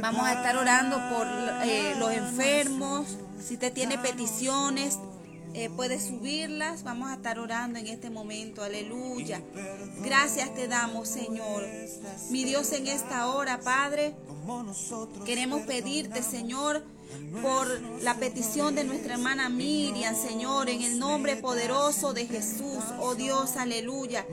Vamos 0.01 0.27
a 0.27 0.33
estar 0.33 0.57
orando 0.57 0.97
por 1.11 1.27
eh, 1.65 1.95
los 1.99 2.13
enfermos. 2.13 3.19
Si 3.41 3.55
usted 3.55 3.73
tiene 3.73 3.99
peticiones, 3.99 4.99
eh, 5.55 5.71
puedes 5.71 6.07
subirlas. 6.07 6.83
Vamos 6.83 7.11
a 7.11 7.15
estar 7.15 7.39
orando 7.39 7.79
en 7.79 7.87
este 7.87 8.11
momento. 8.11 8.63
Aleluya. 8.63 9.41
Gracias 10.03 10.53
te 10.55 10.67
damos, 10.67 11.09
Señor. 11.09 11.65
Mi 12.31 12.45
Dios, 12.45 12.73
en 12.73 12.89
esta 12.89 13.29
hora, 13.29 13.61
Padre, 13.61 14.15
queremos 15.25 15.63
pedirte, 15.63 16.23
Señor, 16.23 16.85
por 17.43 17.67
la 18.03 18.15
petición 18.15 18.75
de 18.75 18.85
nuestra 18.85 19.15
hermana 19.15 19.49
Miriam, 19.49 20.15
Señor, 20.15 20.69
en 20.69 20.83
el 20.83 20.99
nombre 20.99 21.37
poderoso 21.37 22.13
de 22.13 22.27
Jesús, 22.27 22.85
oh 23.01 23.15
Dios, 23.15 23.57
aleluya. 23.57 24.27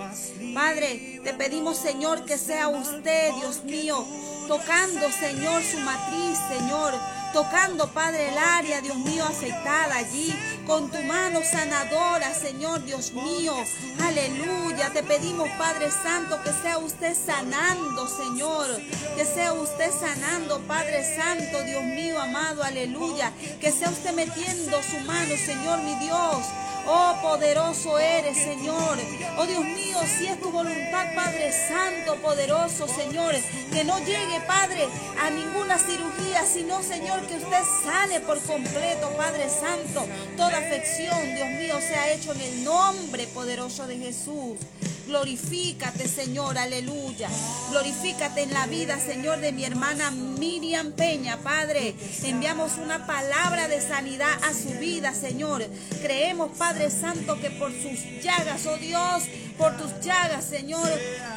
Padre, 0.53 1.21
te 1.23 1.33
pedimos, 1.33 1.77
Señor, 1.77 2.25
que 2.25 2.37
sea 2.37 2.69
usted, 2.69 3.33
Dios 3.35 3.63
mío, 3.63 4.05
tocando, 4.47 5.11
Señor, 5.11 5.63
su 5.63 5.79
matriz, 5.79 6.37
Señor 6.49 6.93
tocando, 7.31 7.87
Padre, 7.87 8.29
el 8.29 8.37
área, 8.37 8.81
Dios 8.81 8.97
mío, 8.97 9.23
afectada 9.25 9.95
allí, 9.97 10.33
con 10.65 10.89
tu 10.89 11.01
mano 11.03 11.41
sanadora, 11.43 12.33
Señor, 12.33 12.83
Dios 12.83 13.13
mío. 13.13 13.53
Aleluya. 14.01 14.91
Te 14.91 15.03
pedimos, 15.03 15.49
Padre 15.57 15.89
Santo, 15.91 16.41
que 16.43 16.51
sea 16.53 16.77
usted 16.77 17.15
sanando, 17.15 18.07
Señor. 18.07 18.67
Que 19.15 19.25
sea 19.25 19.53
usted 19.53 19.91
sanando, 19.91 20.59
Padre 20.61 21.03
Santo, 21.15 21.63
Dios 21.63 21.83
mío, 21.83 22.19
amado, 22.19 22.63
aleluya. 22.63 23.31
Que 23.59 23.71
sea 23.71 23.89
usted 23.89 24.13
metiendo 24.13 24.81
su 24.83 24.99
mano, 25.05 25.35
Señor, 25.37 25.79
mi 25.79 25.95
Dios 25.95 26.45
Oh, 26.87 27.15
poderoso 27.21 27.99
eres, 27.99 28.37
Señor. 28.37 28.97
Oh, 29.37 29.45
Dios 29.45 29.63
mío, 29.63 29.97
si 30.05 30.27
es 30.27 30.39
tu 30.39 30.51
voluntad, 30.51 31.13
Padre 31.15 31.51
Santo, 31.51 32.15
poderoso, 32.21 32.87
Señor, 32.87 33.35
que 33.71 33.83
no 33.83 33.99
llegue, 33.99 34.41
Padre, 34.47 34.87
a 35.19 35.29
ninguna 35.29 35.77
cirugía, 35.77 36.45
sino, 36.45 36.81
Señor, 36.81 37.21
que 37.27 37.35
usted 37.35 37.63
sane 37.83 38.19
por 38.21 38.41
completo, 38.41 39.09
Padre 39.17 39.49
Santo. 39.49 40.07
Toda 40.37 40.57
afección, 40.57 41.35
Dios 41.35 41.49
mío, 41.49 41.79
sea 41.79 42.11
hecho 42.11 42.33
en 42.33 42.41
el 42.41 42.63
nombre 42.63 43.27
poderoso 43.27 43.87
de 43.87 43.97
Jesús. 43.97 44.57
Glorifícate, 45.07 46.07
Señor, 46.07 46.57
aleluya. 46.57 47.29
Glorifícate 47.69 48.43
en 48.43 48.53
la 48.53 48.67
vida, 48.67 48.99
Señor, 48.99 49.39
de 49.39 49.51
mi 49.51 49.65
hermana 49.65 50.11
Miriam 50.11 50.91
Peña, 50.91 51.37
Padre. 51.37 51.95
Enviamos 52.23 52.73
una 52.77 53.05
palabra 53.07 53.67
de 53.67 53.81
sanidad 53.81 54.31
a 54.43 54.53
su 54.53 54.77
vida, 54.79 55.13
Señor. 55.13 55.65
Creemos, 56.01 56.51
Padre 56.57 56.89
Santo, 56.91 57.39
que 57.39 57.49
por 57.49 57.71
sus 57.71 57.99
llagas, 58.23 58.65
oh 58.67 58.77
Dios, 58.77 59.23
por 59.57 59.75
tus 59.77 59.99
llagas, 60.01 60.45
Señor, 60.45 60.89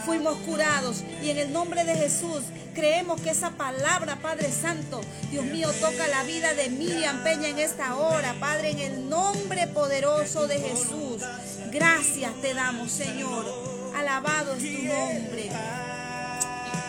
fuimos 0.05 0.37
curados. 0.39 1.03
Y 1.23 1.31
en 1.31 1.39
el 1.39 1.53
nombre 1.53 1.85
de 1.85 1.95
Jesús, 1.95 2.43
creemos 2.75 3.21
que 3.21 3.31
esa 3.31 3.51
palabra, 3.51 4.17
Padre 4.21 4.51
Santo, 4.53 5.01
Dios 5.31 5.45
mío, 5.47 5.71
toca 5.81 6.07
la 6.09 6.23
vida 6.25 6.55
de 6.55 6.69
Miriam 6.69 7.23
Peña 7.23 7.49
en 7.49 7.59
esta 7.59 7.97
hora, 7.97 8.35
Padre, 8.39 8.71
en 8.71 8.79
el 8.79 9.09
nombre 9.09 9.67
poderoso 9.69 10.47
de 10.47 10.59
Jesús. 10.61 11.23
Gracias 11.75 12.33
te 12.41 12.55
damos, 12.55 12.89
Señor. 12.89 13.45
Alabado 13.97 14.55
es 14.55 14.63
tu 14.63 14.83
nombre. 14.85 15.51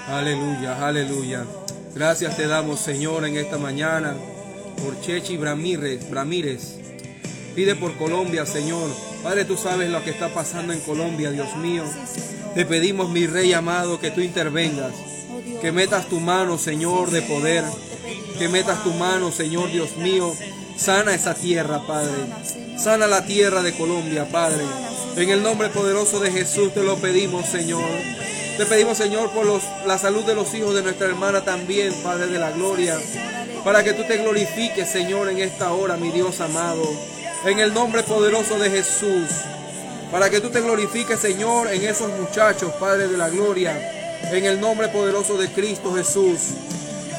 Aleluya, 0.08 0.88
aleluya. 0.88 1.44
Gracias 1.96 2.38
te 2.38 2.46
damos, 2.46 2.82
Señor, 2.82 3.26
en 3.26 3.36
esta 3.36 3.58
mañana 3.58 4.16
por 4.84 5.02
Chechi 5.02 5.38
Bramírez, 5.38 6.08
Bramírez. 6.12 6.76
Pide 7.56 7.76
por 7.76 7.98
Colombia, 7.98 8.46
Señor. 8.46 8.92
Padre, 9.24 9.46
tú 9.46 9.58
sabes 9.58 9.90
lo 9.90 10.04
que 10.04 10.12
está 10.12 10.32
pasando 10.32 10.72
en 10.72 10.80
Colombia, 10.82 11.32
Dios 11.32 11.58
mío. 11.58 11.84
Te 12.54 12.64
pedimos, 12.64 13.10
mi 13.10 13.26
Rey 13.26 13.54
amado, 13.54 14.00
que 14.00 14.12
tú 14.12 14.22
intervengas. 14.22 14.94
Oh, 15.32 15.62
que 15.62 15.72
metas 15.72 16.08
tu 16.10 16.20
mano, 16.20 16.60
Señor, 16.60 17.10
de 17.10 17.24
poder. 17.24 17.64
Que 18.38 18.50
metas 18.50 18.84
tu 18.84 18.94
mano, 18.94 19.32
Señor, 19.32 19.72
Dios 19.72 19.98
mío. 19.98 20.32
Sana 20.78 21.16
esa 21.16 21.34
tierra, 21.34 21.82
Padre. 21.88 22.14
Sana 22.78 23.08
la 23.08 23.26
tierra 23.26 23.62
de 23.64 23.74
Colombia, 23.74 24.28
Padre. 24.30 24.64
En 25.16 25.30
el 25.30 25.42
nombre 25.42 25.70
poderoso 25.70 26.20
de 26.20 26.30
Jesús 26.30 26.74
te 26.74 26.84
lo 26.84 26.98
pedimos, 26.98 27.46
Señor. 27.46 27.90
Te 28.58 28.66
pedimos, 28.66 28.98
Señor, 28.98 29.32
por 29.32 29.46
los, 29.46 29.64
la 29.86 29.98
salud 29.98 30.24
de 30.24 30.36
los 30.36 30.54
hijos 30.54 30.76
de 30.76 30.82
nuestra 30.82 31.08
hermana 31.08 31.44
también, 31.46 31.94
Padre 32.04 32.28
de 32.28 32.38
la 32.38 32.52
gloria. 32.52 33.00
Para 33.64 33.84
que 33.84 33.94
tú 33.94 34.04
te 34.04 34.18
glorifiques, 34.18 34.90
Señor, 34.90 35.30
en 35.30 35.40
esta 35.40 35.72
hora, 35.72 35.96
mi 35.96 36.12
Dios 36.12 36.42
amado. 36.42 36.84
En 37.46 37.60
el 37.60 37.74
nombre 37.74 38.04
poderoso 38.04 38.60
de 38.60 38.70
Jesús. 38.70 39.30
Para 40.12 40.30
que 40.30 40.42
tú 40.42 40.50
te 40.50 40.62
glorifiques, 40.62 41.20
Señor, 41.20 41.72
en 41.72 41.84
esos 41.84 42.12
muchachos, 42.20 42.74
Padre 42.80 43.08
de 43.08 43.18
la 43.18 43.30
gloria. 43.30 43.74
En 44.32 44.46
el 44.46 44.60
nombre 44.60 44.90
poderoso 44.90 45.38
de 45.38 45.48
Cristo 45.50 45.94
Jesús. 45.96 46.40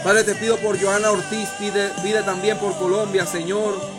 Padre, 0.04 0.22
te 0.22 0.34
pido 0.34 0.56
por 0.58 0.80
Joana 0.80 1.10
Ortiz, 1.10 1.48
pide, 1.58 1.88
pide 2.02 2.22
también 2.22 2.58
por 2.58 2.76
Colombia, 2.78 3.26
Señor, 3.26 3.95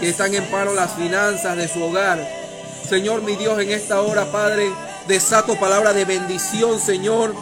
que 0.00 0.08
están 0.08 0.34
en 0.34 0.44
paro 0.46 0.74
las 0.74 0.92
finanzas 0.92 1.56
de 1.56 1.68
su 1.68 1.82
hogar. 1.82 2.18
Señor, 2.88 3.22
mi 3.22 3.36
Dios, 3.36 3.60
en 3.60 3.70
esta 3.70 4.00
hora, 4.00 4.30
Padre, 4.30 4.70
desato 5.08 5.58
palabra 5.58 5.92
de 5.92 6.04
bendición, 6.04 6.78
Señor. 6.80 7.34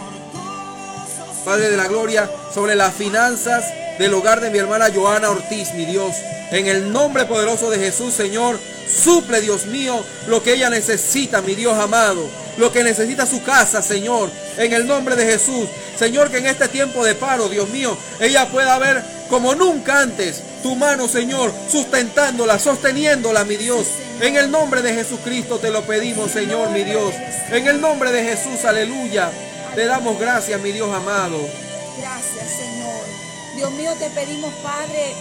Padre 1.45 1.71
de 1.71 1.77
la 1.77 1.89
gloria, 1.89 2.31
sobre 2.53 2.75
las 2.75 2.95
finanzas 2.95 3.65
del 3.99 4.15
hogar 4.15 4.41
de 4.41 4.51
mi 4.51 4.59
hermana 4.59 4.89
Joana 4.95 5.31
Ortiz, 5.31 5.75
mi 5.75 5.85
Dios. 5.85 6.15
En 6.51 6.67
el 6.67 6.93
nombre 6.93 7.25
poderoso 7.27 7.71
de 7.71 7.79
Jesús, 7.79 8.15
Señor, 8.15 8.59
suple, 8.89 9.41
Dios 9.41 9.67
mío, 9.67 10.03
lo 10.29 10.43
que 10.43 10.55
ella 10.55 10.71
necesita, 10.71 11.43
mi 11.43 11.55
Dios 11.55 11.79
amado. 11.79 12.29
Lo 12.57 12.73
que 12.73 12.85
necesita 12.85 13.27
su 13.27 13.43
casa, 13.43 13.83
Señor. 13.83 14.31
En 14.57 14.73
el 14.73 14.87
nombre 14.87 15.17
de 15.17 15.27
Jesús. 15.27 15.69
Señor, 15.99 16.31
que 16.31 16.39
en 16.39 16.47
este 16.47 16.69
tiempo 16.69 17.05
de 17.05 17.15
paro, 17.15 17.49
Dios 17.49 17.69
mío, 17.71 17.97
ella 18.21 18.49
pueda 18.49 18.79
ver 18.79 19.03
como 19.29 19.55
nunca 19.55 20.01
antes 20.01 20.43
tu 20.65 20.75
mano, 20.77 21.09
Señor, 21.09 21.53
sustentándola, 21.71 22.59
sosteniéndola, 22.59 23.45
mi 23.45 23.57
Dios. 23.57 23.87
En 24.23 24.35
el 24.37 24.51
nombre 24.51 24.81
de 24.81 24.95
Jesucristo 24.95 25.59
te 25.59 25.71
lo 25.71 25.83
pedimos, 25.83 26.31
Señor, 26.31 26.71
mi 26.71 26.85
Dios. 26.85 27.13
En 27.51 27.67
el 27.67 27.83
nombre 27.83 28.11
de 28.11 28.25
Jesús, 28.25 28.65
aleluya. 28.65 29.31
Te 29.75 29.85
damos 29.85 30.19
gracias, 30.19 30.59
mi 30.63 30.73
Dios 30.73 30.91
amado. 30.91 31.39
Gracias, 31.99 32.49
Señor. 32.49 33.05
Dios 33.57 33.73
mío, 33.73 33.93
te 33.99 34.09
pedimos, 34.09 34.55
Padre, 34.63 35.13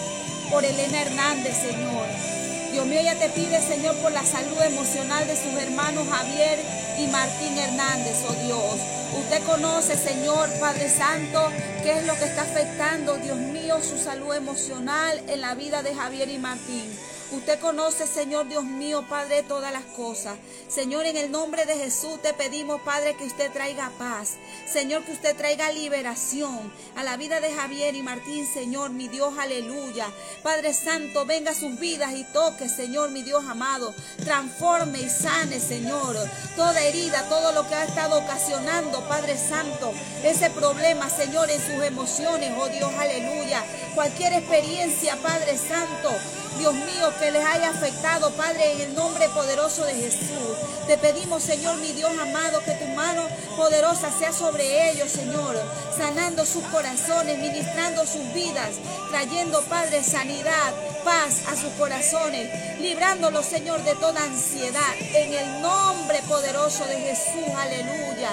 por 0.50 0.64
Elena 0.64 1.02
Hernández, 1.02 1.58
Señor. 1.58 2.33
Dios 2.74 2.88
mío, 2.88 3.02
ella 3.02 3.20
te 3.20 3.30
pide, 3.30 3.62
Señor, 3.62 3.96
por 3.98 4.12
la 4.12 4.26
salud 4.26 4.60
emocional 4.64 5.28
de 5.28 5.36
sus 5.36 5.54
hermanos 5.62 6.08
Javier 6.10 6.58
y 6.98 7.06
Martín 7.06 7.56
Hernández, 7.56 8.18
oh 8.28 8.34
Dios. 8.46 8.80
Usted 9.16 9.44
conoce, 9.44 9.96
Señor 9.96 10.50
Padre 10.60 10.90
Santo, 10.90 11.52
qué 11.84 12.00
es 12.00 12.08
lo 12.08 12.16
que 12.16 12.26
está 12.26 12.42
afectando, 12.42 13.18
Dios 13.18 13.38
mío, 13.38 13.78
su 13.84 14.00
salud 14.00 14.34
emocional 14.34 15.22
en 15.28 15.42
la 15.42 15.54
vida 15.54 15.84
de 15.84 15.94
Javier 15.94 16.30
y 16.30 16.40
Martín. 16.40 16.92
Usted 17.34 17.60
conoce, 17.60 18.06
Señor 18.06 18.48
Dios 18.48 18.64
mío, 18.64 19.04
Padre, 19.10 19.42
todas 19.42 19.74
las 19.74 19.84
cosas. 19.86 20.38
Señor, 20.68 21.08
en 21.08 21.18
el 21.18 21.32
nombre 21.32 21.66
de 21.66 21.76
Jesús 21.76 22.22
te 22.22 22.32
pedimos, 22.32 22.80
Padre, 22.82 23.16
que 23.16 23.26
usted 23.26 23.52
traiga 23.52 23.92
paz. 23.98 24.36
Señor, 24.72 25.04
que 25.04 25.14
usted 25.14 25.36
traiga 25.36 25.72
liberación 25.72 26.72
a 26.96 27.04
la 27.04 27.18
vida 27.18 27.40
de 27.40 27.52
Javier 27.52 27.96
y 27.96 28.04
Martín, 28.04 28.46
Señor, 28.46 28.92
mi 28.92 29.08
Dios, 29.08 29.34
aleluya. 29.40 30.08
Padre 30.44 30.76
Santo, 30.76 31.26
venga 31.26 31.52
a 31.52 31.56
sus 31.56 31.80
vidas 31.80 32.14
y 32.14 32.24
toque, 32.26 32.70
Señor, 32.70 33.10
mi 33.10 33.24
Dios 33.24 33.44
amado. 33.50 33.96
Transforme 34.24 35.02
y 35.02 35.10
sane, 35.10 35.60
Señor, 35.60 36.16
toda 36.56 36.84
herida, 36.84 37.28
todo 37.30 37.52
lo 37.52 37.68
que 37.68 37.74
ha 37.74 37.86
estado 37.86 38.20
ocasionando, 38.20 39.02
Padre 39.08 39.40
Santo, 39.40 39.92
ese 40.24 40.52
problema, 40.52 41.10
Señor, 41.10 41.50
en 41.50 41.60
sus 41.60 41.84
emociones, 41.84 42.54
oh 42.60 42.68
Dios, 42.68 42.92
aleluya. 42.96 43.64
Cualquier 43.96 44.34
experiencia, 44.34 45.16
Padre 45.18 45.56
Santo, 45.56 46.10
Dios 46.58 46.74
mío, 46.74 47.14
que 47.20 47.32
les 47.32 47.46
haya 47.46 47.70
afectado, 47.70 48.32
Padre, 48.32 48.74
en 48.74 48.82
el 48.82 48.96
nombre 48.96 49.30
poderoso 49.30 49.86
de 49.86 49.94
Jesús. 49.94 50.58
Te 50.88 50.98
pedimos, 50.98 51.44
Señor, 51.44 51.78
mi 51.78 51.92
Dios 51.92 52.12
amado, 52.20 52.64
que 52.64 52.72
tu 52.74 52.86
mano 52.88 53.24
poderosa 53.56 54.12
sea 54.12 54.34
sobre 54.34 54.90
ellos, 54.92 55.12
Señor, 55.12 55.56
sanando 55.96 56.46
sus 56.46 56.64
corazones, 56.66 57.38
ministrando 57.38 58.06
sus 58.06 58.34
vidas, 58.34 58.76
trayendo, 59.12 59.62
Padre, 59.64 60.04
sanidad, 60.04 60.74
paz 61.04 61.42
a 61.52 61.56
sus 61.56 61.72
corazones, 61.74 62.80
librándolos, 62.80 63.46
Señor, 63.46 63.84
de 63.84 63.94
toda 63.96 64.24
ansiedad, 64.24 64.96
en 65.14 65.34
el 65.34 65.62
nombre 65.62 66.20
poderoso 66.28 66.84
de 66.86 66.96
Jesús, 66.96 67.54
aleluya. 67.58 68.32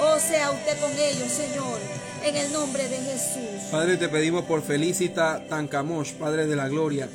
Oh, 0.00 0.18
sea 0.18 0.50
usted 0.50 0.80
con 0.80 0.90
ellos, 0.98 1.30
Señor, 1.30 1.78
en 2.24 2.36
el 2.36 2.52
nombre 2.52 2.88
de 2.88 2.96
Jesús. 2.96 3.70
Padre, 3.70 3.96
te 3.96 4.08
pedimos 4.08 4.44
por 4.44 4.62
Felicita 4.62 5.44
Tancamosh, 5.48 6.12
Padre 6.14 6.46
de 6.46 6.56
la 6.56 6.68
Gloria. 6.68 7.08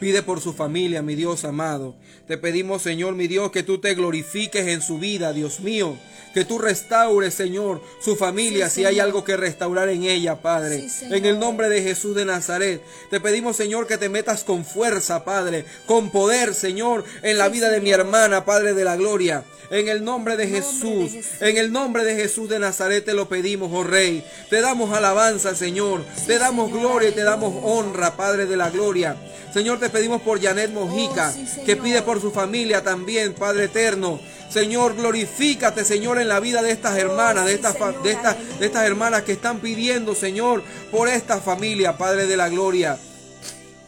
Pide 0.00 0.22
por 0.22 0.40
su 0.40 0.54
familia, 0.54 1.02
mi 1.02 1.14
Dios 1.14 1.44
amado. 1.44 1.94
Te 2.26 2.38
pedimos, 2.38 2.80
Señor, 2.80 3.14
mi 3.14 3.28
Dios, 3.28 3.50
que 3.50 3.62
tú 3.62 3.78
te 3.78 3.94
glorifiques 3.94 4.66
en 4.66 4.80
su 4.80 4.98
vida, 4.98 5.34
Dios 5.34 5.60
mío. 5.60 5.98
Que 6.32 6.44
tú 6.44 6.58
restaures, 6.58 7.34
Señor, 7.34 7.82
su 8.00 8.16
familia 8.16 8.70
si 8.70 8.84
hay 8.86 8.98
algo 8.98 9.24
que 9.24 9.36
restaurar 9.36 9.90
en 9.90 10.04
ella, 10.04 10.40
Padre. 10.40 10.86
en 11.02 11.26
el 11.26 11.38
nombre 11.38 11.68
de 11.68 11.82
Jesús 11.82 12.16
de 12.16 12.24
Nazaret. 12.24 12.82
Te 13.10 13.20
pedimos, 13.20 13.56
Señor, 13.56 13.86
que 13.86 13.98
te 13.98 14.08
metas 14.08 14.42
con 14.42 14.64
fuerza, 14.64 15.24
Padre. 15.24 15.66
Con 15.86 16.10
poder, 16.10 16.54
Señor, 16.54 17.04
en 17.22 17.36
la 17.36 17.50
vida 17.50 17.68
de 17.68 17.80
mi 17.80 17.90
hermana, 17.90 18.46
Padre 18.46 18.72
de 18.72 18.84
la 18.84 18.96
gloria. 18.96 19.44
En 19.70 19.88
el 19.88 20.02
nombre 20.02 20.36
de 20.36 20.48
Jesús, 20.48 21.12
en 21.40 21.56
el 21.56 21.70
nombre 21.70 22.04
de 22.04 22.16
Jesús 22.16 22.48
de 22.48 22.58
Nazaret 22.58 23.04
te 23.04 23.14
lo 23.14 23.28
pedimos, 23.28 23.70
oh 23.72 23.84
Rey. 23.84 24.24
Te 24.48 24.60
damos 24.60 24.92
alabanza, 24.92 25.54
Señor. 25.54 26.04
Te 26.26 26.38
damos 26.38 26.72
gloria 26.72 27.10
y 27.10 27.12
te 27.12 27.22
damos 27.22 27.54
honra, 27.62 28.16
Padre 28.16 28.46
de 28.46 28.56
la 28.56 28.70
gloria. 28.70 29.16
Señor, 29.52 29.80
te 29.80 29.89
pedimos 29.90 30.22
por 30.22 30.40
Janet 30.40 30.70
Mojica, 30.70 31.32
oh, 31.34 31.64
que 31.64 31.76
pide 31.76 32.02
por 32.02 32.20
su 32.20 32.30
familia 32.30 32.82
también, 32.82 33.34
Padre 33.34 33.64
eterno. 33.64 34.20
Señor, 34.48 34.96
glorifícate, 34.96 35.84
Señor, 35.84 36.20
en 36.20 36.28
la 36.28 36.40
vida 36.40 36.62
de 36.62 36.72
estas 36.72 36.94
oh, 36.94 36.98
hermanas, 36.98 37.46
de 37.46 37.54
estas, 37.54 37.76
de 38.02 38.10
estas, 38.12 38.58
de 38.58 38.66
estas 38.66 38.84
hermanas 38.84 39.22
que 39.22 39.32
están 39.32 39.60
pidiendo, 39.60 40.14
Señor, 40.14 40.62
por 40.90 41.08
esta 41.08 41.40
familia, 41.40 41.96
Padre 41.96 42.26
de 42.26 42.36
la 42.36 42.48
gloria. 42.48 42.98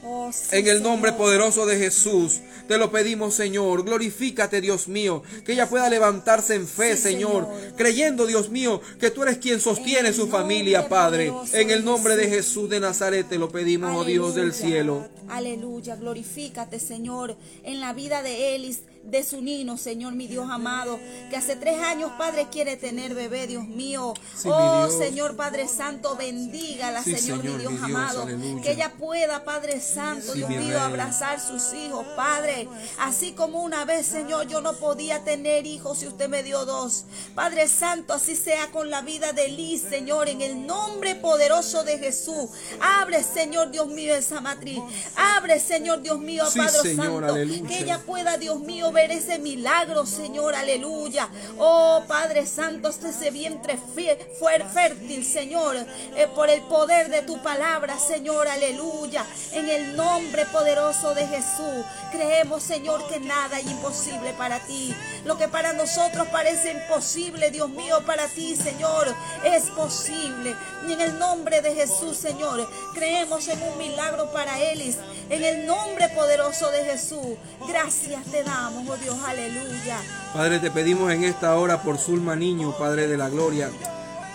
Oh, 0.04 0.30
en 0.50 0.66
el 0.66 0.82
nombre 0.82 1.12
poderoso 1.12 1.64
de 1.64 1.78
Jesús. 1.78 2.40
Te 2.66 2.76
lo 2.76 2.90
pedimos, 2.90 3.34
Señor. 3.34 3.84
Glorifícate, 3.84 4.60
Dios 4.60 4.88
mío. 4.88 5.22
Que 5.44 5.52
ella 5.52 5.68
pueda 5.68 5.88
levantarse 5.88 6.54
en 6.54 6.66
fe, 6.66 6.96
Señor. 6.96 7.48
Creyendo, 7.76 8.26
Dios 8.26 8.50
mío, 8.50 8.80
que 8.98 9.10
tú 9.10 9.22
eres 9.22 9.38
quien 9.38 9.60
sostiene 9.60 10.12
su 10.12 10.28
familia, 10.28 10.88
Padre. 10.88 11.32
En 11.52 11.70
el 11.70 11.84
nombre 11.84 12.16
de 12.16 12.28
Jesús 12.28 12.68
de 12.68 12.80
Nazaret 12.80 13.28
te 13.28 13.38
lo 13.38 13.50
pedimos, 13.50 13.94
oh 13.94 14.04
Dios 14.04 14.34
del 14.34 14.52
cielo. 14.52 15.08
Aleluya. 15.28 15.96
Glorifícate, 15.96 16.80
Señor, 16.80 17.36
en 17.62 17.80
la 17.80 17.92
vida 17.92 18.22
de 18.22 18.56
Elis 18.56 18.80
de 19.02 19.24
su 19.24 19.42
niño, 19.42 19.76
Señor, 19.76 20.14
mi 20.14 20.28
Dios 20.28 20.48
amado, 20.50 20.98
que 21.28 21.36
hace 21.36 21.56
tres 21.56 21.80
años, 21.80 22.12
Padre, 22.16 22.48
quiere 22.50 22.76
tener 22.76 23.14
bebé, 23.14 23.46
Dios 23.46 23.66
mío. 23.66 24.14
oh, 24.44 24.88
Señor 24.88 25.36
Padre 25.36 25.66
Santo, 25.68 26.16
bendígala, 26.16 27.02
Señor, 27.02 27.42
mi 27.42 27.56
Dios, 27.56 27.72
amado. 27.82 28.26
Que 28.62 28.72
ella 28.72 28.92
pueda, 28.98 29.44
Padre 29.44 29.80
Santo, 29.80 30.34
Dios 30.34 30.48
mío, 30.50 30.80
abrazar 30.80 31.40
sus 31.40 31.72
hijos, 31.74 32.06
Padre. 32.16 32.68
Así 32.98 33.32
como 33.32 33.62
una 33.62 33.84
vez, 33.84 34.06
Señor, 34.06 34.46
yo 34.46 34.60
no 34.60 34.74
podía 34.74 35.24
tener 35.24 35.66
hijos 35.66 36.02
y 36.02 36.06
usted 36.06 36.28
me 36.28 36.42
dio 36.42 36.64
dos. 36.64 37.04
Padre 37.34 37.68
Santo, 37.68 38.14
así 38.14 38.36
sea 38.36 38.70
con 38.70 38.90
la 38.90 39.02
vida 39.02 39.32
de 39.32 39.48
Liz, 39.48 39.82
Señor, 39.82 40.28
en 40.28 40.40
el 40.42 40.66
nombre 40.66 41.16
poderoso 41.16 41.82
de 41.82 41.98
Jesús. 41.98 42.50
Abre, 42.80 43.24
Señor, 43.24 43.70
Dios 43.70 43.88
mío, 43.88 44.14
esa 44.14 44.40
matriz. 44.40 44.80
Abre, 45.16 45.58
Señor, 45.58 46.02
Dios 46.02 46.20
mío, 46.20 46.44
Padre 46.56 46.94
Santo. 46.94 47.34
Que 47.68 47.80
ella 47.80 47.98
pueda, 48.06 48.36
Dios 48.36 48.60
mío, 48.60 48.91
ver 48.92 49.10
ese 49.10 49.38
milagro, 49.38 50.06
Señor, 50.06 50.54
aleluya. 50.54 51.28
Oh 51.58 52.02
Padre 52.06 52.46
Santo, 52.46 52.88
este 52.88 53.08
ese 53.08 53.30
vientre 53.30 53.78
fue 53.94 54.64
fértil, 54.72 55.24
Señor, 55.24 55.76
eh, 56.16 56.28
por 56.34 56.48
el 56.50 56.62
poder 56.62 57.08
de 57.08 57.22
tu 57.22 57.42
palabra, 57.42 57.98
Señor, 57.98 58.48
aleluya. 58.48 59.24
En 59.52 59.68
el 59.68 59.96
nombre 59.96 60.46
poderoso 60.46 61.14
de 61.14 61.26
Jesús, 61.26 61.84
creemos, 62.10 62.62
Señor, 62.62 63.06
que 63.08 63.20
nada 63.20 63.58
es 63.58 63.66
imposible 63.66 64.32
para 64.34 64.60
ti. 64.60 64.94
Lo 65.24 65.36
que 65.36 65.48
para 65.48 65.72
nosotros 65.72 66.28
parece 66.28 66.72
imposible, 66.72 67.50
Dios 67.50 67.68
mío, 67.70 68.02
para 68.06 68.26
ti, 68.28 68.56
Señor, 68.56 69.14
es 69.44 69.64
posible. 69.70 70.54
Y 70.88 70.92
en 70.92 71.00
el 71.00 71.18
nombre 71.18 71.60
de 71.60 71.74
Jesús, 71.74 72.16
Señor, 72.16 72.68
creemos 72.94 73.48
en 73.48 73.62
un 73.62 73.78
milagro 73.78 74.32
para 74.32 74.60
Elis. 74.60 74.96
En 75.30 75.44
el 75.44 75.66
nombre 75.66 76.08
poderoso 76.10 76.70
de 76.70 76.84
Jesús, 76.84 77.36
gracias 77.66 78.24
te 78.24 78.42
damos. 78.42 78.81
Oh 78.88 78.96
Dios, 78.96 79.16
aleluya. 79.24 80.00
Padre, 80.34 80.58
te 80.58 80.70
pedimos 80.70 81.12
en 81.12 81.24
esta 81.24 81.56
hora 81.56 81.82
por 81.82 81.98
Zulma 81.98 82.34
Niño, 82.34 82.76
Padre 82.76 83.06
de 83.06 83.16
la 83.16 83.28
Gloria, 83.28 83.70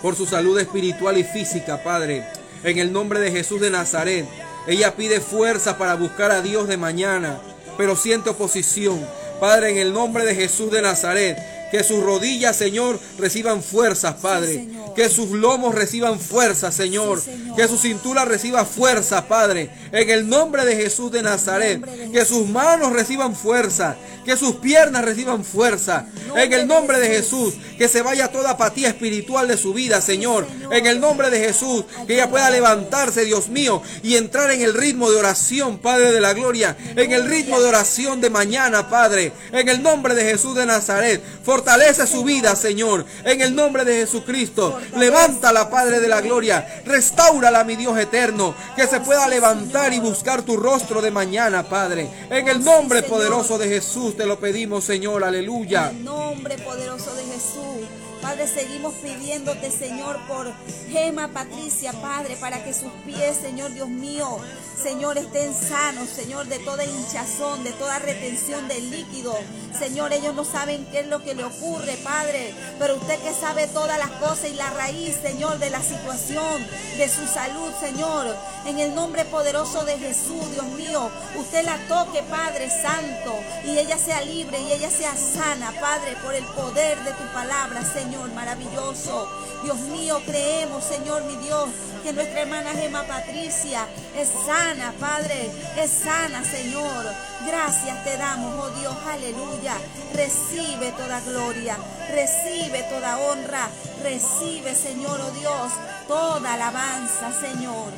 por 0.01 0.15
su 0.15 0.25
salud 0.25 0.57
espiritual 0.59 1.17
y 1.17 1.23
física, 1.23 1.83
Padre. 1.83 2.25
En 2.63 2.77
el 2.77 2.93
nombre 2.93 3.19
de 3.19 3.31
Jesús 3.31 3.59
de 3.59 3.69
Nazaret, 3.69 4.25
ella 4.67 4.95
pide 4.95 5.19
fuerza 5.19 5.77
para 5.77 5.95
buscar 5.95 6.31
a 6.31 6.41
Dios 6.41 6.67
de 6.67 6.77
mañana. 6.77 7.39
pero 7.77 7.95
siente 7.95 8.31
oposición. 8.31 9.05
Padre, 9.39 9.69
en 9.69 9.77
el 9.77 9.93
nombre 9.93 10.25
de 10.25 10.33
Jesús 10.33 10.71
de 10.71 10.81
Nazaret, 10.81 11.37
que 11.69 11.83
sus 11.83 12.03
rodillas, 12.03 12.55
Señor, 12.55 12.99
reciban 13.19 13.61
fuerzas, 13.61 14.15
Padre. 14.15 14.67
Que 14.97 15.09
sus 15.09 15.29
lomos 15.29 15.75
reciban 15.75 16.19
fuerza, 16.19 16.71
Señor. 16.71 17.21
Que 17.55 17.67
su 17.67 17.77
cintura 17.77 18.25
reciba 18.25 18.65
fuerza, 18.65 19.27
Padre. 19.27 19.69
En 19.91 20.09
el 20.09 20.27
nombre 20.27 20.65
de 20.65 20.75
Jesús 20.75 21.11
de 21.11 21.21
Nazaret. 21.21 21.85
que 22.11 22.25
sus 22.25 22.47
manos 22.47 22.93
reciban 22.93 23.35
fuerza. 23.35 23.95
Que 24.25 24.35
sus 24.35 24.55
piernas 24.55 25.05
reciban 25.05 25.45
fuerza. 25.45 26.07
En 26.35 26.51
el 26.51 26.65
nombre 26.65 26.99
de 26.99 27.09
Jesús. 27.09 27.53
Que 27.77 27.87
se 27.87 28.01
vaya 28.01 28.31
toda 28.31 28.51
apatía 28.51 28.87
espiritual 28.87 29.47
de 29.47 29.55
su 29.57 29.71
vida, 29.71 30.01
Señor. 30.01 30.47
En 30.71 30.87
el 30.87 30.99
nombre 30.99 31.29
de 31.29 31.41
Jesús. 31.41 31.85
Que 32.07 32.15
ella 32.15 32.31
pueda 32.31 32.49
levantarse, 32.49 33.23
Dios 33.23 33.49
mío. 33.49 33.83
Y 34.01 34.15
entrar 34.15 34.49
en 34.49 34.63
el 34.63 34.73
ritmo 34.73 35.11
de 35.11 35.17
oración, 35.17 35.77
Padre 35.77 36.11
de 36.11 36.21
la 36.21 36.33
gloria. 36.33 36.75
En 36.95 37.11
el 37.11 37.29
ritmo 37.29 37.61
de 37.61 37.67
oración 37.67 38.19
de 38.19 38.31
mañana, 38.31 38.89
Padre. 38.89 39.31
En 39.51 39.69
el 39.69 39.83
nombre 39.83 40.15
de 40.15 40.23
Jesús 40.23 40.55
de 40.55 40.65
Nazaret. 40.65 41.21
Fortalece 41.43 42.07
su 42.07 42.23
vida, 42.23 42.55
Señor. 42.55 43.05
En 43.23 43.41
el 43.41 43.53
nombre 43.53 43.85
de 43.85 43.97
Jesucristo. 43.97 44.79
Levántala, 44.95 45.69
Padre 45.69 45.99
de 45.99 46.07
la 46.07 46.21
gloria. 46.21 46.81
Restáurala, 46.85 47.63
mi 47.63 47.75
Dios 47.75 47.97
eterno. 47.97 48.55
Que 48.75 48.87
se 48.87 48.99
pueda 48.99 49.27
levantar 49.27 49.93
y 49.93 49.99
buscar 49.99 50.41
tu 50.41 50.57
rostro 50.57 51.01
de 51.01 51.11
mañana, 51.11 51.63
Padre. 51.63 52.09
En 52.29 52.47
el 52.47 52.63
nombre 52.63 53.03
poderoso 53.03 53.57
de 53.57 53.67
Jesús 53.67 54.15
te 54.15 54.25
lo 54.25 54.39
pedimos, 54.39 54.83
Señor. 54.83 55.23
Aleluya. 55.23 55.89
En 55.89 55.97
el 55.97 56.03
nombre 56.05 56.57
poderoso 56.57 57.13
de 57.15 57.23
Jesús. 57.23 57.96
Padre, 58.21 58.47
seguimos 58.47 58.93
pidiéndote, 58.95 59.71
Señor, 59.71 60.17
por 60.27 60.51
Gema 60.89 61.29
Patricia, 61.29 61.93
Padre, 61.93 62.35
para 62.37 62.63
que 62.63 62.73
sus 62.73 62.91
pies, 63.05 63.37
Señor 63.41 63.73
Dios 63.73 63.89
mío, 63.89 64.39
Señor, 64.81 65.17
estén 65.17 65.53
sanos, 65.53 66.09
Señor, 66.09 66.47
de 66.47 66.59
toda 66.59 66.85
hinchazón, 66.85 67.63
de 67.63 67.71
toda 67.71 67.99
retención 67.99 68.67
de 68.67 68.79
líquido. 68.79 69.35
Señor, 69.77 70.13
ellos 70.13 70.33
no 70.35 70.45
saben 70.45 70.85
qué 70.91 71.01
es 71.01 71.07
lo 71.07 71.23
que 71.23 71.35
le 71.35 71.43
ocurre, 71.43 71.97
Padre, 72.03 72.53
pero 72.79 72.95
usted 72.95 73.19
que 73.19 73.33
sabe 73.33 73.67
todas 73.67 73.97
las 73.97 74.11
cosas 74.11 74.49
y 74.51 74.53
la 74.53 74.69
raíz, 74.71 75.15
Señor, 75.21 75.59
de 75.59 75.69
la 75.69 75.81
situación, 75.81 76.65
de 76.97 77.09
su 77.09 77.25
salud, 77.27 77.71
Señor, 77.79 78.35
en 78.65 78.79
el 78.79 78.93
nombre 78.95 79.25
poderoso 79.25 79.83
de 79.85 79.97
Jesús, 79.97 80.51
Dios 80.51 80.65
mío, 80.67 81.09
usted 81.37 81.65
la 81.65 81.77
toque, 81.87 82.23
Padre 82.23 82.69
Santo, 82.69 83.33
y 83.65 83.77
ella 83.77 83.97
sea 83.97 84.21
libre 84.21 84.59
y 84.59 84.73
ella 84.73 84.89
sea 84.89 85.15
sana, 85.15 85.73
Padre, 85.79 86.15
por 86.23 86.33
el 86.33 86.43
poder 86.45 86.97
de 87.03 87.11
tu 87.11 87.23
palabra, 87.33 87.83
Señor, 87.83 88.06
maravilloso. 88.33 89.27
Dios 89.63 89.79
mío, 89.79 90.21
creemos, 90.25 90.83
Señor, 90.83 91.23
mi 91.23 91.35
Dios, 91.37 91.69
que 92.03 92.13
nuestra 92.13 92.41
hermana 92.41 92.71
Gema 92.71 93.03
Patricia 93.03 93.85
es 94.17 94.29
sana, 94.45 94.93
Padre, 94.99 95.49
es 95.77 95.91
sana, 95.91 96.43
Señor. 96.43 97.05
Gracias 97.45 98.03
te 98.03 98.17
damos, 98.17 98.53
oh 98.63 98.69
Dios, 98.79 98.95
aleluya. 99.07 99.73
Recibe 100.13 100.91
toda 100.91 101.19
gloria, 101.21 101.77
recibe 102.11 102.83
toda 102.89 103.17
honra, 103.17 103.67
recibe, 104.03 104.73
Señor, 104.75 105.19
oh 105.19 105.31
Dios, 105.31 105.71
toda 106.07 106.53
alabanza, 106.53 107.31
Señor. 107.33 107.91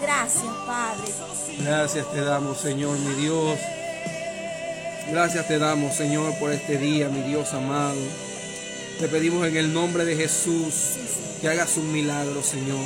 Gracias, 0.00 0.52
Padre. 0.66 1.12
Gracias 1.58 2.12
te 2.12 2.20
damos, 2.20 2.58
Señor, 2.58 2.98
mi 2.98 3.14
Dios. 3.14 3.58
Gracias 5.10 5.48
te 5.48 5.58
damos, 5.58 5.94
Señor, 5.94 6.38
por 6.38 6.52
este 6.52 6.76
día, 6.78 7.08
mi 7.08 7.22
Dios 7.22 7.54
amado. 7.54 8.25
Te 8.98 9.08
pedimos 9.08 9.46
en 9.46 9.58
el 9.58 9.74
nombre 9.74 10.06
de 10.06 10.16
Jesús 10.16 10.94
que 11.42 11.48
hagas 11.48 11.76
un 11.76 11.92
milagro, 11.92 12.42
Señor. 12.42 12.80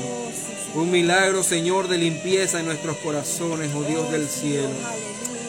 Un 0.74 0.90
milagro, 0.90 1.44
Señor, 1.44 1.86
de 1.86 1.98
limpieza 1.98 2.58
en 2.58 2.66
nuestros 2.66 2.96
corazones, 2.96 3.70
oh 3.76 3.84
Dios 3.84 4.10
del 4.10 4.28
cielo. 4.28 4.70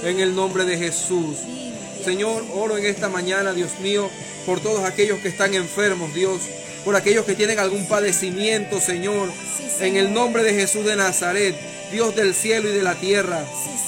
En 0.04 0.20
el 0.20 0.36
nombre 0.36 0.66
de 0.66 0.78
Jesús. 0.78 1.38
Señor, 2.06 2.46
oro 2.54 2.78
en 2.78 2.86
esta 2.86 3.10
mañana, 3.10 3.54
Dios 3.54 3.80
mío, 3.80 4.08
por 4.46 4.60
todos 4.60 4.84
aquellos 4.84 5.18
que 5.20 5.30
están 5.30 5.56
enfermos, 5.56 6.14
Dios. 6.14 6.42
Por 6.86 6.96
aquellos 6.96 7.26
que 7.26 7.34
tienen 7.34 7.58
algún 7.58 7.88
padecimiento, 7.88 8.80
Señor. 8.80 9.30
En 9.80 9.98
el 9.98 10.14
nombre 10.14 10.44
de 10.44 10.54
Jesús 10.54 10.86
de 10.86 10.96
Nazaret, 10.96 11.56
Dios 11.92 12.16
del 12.16 12.34
cielo 12.34 12.70
y 12.70 12.74
de 12.74 12.84
la 12.84 12.96
tierra. 12.96 13.46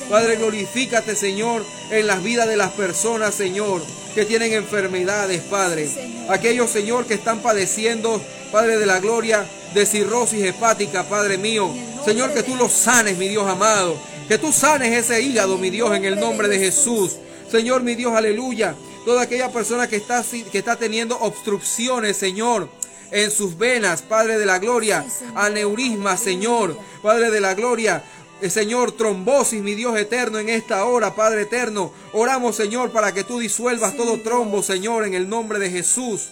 Padre, 0.10 0.36
glorifícate, 0.36 1.16
Señor, 1.16 1.64
en 1.90 2.08
las 2.08 2.22
vidas 2.24 2.48
de 2.48 2.58
las 2.58 2.72
personas, 2.74 3.34
Señor, 3.34 3.82
que 4.14 4.26
tienen 4.26 4.54
enfermedades, 4.54 5.42
Padre. 5.42 5.90
Aquellos, 6.30 6.70
Señor, 6.70 7.06
que 7.06 7.14
están 7.16 7.40
padeciendo, 7.40 8.22
Padre 8.52 8.78
de 8.78 8.86
la 8.86 9.00
gloria, 9.00 9.46
de 9.74 9.86
cirrosis 9.86 10.44
hepática, 10.44 11.04
Padre 11.04 11.38
mío. 11.38 11.74
Señor, 12.06 12.34
que 12.34 12.44
tú 12.44 12.56
los 12.56 12.72
sanes, 12.72 13.18
mi 13.18 13.30
Dios 13.30 13.48
amado. 13.48 13.98
Que 14.28 14.38
tú 14.38 14.52
sanes 14.52 14.94
ese 14.94 15.22
hígado, 15.22 15.58
mi 15.58 15.70
Dios, 15.70 15.96
en 15.96 16.06
el 16.06 16.20
nombre 16.20 16.48
de 16.48 16.60
Jesús. 16.60 17.18
Señor, 17.50 17.82
mi 17.82 17.96
Dios, 17.96 18.14
aleluya. 18.14 18.76
Toda 19.06 19.24
aquella 19.24 19.52
persona 19.52 19.88
que 19.88 19.98
está, 19.98 20.24
que 20.52 20.58
está 20.58 20.76
teniendo 20.76 21.18
obstrucciones, 21.20 22.18
Señor, 22.18 22.70
en 23.14 23.30
sus 23.30 23.58
venas, 23.58 24.02
Padre 24.02 24.40
de 24.40 24.46
la 24.46 24.58
gloria, 24.58 25.06
aneurisma, 25.36 26.18
Señor, 26.18 26.76
Padre 27.04 27.30
de 27.30 27.40
la 27.40 27.54
gloria, 27.54 28.04
eh, 28.42 28.50
Señor, 28.50 28.92
trombosis, 28.92 29.62
mi 29.62 29.76
Dios 29.76 29.96
eterno, 29.98 30.40
en 30.40 30.50
esta 30.50 30.84
hora, 30.86 31.16
Padre 31.16 31.44
eterno. 31.44 31.94
Oramos, 32.12 32.56
Señor, 32.56 32.92
para 32.92 33.14
que 33.14 33.24
tú 33.24 33.38
disuelvas 33.38 33.96
todo 33.96 34.20
trombo, 34.22 34.64
Señor, 34.64 35.06
en 35.06 35.14
el 35.14 35.30
nombre 35.30 35.60
de 35.60 35.70
Jesús. 35.70 36.30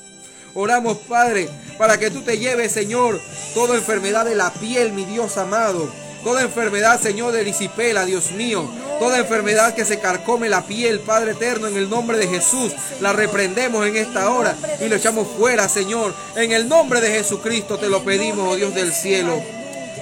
Oramos, 0.55 0.97
Padre, 0.97 1.47
para 1.77 1.99
que 1.99 2.09
tú 2.09 2.23
te 2.23 2.39
lleves, 2.39 2.71
Señor, 2.71 3.21
toda 3.53 3.75
enfermedad 3.75 4.25
de 4.25 4.35
la 4.35 4.51
piel, 4.51 4.91
mi 4.91 5.05
Dios 5.05 5.37
amado. 5.37 5.87
Toda 6.23 6.41
enfermedad, 6.41 7.01
Señor, 7.01 7.31
de 7.31 7.43
disipela, 7.43 8.05
Dios 8.05 8.31
mío. 8.31 8.69
Toda 8.99 9.17
enfermedad 9.17 9.73
que 9.73 9.85
se 9.85 9.99
carcome 9.99 10.49
la 10.49 10.63
piel, 10.63 10.99
Padre 10.99 11.31
eterno, 11.31 11.67
en 11.67 11.77
el 11.77 11.89
nombre 11.89 12.17
de 12.17 12.27
Jesús, 12.27 12.71
la 12.99 13.13
reprendemos 13.13 13.87
en 13.87 13.95
esta 13.95 14.29
hora 14.29 14.55
y 14.79 14.87
lo 14.87 14.95
echamos 14.95 15.27
fuera, 15.37 15.67
Señor. 15.67 16.13
En 16.35 16.51
el 16.51 16.69
nombre 16.69 17.01
de 17.01 17.11
Jesucristo 17.11 17.77
te 17.77 17.89
lo 17.89 18.03
pedimos, 18.03 18.47
oh 18.47 18.55
Dios 18.55 18.75
del 18.75 18.93
cielo. 18.93 19.41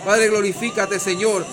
Padre, 0.06 0.28
glorifícate, 0.28 1.00
Señor. 1.00 1.46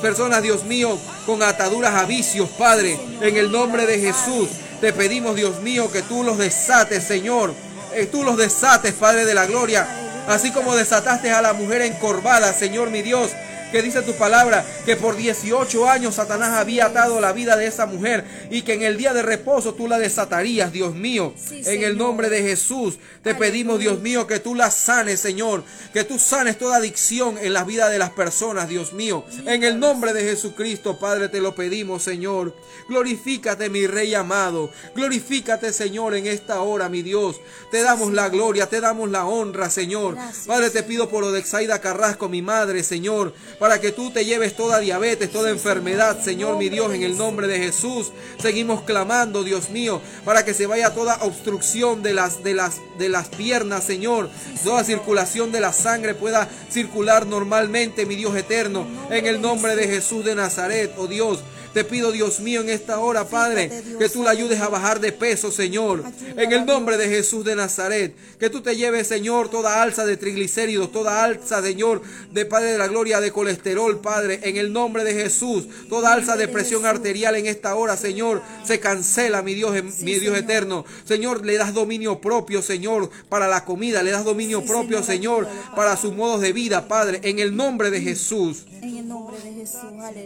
personas, 0.00 0.42
Dios 0.42 0.64
mío, 0.64 0.96
con 1.26 1.42
ataduras 1.42 1.94
a 1.94 2.04
vicios, 2.04 2.48
Padre, 2.50 2.98
en 3.20 3.36
el 3.36 3.50
nombre 3.50 3.86
de 3.86 3.98
Jesús. 3.98 4.48
Te 4.80 4.92
pedimos, 4.92 5.34
Dios 5.34 5.60
mío, 5.60 5.90
que 5.90 6.02
tú 6.02 6.22
los 6.22 6.38
desates, 6.38 7.02
Señor 7.02 7.52
eh, 7.94 8.06
tú 8.06 8.22
los 8.22 8.36
desates, 8.36 8.94
Padre 8.94 9.24
de 9.24 9.34
la 9.34 9.46
Gloria. 9.46 9.86
Así 10.28 10.50
como 10.50 10.76
desataste 10.76 11.30
a 11.30 11.40
la 11.40 11.52
mujer 11.52 11.82
encorvada, 11.82 12.52
Señor 12.52 12.90
mi 12.90 13.02
Dios, 13.02 13.30
que 13.70 13.82
dice 13.82 14.02
tu 14.02 14.14
palabra 14.14 14.64
que 14.84 14.96
por 14.96 15.16
18 15.16 15.88
años 15.88 16.14
Satanás 16.14 16.54
había 16.54 16.86
atado 16.86 17.20
la 17.20 17.32
vida 17.32 17.56
de 17.56 17.66
esa 17.66 17.86
mujer 17.86 18.24
y 18.50 18.62
que 18.62 18.74
en 18.74 18.82
el 18.82 18.96
día 18.96 19.12
de 19.12 19.22
reposo 19.22 19.74
tú 19.74 19.88
la 19.88 19.98
desatarías, 19.98 20.72
Dios 20.72 20.94
mío. 20.94 21.34
en 21.50 21.82
el 21.82 21.98
nombre 21.98 22.30
de 22.30 22.42
Jesús 22.42 22.98
te 23.22 23.34
pedimos, 23.34 23.78
Dios 23.78 24.00
mío, 24.00 24.26
que 24.26 24.38
tú 24.38 24.54
la 24.54 24.70
sanes, 24.70 25.20
Señor, 25.20 25.64
que 25.92 26.04
tú 26.04 26.18
sanes 26.18 26.58
toda 26.58 26.76
adicción 26.76 27.36
en 27.38 27.52
la 27.52 27.64
vida 27.64 27.90
de 27.90 27.98
las 27.98 28.10
personas, 28.10 28.68
Dios 28.68 28.92
mío. 28.92 29.24
En 29.46 29.64
el 29.64 29.78
nombre 29.78 30.12
de 30.12 30.22
Jesucristo, 30.22 30.98
Padre, 30.98 31.28
te 31.28 31.40
lo 31.40 31.54
pedimos, 31.54 32.02
Señor. 32.02 32.54
Glorifícate, 32.88 33.68
mi 33.68 33.86
Rey 33.86 34.14
amado. 34.14 34.70
Glorifícate, 34.94 35.72
Señor, 35.72 36.14
en 36.14 36.26
esta 36.26 36.62
hora, 36.62 36.88
mi 36.88 37.02
Dios. 37.02 37.40
Te 37.70 37.82
damos 37.82 38.12
la 38.12 38.28
gloria, 38.28 38.68
te 38.68 38.80
damos 38.80 39.10
la 39.10 39.26
honra, 39.26 39.68
Señor. 39.68 40.16
Padre, 40.46 40.70
te 40.70 40.82
pido 40.82 41.08
por 41.08 41.24
Odexaida 41.24 41.80
Carrasco, 41.80 42.28
mi 42.28 42.40
madre, 42.40 42.82
Señor 42.82 43.34
para 43.58 43.80
que 43.80 43.92
tú 43.92 44.10
te 44.10 44.24
lleves 44.24 44.54
toda 44.54 44.78
diabetes, 44.78 45.30
toda 45.30 45.50
enfermedad, 45.50 46.22
Señor 46.22 46.58
mi 46.58 46.68
Dios, 46.68 46.92
en 46.92 47.02
el 47.02 47.16
nombre 47.16 47.46
de 47.46 47.58
Jesús. 47.58 48.12
Seguimos 48.40 48.82
clamando, 48.82 49.44
Dios 49.44 49.70
mío, 49.70 50.00
para 50.24 50.44
que 50.44 50.54
se 50.54 50.66
vaya 50.66 50.94
toda 50.94 51.18
obstrucción 51.22 52.02
de 52.02 52.14
las, 52.14 52.42
de 52.42 52.54
las, 52.54 52.76
de 52.98 53.08
las 53.08 53.28
piernas, 53.28 53.84
Señor. 53.84 54.30
Toda 54.62 54.84
circulación 54.84 55.52
de 55.52 55.60
la 55.60 55.72
sangre 55.72 56.14
pueda 56.14 56.48
circular 56.70 57.26
normalmente, 57.26 58.06
mi 58.06 58.16
Dios 58.16 58.36
eterno, 58.36 58.86
en 59.10 59.26
el 59.26 59.40
nombre 59.40 59.76
de 59.76 59.88
Jesús 59.88 60.24
de 60.24 60.34
Nazaret, 60.34 60.92
oh 60.96 61.06
Dios. 61.06 61.40
Te 61.78 61.84
pido, 61.84 62.10
Dios 62.10 62.40
mío, 62.40 62.60
en 62.60 62.70
esta 62.70 62.98
hora, 62.98 63.28
Padre, 63.28 63.70
que 64.00 64.08
tú 64.08 64.24
la 64.24 64.30
ayudes 64.30 64.60
a 64.60 64.68
bajar 64.68 64.98
de 64.98 65.12
peso, 65.12 65.52
Señor. 65.52 66.02
En 66.36 66.50
el 66.50 66.66
nombre 66.66 66.96
de 66.96 67.08
Jesús 67.08 67.44
de 67.44 67.54
Nazaret. 67.54 68.16
Que 68.40 68.50
tú 68.50 68.62
te 68.62 68.74
lleves, 68.74 69.06
Señor, 69.06 69.48
toda 69.48 69.80
alza 69.80 70.04
de 70.04 70.16
triglicéridos, 70.16 70.90
toda 70.90 71.22
alza, 71.22 71.62
Señor, 71.62 72.02
de 72.32 72.46
Padre 72.46 72.72
de 72.72 72.78
la 72.78 72.88
gloria, 72.88 73.20
de 73.20 73.30
colesterol, 73.30 74.00
Padre. 74.00 74.40
En 74.42 74.56
el 74.56 74.72
nombre 74.72 75.04
de 75.04 75.14
Jesús. 75.14 75.68
Toda 75.88 76.14
alza 76.14 76.36
de 76.36 76.48
presión 76.48 76.84
arterial 76.84 77.36
en 77.36 77.46
esta 77.46 77.76
hora, 77.76 77.96
Señor, 77.96 78.42
se 78.64 78.80
cancela, 78.80 79.42
mi 79.42 79.54
Dios, 79.54 79.72
mi 80.00 80.18
Dios 80.18 80.36
eterno. 80.36 80.84
Señor, 81.04 81.46
le 81.46 81.58
das 81.58 81.74
dominio 81.74 82.20
propio, 82.20 82.60
Señor, 82.60 83.08
para 83.28 83.46
la 83.46 83.64
comida. 83.64 84.02
Le 84.02 84.10
das 84.10 84.24
dominio 84.24 84.64
propio, 84.64 85.04
Señor, 85.04 85.46
para 85.76 85.96
sus 85.96 86.12
modos 86.12 86.40
de 86.40 86.52
vida, 86.52 86.88
Padre. 86.88 87.20
En 87.22 87.38
el 87.38 87.54
nombre 87.54 87.92
de 87.92 88.00
Jesús. 88.00 88.64
En 88.82 88.96
el 88.96 89.08
nombre 89.08 89.36
de 89.40 89.52
Jesús, 89.52 89.80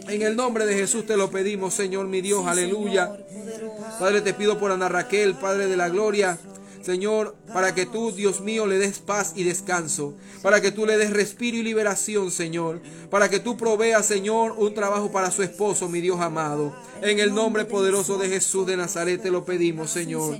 En 0.07 0.21
el 0.23 0.35
nombre 0.35 0.65
de 0.65 0.73
Jesús 0.75 1.05
te 1.05 1.15
lo 1.15 1.29
pedimos, 1.29 1.42
Señor, 1.71 2.07
mi 2.07 2.21
Dios, 2.21 2.45
aleluya. 2.45 3.15
Padre, 3.99 4.21
te 4.21 4.33
pido 4.33 4.57
por 4.59 4.71
Ana 4.71 4.89
Raquel, 4.89 5.35
Padre 5.35 5.67
de 5.67 5.77
la 5.77 5.89
gloria. 5.89 6.37
Señor, 6.83 7.35
para 7.53 7.73
que 7.73 7.85
tú, 7.85 8.11
Dios 8.11 8.41
mío, 8.41 8.67
le 8.67 8.77
des 8.77 8.99
paz 8.99 9.33
y 9.37 9.45
descanso, 9.45 10.15
para 10.41 10.59
que 10.59 10.71
tú 10.71 10.85
le 10.85 10.97
des 10.97 11.11
respiro 11.11 11.55
y 11.55 11.63
liberación, 11.63 12.29
Señor, 12.29 12.81
para 13.09 13.29
que 13.29 13.39
tú 13.39 13.55
proveas, 13.55 14.05
Señor, 14.05 14.55
un 14.57 14.73
trabajo 14.73 15.09
para 15.09 15.31
su 15.31 15.43
esposo, 15.43 15.87
mi 15.87 16.01
Dios 16.01 16.19
amado. 16.19 16.75
En 17.01 17.19
el 17.19 17.33
nombre 17.33 17.63
poderoso 17.63 18.17
de 18.17 18.27
Jesús 18.27 18.67
de 18.67 18.75
Nazaret 18.75 19.21
te 19.21 19.31
lo 19.31 19.45
pedimos, 19.45 19.91
Señor. 19.91 20.37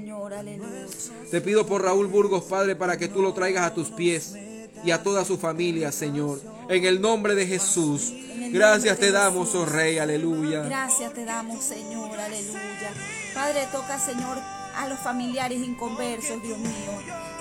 Te 1.31 1.39
pido 1.39 1.65
por 1.65 1.81
Raúl 1.81 2.07
Burgos, 2.07 2.43
Padre, 2.43 2.75
para 2.75 2.97
que 2.97 3.07
tú 3.07 3.21
lo 3.21 3.33
traigas 3.33 3.65
a 3.65 3.73
tus 3.73 3.89
pies 3.91 4.35
y 4.83 4.91
a 4.91 5.01
toda 5.01 5.23
su 5.23 5.37
familia, 5.37 5.93
Señor. 5.93 6.41
En 6.69 6.85
el 6.85 7.01
nombre 7.01 7.35
de 7.35 7.45
Jesús. 7.45 8.13
Gracias 8.51 8.97
te 8.97 9.11
damos, 9.11 9.55
oh 9.55 9.65
Rey, 9.65 9.97
aleluya. 9.97 10.63
Gracias 10.63 11.13
te 11.13 11.25
damos, 11.25 11.63
Señor, 11.63 12.17
aleluya. 12.19 12.91
Padre, 13.33 13.67
toca, 13.71 13.99
Señor, 13.99 14.37
a 14.75 14.87
los 14.87 14.99
familiares 14.99 15.59
inconversos, 15.59 16.41
Dios 16.41 16.57
mío. 16.57 16.91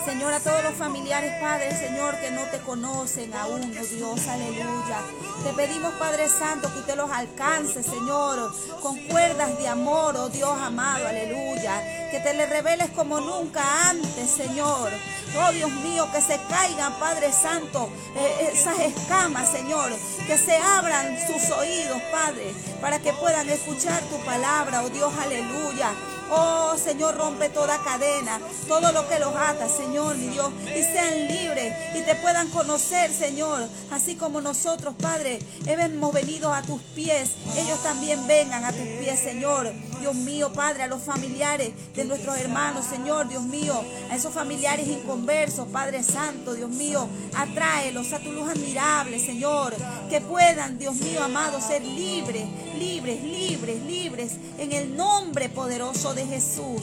Señor, 0.05 0.33
a 0.33 0.41
todos 0.41 0.65
los 0.65 0.75
familiares, 0.75 1.33
Padre, 1.41 1.77
Señor, 1.77 2.19
que 2.19 2.33
no 2.33 2.43
te 2.51 2.59
conocen 2.59 3.33
aún, 3.35 3.63
oh 3.63 3.85
Dios, 3.85 4.27
aleluya. 4.27 5.01
Te 5.45 5.53
pedimos, 5.53 5.93
Padre 5.95 6.29
Santo, 6.29 6.73
que 6.73 6.81
usted 6.81 6.97
los 6.97 7.11
alcance, 7.11 7.83
Señor, 7.85 8.53
con 8.81 8.97
cuerdas 9.07 9.57
de 9.59 9.69
amor, 9.69 10.17
oh 10.17 10.29
Dios 10.29 10.51
amado, 10.61 11.07
aleluya. 11.07 12.11
Que 12.11 12.19
te 12.19 12.35
le 12.35 12.47
reveles 12.47 12.91
como 12.91 13.21
nunca 13.21 13.89
antes, 13.89 14.29
Señor. 14.29 14.91
Oh 15.39 15.53
Dios 15.53 15.71
mío, 15.71 16.09
que 16.13 16.21
se 16.21 16.39
caigan, 16.49 16.93
Padre 16.99 17.33
Santo, 17.33 17.89
eh, 18.17 18.51
esas 18.53 18.79
escamas, 18.81 19.51
Señor. 19.51 19.93
Que 20.27 20.37
se 20.37 20.57
abran 20.57 21.17
sus 21.27 21.51
oídos, 21.53 22.03
Padre, 22.11 22.53
para 22.81 22.99
que 22.99 23.13
puedan 23.13 23.49
escuchar 23.49 24.01
tu 24.03 24.17
palabra, 24.25 24.83
oh 24.83 24.91
Dios, 24.91 25.13
aleluya. 25.17 25.93
Oh 26.35 26.79
Señor, 26.79 27.15
rompe 27.17 27.51
toda 27.51 27.79
cadena, 27.83 28.41
todo 28.67 28.91
lo 28.93 29.07
que 29.07 29.19
los 29.19 29.35
ata, 29.37 29.69
Señor, 29.69 30.17
mi 30.17 30.29
Dios, 30.29 30.51
y 30.65 30.83
sean 30.83 31.29
libres 31.29 31.75
y 31.95 32.01
te 32.01 32.15
puedan 32.15 32.49
conocer, 32.49 33.13
Señor, 33.13 33.69
así 33.91 34.15
como 34.17 34.41
nosotros, 34.41 34.95
Padre, 34.99 35.41
hemos 35.67 36.13
venido 36.15 36.55
a 36.55 36.63
tus 36.63 36.81
pies, 36.95 37.33
ellos 37.57 37.83
también 37.83 38.27
vengan 38.27 38.65
a 38.65 38.73
tus 38.73 38.87
pies, 39.01 39.21
Señor. 39.21 39.71
Dios 40.01 40.17
mío, 40.17 40.53
Padre, 40.53 40.83
a 40.83 40.87
los 40.89 41.03
familiares 41.03 41.73
de 41.95 42.05
nuestros 42.05 42.37
hermanos, 42.37 42.85
Señor, 42.87 43.29
Dios 43.29 43.45
mío, 43.45 43.85
a 44.11 44.17
esos 44.17 44.35
familiares 44.35 44.89
inconversos, 44.89 45.69
Padre 45.69 46.03
Santo, 46.03 46.55
Dios 46.55 46.71
mío, 46.71 47.07
atráelos 47.37 48.13
a 48.13 48.19
tu 48.19 48.33
luz 48.33 48.49
admirable, 48.49 49.21
Señor, 49.21 49.77
que 50.11 50.21
puedan, 50.21 50.77
Dios 50.79 50.97
mío, 50.97 51.23
amado, 51.23 51.61
ser 51.61 51.85
libres, 51.85 52.45
libres, 52.83 53.23
libres, 53.23 53.83
libres, 53.83 54.33
en 54.59 54.73
el 54.73 54.97
nombre 54.97 55.49
poderoso 55.49 56.15
de 56.15 56.27
Jesús. 56.27 56.83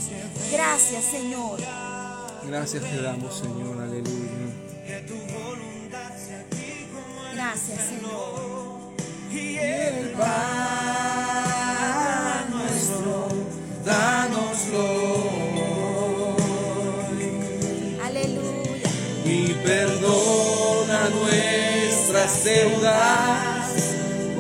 Gracias, 0.52 1.04
Señor. 1.04 1.60
Gracias 2.48 2.84
te 2.84 3.02
damos, 3.02 3.38
Señor, 3.38 3.82
aleluya. 3.82 4.30
Gracias, 7.34 7.80
Señor. 7.90 8.80
Y 9.32 9.58
el 9.58 10.12
pan 10.12 10.30
nuestro, 12.50 13.28
danoslo. 13.86 14.88
Aleluya. 18.04 18.90
Y 19.26 19.54
perdona 19.64 21.10
nuestras 21.10 22.44
deudas, 22.44 23.29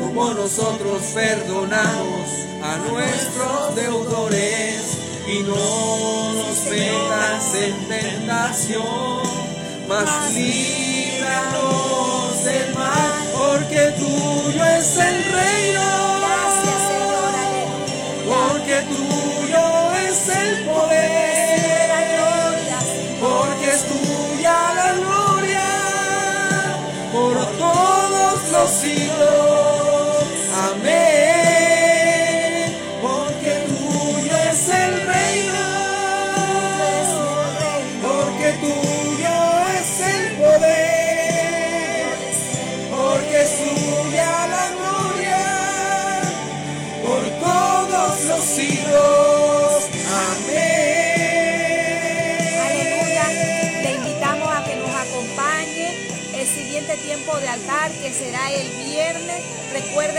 como 0.09 0.33
nosotros 0.33 1.03
perdonamos 1.13 2.29
a 2.63 2.77
nuestros 2.89 3.75
deudores. 3.75 4.97
Y 5.27 5.43
no 5.43 6.33
nos 6.33 6.65
metas 6.65 7.53
en 7.53 7.87
tentación, 7.87 9.21
mas 9.87 10.33
líbranos 10.33 11.63
del 12.43 12.73
mal, 12.73 13.13
porque 13.37 13.93
tuyo 13.99 14.65
es 14.65 14.97
el 14.97 15.23
reino. 15.25 15.99
Porque 18.25 18.81
tuyo 18.81 19.95
es 20.07 20.29
el 20.29 20.65
poder, 20.65 20.88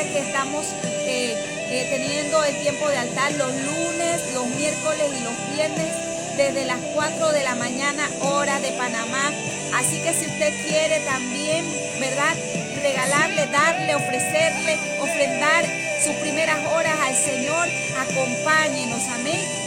Que 0.01 0.21
estamos 0.21 0.65
eh, 1.05 1.37
eh, 1.71 1.87
teniendo 1.91 2.43
el 2.43 2.57
tiempo 2.63 2.89
de 2.89 2.97
altar 2.97 3.33
los 3.33 3.53
lunes, 3.53 4.33
los 4.33 4.47
miércoles 4.47 5.07
y 5.15 5.23
los 5.23 5.55
viernes 5.55 5.95
desde 6.39 6.65
las 6.65 6.79
4 6.95 7.33
de 7.33 7.45
la 7.45 7.55
mañana 7.55 8.09
hora 8.23 8.59
de 8.61 8.73
Panamá. 8.73 9.31
Así 9.75 10.01
que 10.01 10.15
si 10.15 10.27
usted 10.27 10.53
quiere 10.67 11.01
también, 11.01 11.67
¿verdad? 12.01 12.35
Regalarle, 12.83 13.47
darle, 13.49 13.95
ofrecerle, 13.95 14.79
ofrendar 15.01 15.67
sus 16.03 16.15
primeras 16.17 16.59
horas 16.73 16.99
al 17.03 17.15
Señor, 17.15 17.69
acompáñenos, 17.99 19.03
amén 19.15 19.61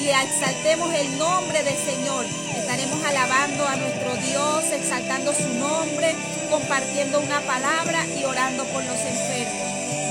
y 0.00 0.08
exaltemos 0.08 0.94
el 0.94 1.18
nombre 1.18 1.62
del 1.62 1.76
Señor. 1.76 2.24
Estaremos 2.56 3.04
alabando 3.04 3.66
a 3.66 3.76
nuestro 3.76 4.14
Dios, 4.16 4.64
exaltando 4.72 5.34
su 5.34 5.48
nombre, 5.48 6.14
compartiendo 6.48 7.20
una 7.20 7.40
palabra 7.40 8.06
y 8.18 8.24
orando 8.24 8.64
por 8.64 8.82
los 8.84 8.98
enfermos. 8.98 9.69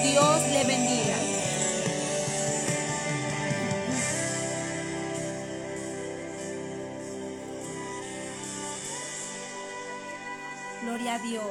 Dios 0.09 0.41
le 0.47 0.63
bendiga. 0.63 1.15
Gloria 10.81 11.15
a 11.15 11.19
Dios. 11.19 11.43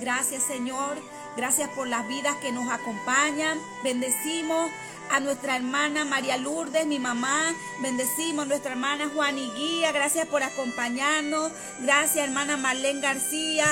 Gracias 0.00 0.44
Señor. 0.44 0.96
Gracias 1.36 1.68
por 1.70 1.86
las 1.86 2.08
vidas 2.08 2.36
que 2.36 2.52
nos 2.52 2.70
acompañan. 2.72 3.58
Bendecimos 3.82 4.70
a 5.10 5.20
nuestra 5.20 5.56
hermana 5.56 6.06
María 6.06 6.38
Lourdes, 6.38 6.86
mi 6.86 6.98
mamá. 6.98 7.52
Bendecimos 7.82 8.46
a 8.46 8.48
nuestra 8.48 8.72
hermana 8.72 9.10
Juan 9.14 9.36
Guía. 9.56 9.92
Gracias 9.92 10.26
por 10.26 10.42
acompañarnos. 10.42 11.52
Gracias 11.80 12.26
hermana 12.26 12.56
Marlene 12.56 13.02
García 13.02 13.66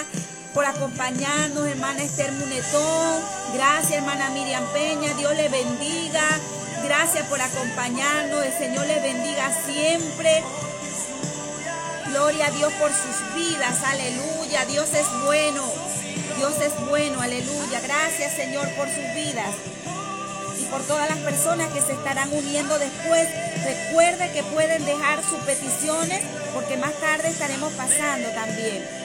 por 0.55 0.65
acompañarnos, 0.65 1.66
hermana 1.66 2.03
Esther 2.03 2.33
Munetón. 2.33 3.23
Gracias 3.55 3.93
hermana 3.93 4.31
Miriam 4.31 4.65
Peña. 4.73 5.15
Dios 5.15 5.35
le 5.35 5.49
bendiga. 5.49 6.23
Gracias 6.85 7.27
por 7.27 7.41
acompañarnos. 7.41 8.45
El 8.45 8.53
Señor 8.53 8.87
le 8.87 9.01
bendiga 9.01 9.51
siempre. 9.66 10.43
Gloria 12.07 12.47
a 12.47 12.51
Dios 12.51 12.73
por 12.74 12.91
sus 12.91 13.35
vidas, 13.35 13.83
aleluya. 13.85 14.66
Dios 14.66 14.93
es 14.93 15.07
bueno, 15.24 15.62
Dios 16.37 16.61
es 16.61 16.89
bueno, 16.89 17.23
aleluya. 17.23 17.81
Gracias 17.81 18.35
Señor 18.35 18.69
por 18.74 18.87
sus 18.89 19.15
vidas 19.15 19.55
y 20.61 20.65
por 20.66 20.83
todas 20.83 21.09
las 21.09 21.19
personas 21.19 21.73
que 21.73 21.81
se 21.81 21.93
estarán 21.93 22.31
uniendo 22.31 22.79
después. 22.79 23.29
Recuerde 23.65 24.31
que 24.33 24.43
pueden 24.43 24.85
dejar 24.85 25.23
sus 25.24 25.39
peticiones 25.41 26.23
porque 26.53 26.77
más 26.77 26.93
tarde 26.95 27.29
estaremos 27.29 27.73
pasando 27.73 28.29
también. 28.31 29.02